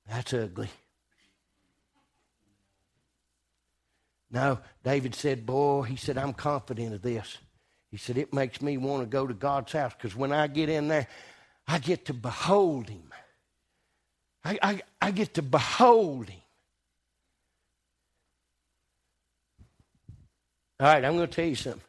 that's 0.08 0.32
ugly? 0.32 0.70
No, 4.30 4.60
David 4.82 5.14
said, 5.14 5.44
Boy, 5.44 5.82
he 5.82 5.96
said, 5.96 6.16
I'm 6.16 6.32
confident 6.32 6.94
of 6.94 7.02
this. 7.02 7.36
He 7.90 7.98
said, 7.98 8.16
It 8.16 8.32
makes 8.32 8.62
me 8.62 8.78
want 8.78 9.02
to 9.02 9.06
go 9.06 9.26
to 9.26 9.34
God's 9.34 9.72
house 9.72 9.92
because 9.92 10.16
when 10.16 10.32
I 10.32 10.46
get 10.46 10.70
in 10.70 10.88
there, 10.88 11.06
I 11.66 11.78
get 11.78 12.06
to 12.06 12.14
behold 12.14 12.88
him. 12.88 13.12
I, 14.44 14.58
I, 14.62 14.82
I 15.00 15.10
get 15.12 15.34
to 15.34 15.42
behold 15.42 16.28
him. 16.28 16.40
All 20.80 20.88
right, 20.88 21.04
I'm 21.04 21.16
going 21.16 21.28
to 21.28 21.34
tell 21.34 21.46
you 21.46 21.54
something. 21.54 21.80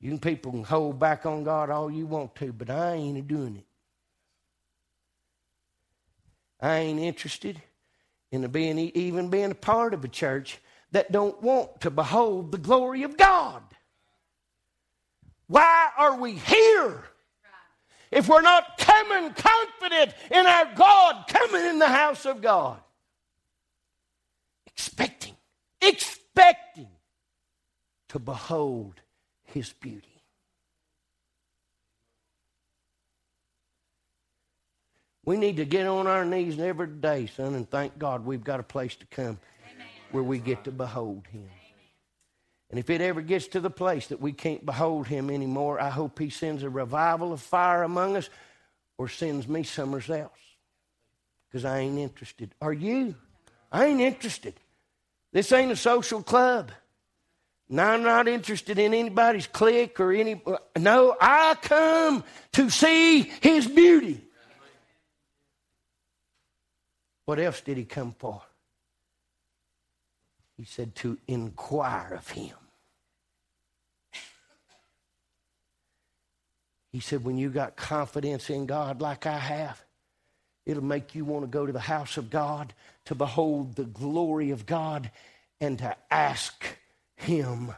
You 0.00 0.18
people 0.18 0.52
can 0.52 0.64
hold 0.64 0.98
back 0.98 1.26
on 1.26 1.44
God 1.44 1.70
all 1.70 1.90
you 1.90 2.06
want 2.06 2.34
to, 2.36 2.52
but 2.52 2.70
I 2.70 2.94
ain't 2.94 3.26
doing 3.26 3.56
it. 3.56 3.64
I 6.60 6.78
ain't 6.78 7.00
interested 7.00 7.60
in 8.30 8.46
being 8.48 8.78
even 8.78 9.30
being 9.30 9.50
a 9.50 9.54
part 9.54 9.94
of 9.94 10.04
a 10.04 10.08
church 10.08 10.58
that 10.92 11.10
don't 11.10 11.42
want 11.42 11.80
to 11.80 11.90
behold 11.90 12.52
the 12.52 12.58
glory 12.58 13.02
of 13.02 13.16
God. 13.16 13.62
Why 15.46 15.90
are 15.96 16.16
we 16.18 16.32
here? 16.32 17.04
If 18.14 18.28
we're 18.28 18.42
not 18.42 18.78
coming 18.78 19.34
confident 19.34 20.14
in 20.30 20.46
our 20.46 20.72
God, 20.76 21.24
coming 21.26 21.66
in 21.66 21.80
the 21.80 21.88
house 21.88 22.24
of 22.24 22.40
God, 22.40 22.78
expecting, 24.68 25.34
expecting 25.82 26.86
to 28.10 28.20
behold 28.20 29.00
His 29.42 29.72
beauty. 29.72 30.22
We 35.24 35.36
need 35.36 35.56
to 35.56 35.64
get 35.64 35.88
on 35.88 36.06
our 36.06 36.24
knees 36.24 36.60
every 36.60 36.86
day, 36.86 37.26
son, 37.26 37.56
and 37.56 37.68
thank 37.68 37.98
God 37.98 38.24
we've 38.24 38.44
got 38.44 38.60
a 38.60 38.64
place 38.64 38.94
to 38.94 39.06
come 39.06 39.40
Amen. 39.74 39.86
where 40.12 40.22
we 40.22 40.38
get 40.38 40.62
to 40.64 40.70
behold 40.70 41.24
Him. 41.32 41.48
And 42.70 42.78
if 42.78 42.90
it 42.90 43.00
ever 43.00 43.20
gets 43.20 43.48
to 43.48 43.60
the 43.60 43.70
place 43.70 44.08
that 44.08 44.20
we 44.20 44.32
can't 44.32 44.64
behold 44.64 45.06
Him 45.06 45.30
anymore, 45.30 45.80
I 45.80 45.90
hope 45.90 46.18
He 46.18 46.30
sends 46.30 46.62
a 46.62 46.70
revival 46.70 47.32
of 47.32 47.40
fire 47.40 47.82
among 47.82 48.16
us 48.16 48.28
or 48.98 49.08
sends 49.08 49.46
me 49.46 49.62
somewhere 49.62 50.02
else. 50.08 50.32
Because 51.48 51.64
I 51.64 51.80
ain't 51.80 51.98
interested. 51.98 52.54
Are 52.60 52.72
you? 52.72 53.14
I 53.70 53.86
ain't 53.86 54.00
interested. 54.00 54.54
This 55.32 55.52
ain't 55.52 55.72
a 55.72 55.76
social 55.76 56.22
club. 56.22 56.72
Now 57.68 57.92
I'm 57.92 58.02
not 58.02 58.28
interested 58.28 58.78
in 58.78 58.92
anybody's 58.92 59.46
clique 59.46 59.98
or 60.00 60.12
any. 60.12 60.40
No, 60.78 61.16
I 61.20 61.56
come 61.60 62.24
to 62.52 62.70
see 62.70 63.22
His 63.22 63.66
beauty. 63.66 64.20
What 67.24 67.40
else 67.40 67.60
did 67.60 67.76
he 67.76 67.84
come 67.84 68.14
for? 68.18 68.42
He 70.56 70.64
said 70.64 70.94
to 70.96 71.18
inquire 71.26 72.14
of 72.14 72.30
him. 72.30 72.56
He 76.92 77.00
said, 77.00 77.24
when 77.24 77.36
you 77.36 77.50
got 77.50 77.74
confidence 77.74 78.50
in 78.50 78.66
God 78.66 79.00
like 79.00 79.26
I 79.26 79.38
have, 79.38 79.84
it'll 80.64 80.84
make 80.84 81.16
you 81.16 81.24
want 81.24 81.42
to 81.42 81.48
go 81.48 81.66
to 81.66 81.72
the 81.72 81.80
house 81.80 82.16
of 82.16 82.30
God 82.30 82.72
to 83.06 83.16
behold 83.16 83.74
the 83.74 83.84
glory 83.84 84.52
of 84.52 84.64
God 84.64 85.10
and 85.60 85.76
to 85.80 85.96
ask 86.08 86.64
him 87.16 87.72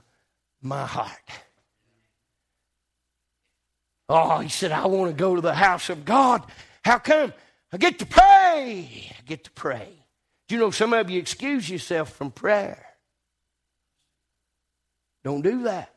my 0.61 0.85
heart. 0.85 1.31
Oh, 4.09 4.41
he 4.41 4.51
said, 4.51 4.71
I 4.71 4.87
want 4.87 5.11
to 5.11 5.17
go 5.17 5.35
to 5.35 5.41
the 5.41 5.55
house 5.55 5.89
of 5.89 6.05
God. 6.05 6.45
How 6.85 6.99
come? 6.99 7.33
I 7.73 7.79
get 7.79 7.99
to 8.01 8.07
pray. 8.07 9.11
I 9.19 9.23
get 9.25 9.45
to 9.45 9.51
pray. 9.51 10.06
Do 10.49 10.55
you 10.55 10.61
know 10.61 10.71
some 10.71 10.93
of 10.93 11.11
you 11.11 11.19
excuse 11.19 11.69
yourself 11.69 12.13
from 12.13 12.31
prayer? 12.31 12.85
Don't 15.25 15.43
do 15.43 15.65
that. 15.65 15.93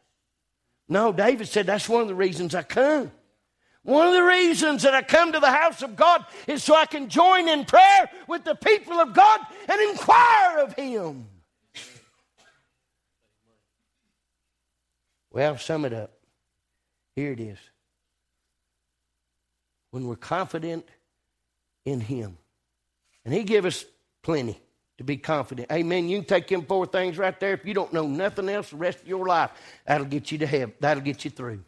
No, 0.87 1.11
David 1.11 1.47
said 1.47 1.67
that's 1.67 1.87
one 1.87 2.01
of 2.01 2.07
the 2.07 2.15
reasons 2.15 2.55
I 2.55 2.63
come. 2.63 3.11
One 3.83 4.07
of 4.07 4.13
the 4.13 4.23
reasons 4.23 4.83
that 4.83 4.93
I 4.93 5.03
come 5.03 5.31
to 5.31 5.39
the 5.39 5.51
house 5.51 5.81
of 5.83 5.95
God 5.95 6.25
is 6.47 6.63
so 6.63 6.75
I 6.75 6.85
can 6.85 7.09
join 7.09 7.47
in 7.47 7.65
prayer 7.65 8.09
with 8.27 8.43
the 8.43 8.55
people 8.55 8.99
of 8.99 9.13
God 9.13 9.39
and 9.67 9.81
inquire 9.89 10.59
of 10.59 10.73
Him. 10.73 11.27
Well, 15.31 15.57
sum 15.57 15.85
it 15.85 15.93
up. 15.93 16.11
Here 17.15 17.31
it 17.31 17.39
is. 17.39 17.57
When 19.91 20.07
we're 20.07 20.15
confident 20.15 20.87
in 21.85 21.99
Him. 21.99 22.37
And 23.25 23.33
He 23.33 23.43
give 23.43 23.65
us 23.65 23.85
plenty 24.21 24.59
to 24.97 25.03
be 25.03 25.17
confident. 25.17 25.71
Amen. 25.71 26.09
You 26.09 26.17
can 26.17 26.27
take 26.27 26.47
them 26.47 26.63
four 26.63 26.85
things 26.85 27.17
right 27.17 27.39
there. 27.39 27.53
If 27.53 27.65
you 27.65 27.73
don't 27.73 27.93
know 27.93 28.05
nothing 28.05 28.49
else 28.49 28.69
the 28.69 28.75
rest 28.75 29.01
of 29.01 29.07
your 29.07 29.25
life, 29.25 29.51
that'll 29.85 30.05
get 30.05 30.31
you 30.31 30.37
to 30.39 30.45
heaven. 30.45 30.73
That'll 30.79 31.03
get 31.03 31.23
you 31.23 31.31
through. 31.31 31.63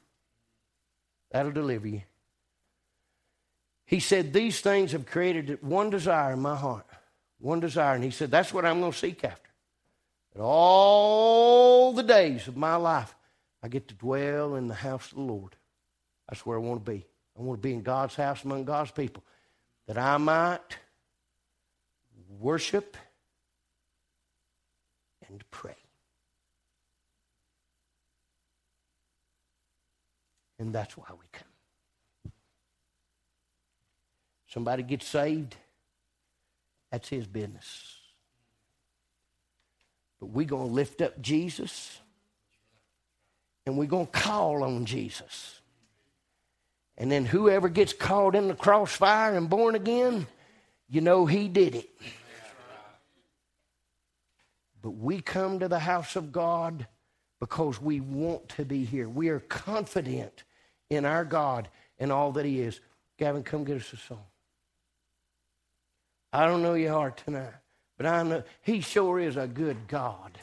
That'll 1.31 1.53
deliver 1.53 1.87
you. 1.87 2.01
He 3.85 3.99
said, 3.99 4.33
These 4.33 4.61
things 4.61 4.91
have 4.91 5.05
created 5.05 5.63
one 5.63 5.89
desire 5.89 6.33
in 6.33 6.41
my 6.41 6.55
heart. 6.55 6.85
One 7.39 7.59
desire. 7.59 7.95
And 7.95 8.03
he 8.03 8.11
said, 8.11 8.31
That's 8.31 8.53
what 8.53 8.65
I'm 8.65 8.79
going 8.79 8.91
to 8.91 8.97
seek 8.97 9.23
after. 9.23 9.49
That 10.33 10.41
all 10.41 11.93
the 11.93 12.03
days 12.03 12.47
of 12.47 12.57
my 12.57 12.75
life, 12.75 13.15
I 13.63 13.67
get 13.67 13.87
to 13.89 13.95
dwell 13.95 14.55
in 14.55 14.67
the 14.67 14.73
house 14.73 15.09
of 15.11 15.17
the 15.17 15.23
Lord. 15.23 15.55
That's 16.27 16.45
where 16.45 16.57
I 16.57 16.61
want 16.61 16.85
to 16.85 16.91
be. 16.91 17.05
I 17.37 17.41
want 17.41 17.61
to 17.61 17.67
be 17.67 17.73
in 17.73 17.81
God's 17.81 18.15
house 18.15 18.43
among 18.43 18.65
God's 18.65 18.91
people 18.91 19.23
that 19.87 19.97
I 19.97 20.17
might 20.17 20.77
worship 22.39 22.97
and 25.27 25.43
pray. 25.51 25.75
And 30.59 30.73
that's 30.73 30.95
why 30.95 31.07
we 31.11 31.25
come. 31.31 32.31
Somebody 34.47 34.83
gets 34.83 35.07
saved, 35.07 35.55
that's 36.91 37.09
his 37.09 37.25
business. 37.25 37.95
But 40.19 40.27
we're 40.27 40.45
going 40.45 40.67
to 40.67 40.73
lift 40.73 41.01
up 41.01 41.19
Jesus 41.21 41.99
and 43.65 43.77
we're 43.77 43.85
going 43.85 44.05
to 44.05 44.11
call 44.11 44.63
on 44.63 44.85
Jesus. 44.85 45.61
And 46.97 47.11
then 47.11 47.25
whoever 47.25 47.69
gets 47.69 47.93
caught 47.93 48.35
in 48.35 48.47
the 48.47 48.53
crossfire 48.53 49.35
and 49.35 49.49
born 49.49 49.73
again, 49.73 50.27
you 50.89 51.01
know 51.01 51.25
he 51.25 51.47
did 51.47 51.73
it. 51.73 51.89
But 54.81 54.91
we 54.91 55.21
come 55.21 55.59
to 55.59 55.67
the 55.67 55.79
house 55.79 56.15
of 56.15 56.31
God 56.31 56.87
because 57.39 57.81
we 57.81 57.99
want 57.99 58.49
to 58.49 58.65
be 58.65 58.83
here. 58.85 59.07
We 59.07 59.29
are 59.29 59.39
confident 59.39 60.43
in 60.89 61.05
our 61.05 61.25
God 61.25 61.69
and 61.99 62.11
all 62.11 62.31
that 62.33 62.45
He 62.45 62.61
is. 62.61 62.79
Gavin, 63.17 63.43
come 63.43 63.63
get 63.63 63.77
us 63.77 63.93
a 63.93 63.97
song. 63.97 64.23
I 66.33 66.45
don't 66.45 66.63
know 66.63 66.73
your 66.75 66.93
heart 66.93 67.21
tonight, 67.25 67.53
but 67.97 68.05
I 68.05 68.23
know 68.23 68.43
He 68.61 68.81
sure 68.81 69.19
is 69.19 69.37
a 69.37 69.47
good 69.47 69.87
God. 69.87 70.37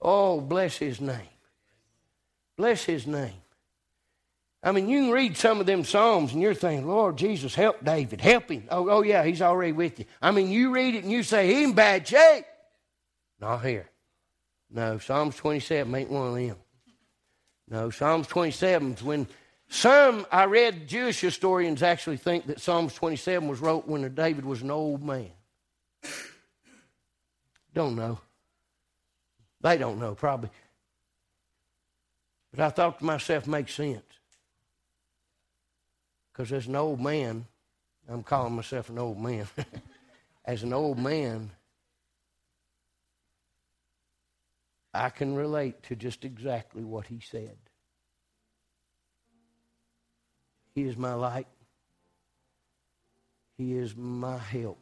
Oh, 0.00 0.40
bless 0.40 0.76
His 0.76 1.00
name. 1.00 1.20
Bless 2.56 2.84
His 2.84 3.06
name. 3.06 3.32
I 4.64 4.72
mean, 4.72 4.88
you 4.88 5.02
can 5.02 5.10
read 5.10 5.36
some 5.36 5.60
of 5.60 5.66
them 5.66 5.84
Psalms 5.84 6.32
and 6.32 6.40
you're 6.40 6.54
thinking, 6.54 6.88
Lord 6.88 7.18
Jesus, 7.18 7.54
help 7.54 7.84
David. 7.84 8.22
Help 8.22 8.50
him. 8.50 8.64
Oh, 8.70 8.88
oh 8.88 9.02
yeah, 9.02 9.22
he's 9.22 9.42
already 9.42 9.72
with 9.72 9.98
you. 9.98 10.06
I 10.22 10.30
mean, 10.30 10.50
you 10.50 10.70
read 10.70 10.94
it 10.94 11.02
and 11.02 11.12
you 11.12 11.22
say, 11.22 11.46
he's 11.48 11.68
in 11.68 11.74
bad 11.74 12.08
shape. 12.08 12.46
Not 13.44 13.62
here. 13.62 13.90
No, 14.70 14.96
Psalms 14.96 15.36
27 15.36 15.94
ain't 15.94 16.10
one 16.10 16.28
of 16.28 16.34
them. 16.34 16.56
No, 17.68 17.90
Psalms 17.90 18.26
27 18.26 18.94
is 18.94 19.02
when 19.02 19.26
some, 19.68 20.26
I 20.32 20.44
read 20.44 20.88
Jewish 20.88 21.20
historians 21.20 21.82
actually 21.82 22.16
think 22.16 22.46
that 22.46 22.58
Psalms 22.58 22.94
27 22.94 23.46
was 23.46 23.60
wrote 23.60 23.86
when 23.86 24.14
David 24.14 24.46
was 24.46 24.62
an 24.62 24.70
old 24.70 25.02
man. 25.02 25.28
Don't 27.74 27.96
know. 27.96 28.18
They 29.60 29.76
don't 29.76 29.98
know, 29.98 30.14
probably. 30.14 30.48
But 32.50 32.60
I 32.60 32.70
thought 32.70 32.98
to 33.00 33.04
myself, 33.04 33.46
makes 33.46 33.74
sense. 33.74 34.00
Because 36.32 36.50
as 36.50 36.66
an 36.66 36.76
old 36.76 36.98
man, 36.98 37.44
I'm 38.08 38.22
calling 38.22 38.56
myself 38.56 38.88
an 38.88 38.98
old 38.98 39.20
man. 39.20 39.46
as 40.46 40.62
an 40.62 40.72
old 40.72 40.98
man, 40.98 41.50
I 44.94 45.10
can 45.10 45.34
relate 45.34 45.82
to 45.84 45.96
just 45.96 46.24
exactly 46.24 46.84
what 46.84 47.06
he 47.06 47.18
said. 47.20 47.56
He 50.74 50.84
is 50.84 50.96
my 50.96 51.14
light. 51.14 51.48
He 53.58 53.76
is 53.76 53.96
my 53.96 54.38
help. 54.38 54.78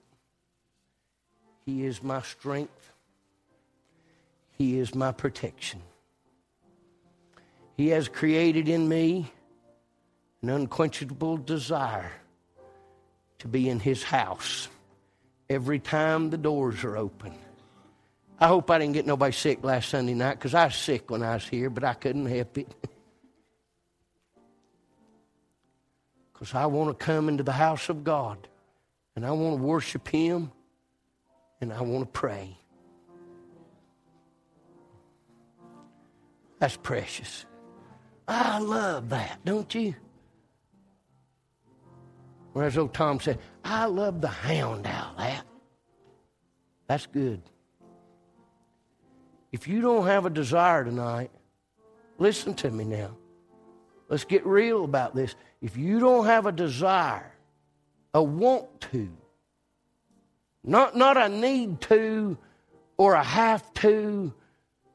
He 1.64 1.86
is 1.86 2.02
my 2.02 2.20
strength. 2.22 2.92
He 4.58 4.78
is 4.78 4.94
my 4.94 5.12
protection. 5.12 5.80
He 7.76 7.88
has 7.88 8.08
created 8.08 8.68
in 8.68 8.88
me 8.88 9.32
an 10.42 10.50
unquenchable 10.50 11.38
desire 11.38 12.12
to 13.38 13.48
be 13.48 13.68
in 13.68 13.80
his 13.80 14.02
house 14.02 14.68
every 15.48 15.78
time 15.78 16.30
the 16.30 16.38
doors 16.38 16.84
are 16.84 16.96
open. 16.96 17.34
I 18.42 18.48
hope 18.48 18.72
I 18.72 18.78
didn't 18.78 18.94
get 18.94 19.06
nobody 19.06 19.30
sick 19.30 19.62
last 19.62 19.90
Sunday 19.90 20.14
night 20.14 20.34
because 20.34 20.52
I 20.52 20.64
was 20.64 20.74
sick 20.74 21.12
when 21.12 21.22
I 21.22 21.34
was 21.34 21.46
here, 21.46 21.70
but 21.70 21.84
I 21.84 21.94
couldn't 21.94 22.26
help 22.26 22.58
it. 22.58 22.74
Because 26.32 26.56
I 26.56 26.66
want 26.66 26.98
to 26.98 27.04
come 27.04 27.28
into 27.28 27.44
the 27.44 27.52
house 27.52 27.88
of 27.88 28.02
God 28.02 28.48
and 29.14 29.24
I 29.24 29.30
want 29.30 29.58
to 29.58 29.62
worship 29.62 30.08
Him 30.08 30.50
and 31.60 31.72
I 31.72 31.82
want 31.82 32.00
to 32.00 32.10
pray. 32.10 32.58
That's 36.58 36.76
precious. 36.76 37.46
I 38.26 38.58
love 38.58 39.10
that, 39.10 39.38
don't 39.44 39.72
you? 39.72 39.94
Or 42.54 42.64
as 42.64 42.76
old 42.76 42.92
Tom 42.92 43.20
said, 43.20 43.38
I 43.64 43.84
love 43.84 44.20
the 44.20 44.26
hound 44.26 44.84
owl, 44.88 45.14
that. 45.18 45.44
That's 46.88 47.06
good. 47.06 47.40
If 49.52 49.68
you 49.68 49.82
don't 49.82 50.06
have 50.06 50.24
a 50.24 50.30
desire 50.30 50.82
tonight, 50.82 51.30
listen 52.18 52.54
to 52.54 52.70
me 52.70 52.84
now. 52.84 53.10
Let's 54.08 54.24
get 54.24 54.46
real 54.46 54.84
about 54.84 55.14
this. 55.14 55.34
If 55.60 55.76
you 55.76 56.00
don't 56.00 56.26
have 56.26 56.46
a 56.46 56.52
desire, 56.52 57.32
a 58.14 58.22
want 58.22 58.80
to, 58.92 59.10
not, 60.64 60.96
not 60.96 61.16
a 61.16 61.28
need 61.28 61.80
to 61.82 62.38
or 62.96 63.14
a 63.14 63.22
have 63.22 63.72
to, 63.74 64.32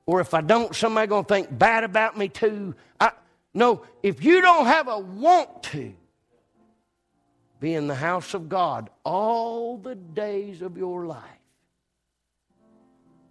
or 0.05 0.21
if 0.21 0.33
I 0.33 0.41
don't, 0.41 0.75
somebody 0.75 1.07
going 1.07 1.25
to 1.25 1.27
think 1.27 1.57
bad 1.57 1.83
about 1.83 2.17
me 2.17 2.27
too. 2.27 2.75
I, 2.99 3.11
no, 3.53 3.83
if 4.01 4.23
you 4.23 4.41
don't 4.41 4.65
have 4.65 4.87
a 4.87 4.97
want 4.99 5.63
to 5.63 5.93
be 7.59 7.73
in 7.73 7.87
the 7.87 7.95
house 7.95 8.33
of 8.33 8.49
God 8.49 8.89
all 9.03 9.77
the 9.77 9.95
days 9.95 10.61
of 10.61 10.77
your 10.77 11.05
life, 11.05 11.36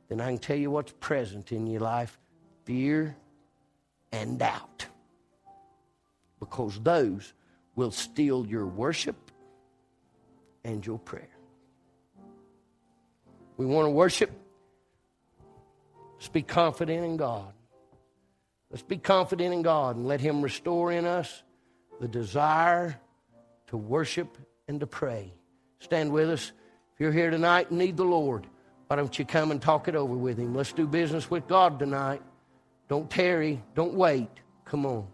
then 0.08 0.20
I 0.20 0.28
can 0.28 0.38
tell 0.38 0.56
you 0.56 0.70
what's 0.70 0.92
present 0.92 1.52
in 1.52 1.66
your 1.66 1.80
life 1.80 2.18
fear 2.64 3.16
and 4.12 4.38
doubt. 4.38 4.86
Because 6.40 6.78
those 6.80 7.32
will 7.74 7.90
steal 7.90 8.46
your 8.46 8.66
worship 8.66 9.16
and 10.64 10.84
your 10.84 10.98
prayer. 10.98 11.28
We 13.56 13.66
want 13.66 13.86
to 13.86 13.90
worship. 13.90 14.30
Let's 16.14 16.28
be 16.28 16.42
confident 16.42 17.04
in 17.04 17.16
God. 17.16 17.52
Let's 18.70 18.82
be 18.82 18.96
confident 18.96 19.54
in 19.54 19.62
God 19.62 19.96
and 19.96 20.06
let 20.06 20.20
Him 20.20 20.42
restore 20.42 20.92
in 20.92 21.06
us 21.06 21.42
the 22.00 22.08
desire 22.08 22.98
to 23.68 23.76
worship 23.76 24.36
and 24.68 24.80
to 24.80 24.86
pray. 24.86 25.32
Stand 25.78 26.12
with 26.12 26.30
us. 26.30 26.52
If 26.94 27.00
you're 27.00 27.12
here 27.12 27.30
tonight 27.30 27.70
and 27.70 27.78
need 27.78 27.96
the 27.96 28.04
Lord, 28.04 28.46
why 28.86 28.96
don't 28.96 29.18
you 29.18 29.24
come 29.24 29.50
and 29.50 29.60
talk 29.60 29.88
it 29.88 29.96
over 29.96 30.14
with 30.14 30.38
Him? 30.38 30.54
Let's 30.54 30.72
do 30.72 30.86
business 30.86 31.30
with 31.30 31.46
God 31.48 31.78
tonight. 31.78 32.22
Don't 32.88 33.10
tarry. 33.10 33.62
Don't 33.74 33.94
wait. 33.94 34.28
Come 34.64 34.86
on. 34.86 35.06